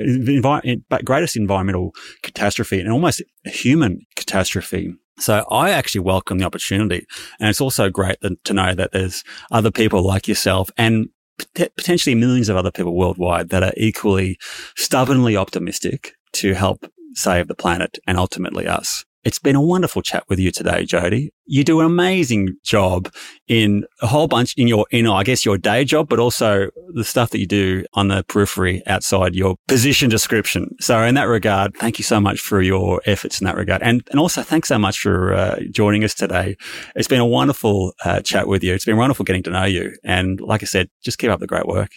envi- 0.01 1.05
greatest 1.05 1.36
environmental 1.36 1.95
catastrophe 2.22 2.80
and 2.80 2.90
almost 2.90 3.22
human 3.45 4.01
catastrophe 4.16 4.95
so 5.18 5.45
I 5.51 5.70
actually 5.70 6.01
welcome 6.01 6.38
the 6.38 6.45
opportunity. 6.45 7.07
And 7.38 7.49
it's 7.49 7.61
also 7.61 7.90
great 7.90 8.16
to 8.45 8.53
know 8.53 8.74
that 8.74 8.93
there's 8.93 9.22
other 9.51 9.70
people 9.70 10.03
like 10.03 10.26
yourself 10.26 10.70
and 10.76 11.09
potentially 11.55 12.14
millions 12.14 12.49
of 12.49 12.57
other 12.57 12.70
people 12.70 12.97
worldwide 12.97 13.49
that 13.51 13.62
are 13.62 13.72
equally 13.76 14.39
stubbornly 14.76 15.37
optimistic 15.37 16.14
to 16.35 16.55
help 16.55 16.87
save 17.14 17.49
the 17.49 17.55
planet 17.55 17.99
and 18.07 18.18
ultimately 18.18 18.66
us. 18.66 19.05
It's 19.24 19.38
been 19.38 19.54
a 19.54 19.62
wonderful 19.62 20.02
chat 20.02 20.24
with 20.28 20.40
you 20.40 20.50
today, 20.50 20.84
Jodie. 20.84 21.30
You 21.46 21.62
do 21.62 21.78
an 21.78 21.86
amazing 21.86 22.56
job 22.64 23.08
in 23.46 23.84
a 24.00 24.08
whole 24.08 24.26
bunch 24.26 24.54
in 24.56 24.66
your, 24.66 24.84
in, 24.90 25.06
I 25.06 25.22
guess, 25.22 25.44
your 25.44 25.56
day 25.56 25.84
job, 25.84 26.08
but 26.08 26.18
also 26.18 26.70
the 26.92 27.04
stuff 27.04 27.30
that 27.30 27.38
you 27.38 27.46
do 27.46 27.84
on 27.94 28.08
the 28.08 28.24
periphery 28.24 28.82
outside 28.86 29.36
your 29.36 29.56
position 29.68 30.10
description. 30.10 30.74
So 30.80 31.00
in 31.02 31.14
that 31.14 31.24
regard, 31.28 31.76
thank 31.76 31.98
you 31.98 32.04
so 32.04 32.20
much 32.20 32.40
for 32.40 32.60
your 32.60 33.00
efforts 33.06 33.40
in 33.40 33.44
that 33.44 33.56
regard. 33.56 33.80
And, 33.82 34.02
and 34.10 34.18
also 34.18 34.42
thanks 34.42 34.68
so 34.68 34.78
much 34.78 34.98
for 34.98 35.34
uh, 35.34 35.60
joining 35.70 36.02
us 36.02 36.14
today. 36.14 36.56
It's 36.96 37.08
been 37.08 37.20
a 37.20 37.26
wonderful 37.26 37.92
uh, 38.04 38.22
chat 38.22 38.48
with 38.48 38.64
you. 38.64 38.74
It's 38.74 38.84
been 38.84 38.96
wonderful 38.96 39.24
getting 39.24 39.44
to 39.44 39.50
know 39.50 39.64
you. 39.64 39.94
And 40.02 40.40
like 40.40 40.62
I 40.64 40.66
said, 40.66 40.88
just 41.04 41.18
keep 41.18 41.30
up 41.30 41.38
the 41.38 41.46
great 41.46 41.66
work. 41.66 41.90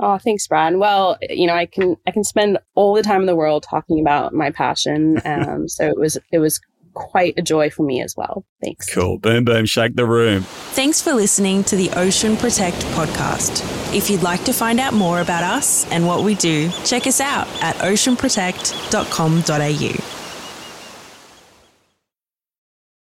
Oh, 0.00 0.16
thanks, 0.18 0.46
Brad. 0.46 0.76
Well, 0.76 1.18
you 1.28 1.46
know, 1.46 1.54
I 1.54 1.66
can 1.66 1.96
I 2.06 2.12
can 2.12 2.24
spend 2.24 2.58
all 2.74 2.94
the 2.94 3.02
time 3.02 3.20
in 3.20 3.26
the 3.26 3.36
world 3.36 3.66
talking 3.68 4.00
about 4.00 4.32
my 4.32 4.50
passion. 4.50 5.20
Um, 5.28 5.68
so 5.68 5.86
it 5.86 5.98
was 5.98 6.16
it 6.32 6.38
was 6.38 6.58
quite 6.94 7.34
a 7.36 7.42
joy 7.42 7.68
for 7.70 7.82
me 7.84 8.00
as 8.02 8.14
well. 8.16 8.44
Thanks. 8.62 8.92
Cool. 8.92 9.18
Boom, 9.18 9.44
boom, 9.44 9.66
shake 9.66 9.94
the 9.94 10.06
room. 10.06 10.42
Thanks 10.72 11.00
for 11.02 11.12
listening 11.12 11.62
to 11.64 11.76
the 11.76 11.90
Ocean 11.90 12.36
Protect 12.36 12.76
podcast. 12.96 13.62
If 13.94 14.10
you'd 14.10 14.22
like 14.22 14.42
to 14.44 14.52
find 14.52 14.80
out 14.80 14.94
more 14.94 15.20
about 15.20 15.44
us 15.44 15.86
and 15.92 16.06
what 16.06 16.24
we 16.24 16.34
do, 16.34 16.70
check 16.84 17.06
us 17.06 17.20
out 17.20 17.46
at 17.62 17.76
oceanprotect.com.au. 17.76 20.17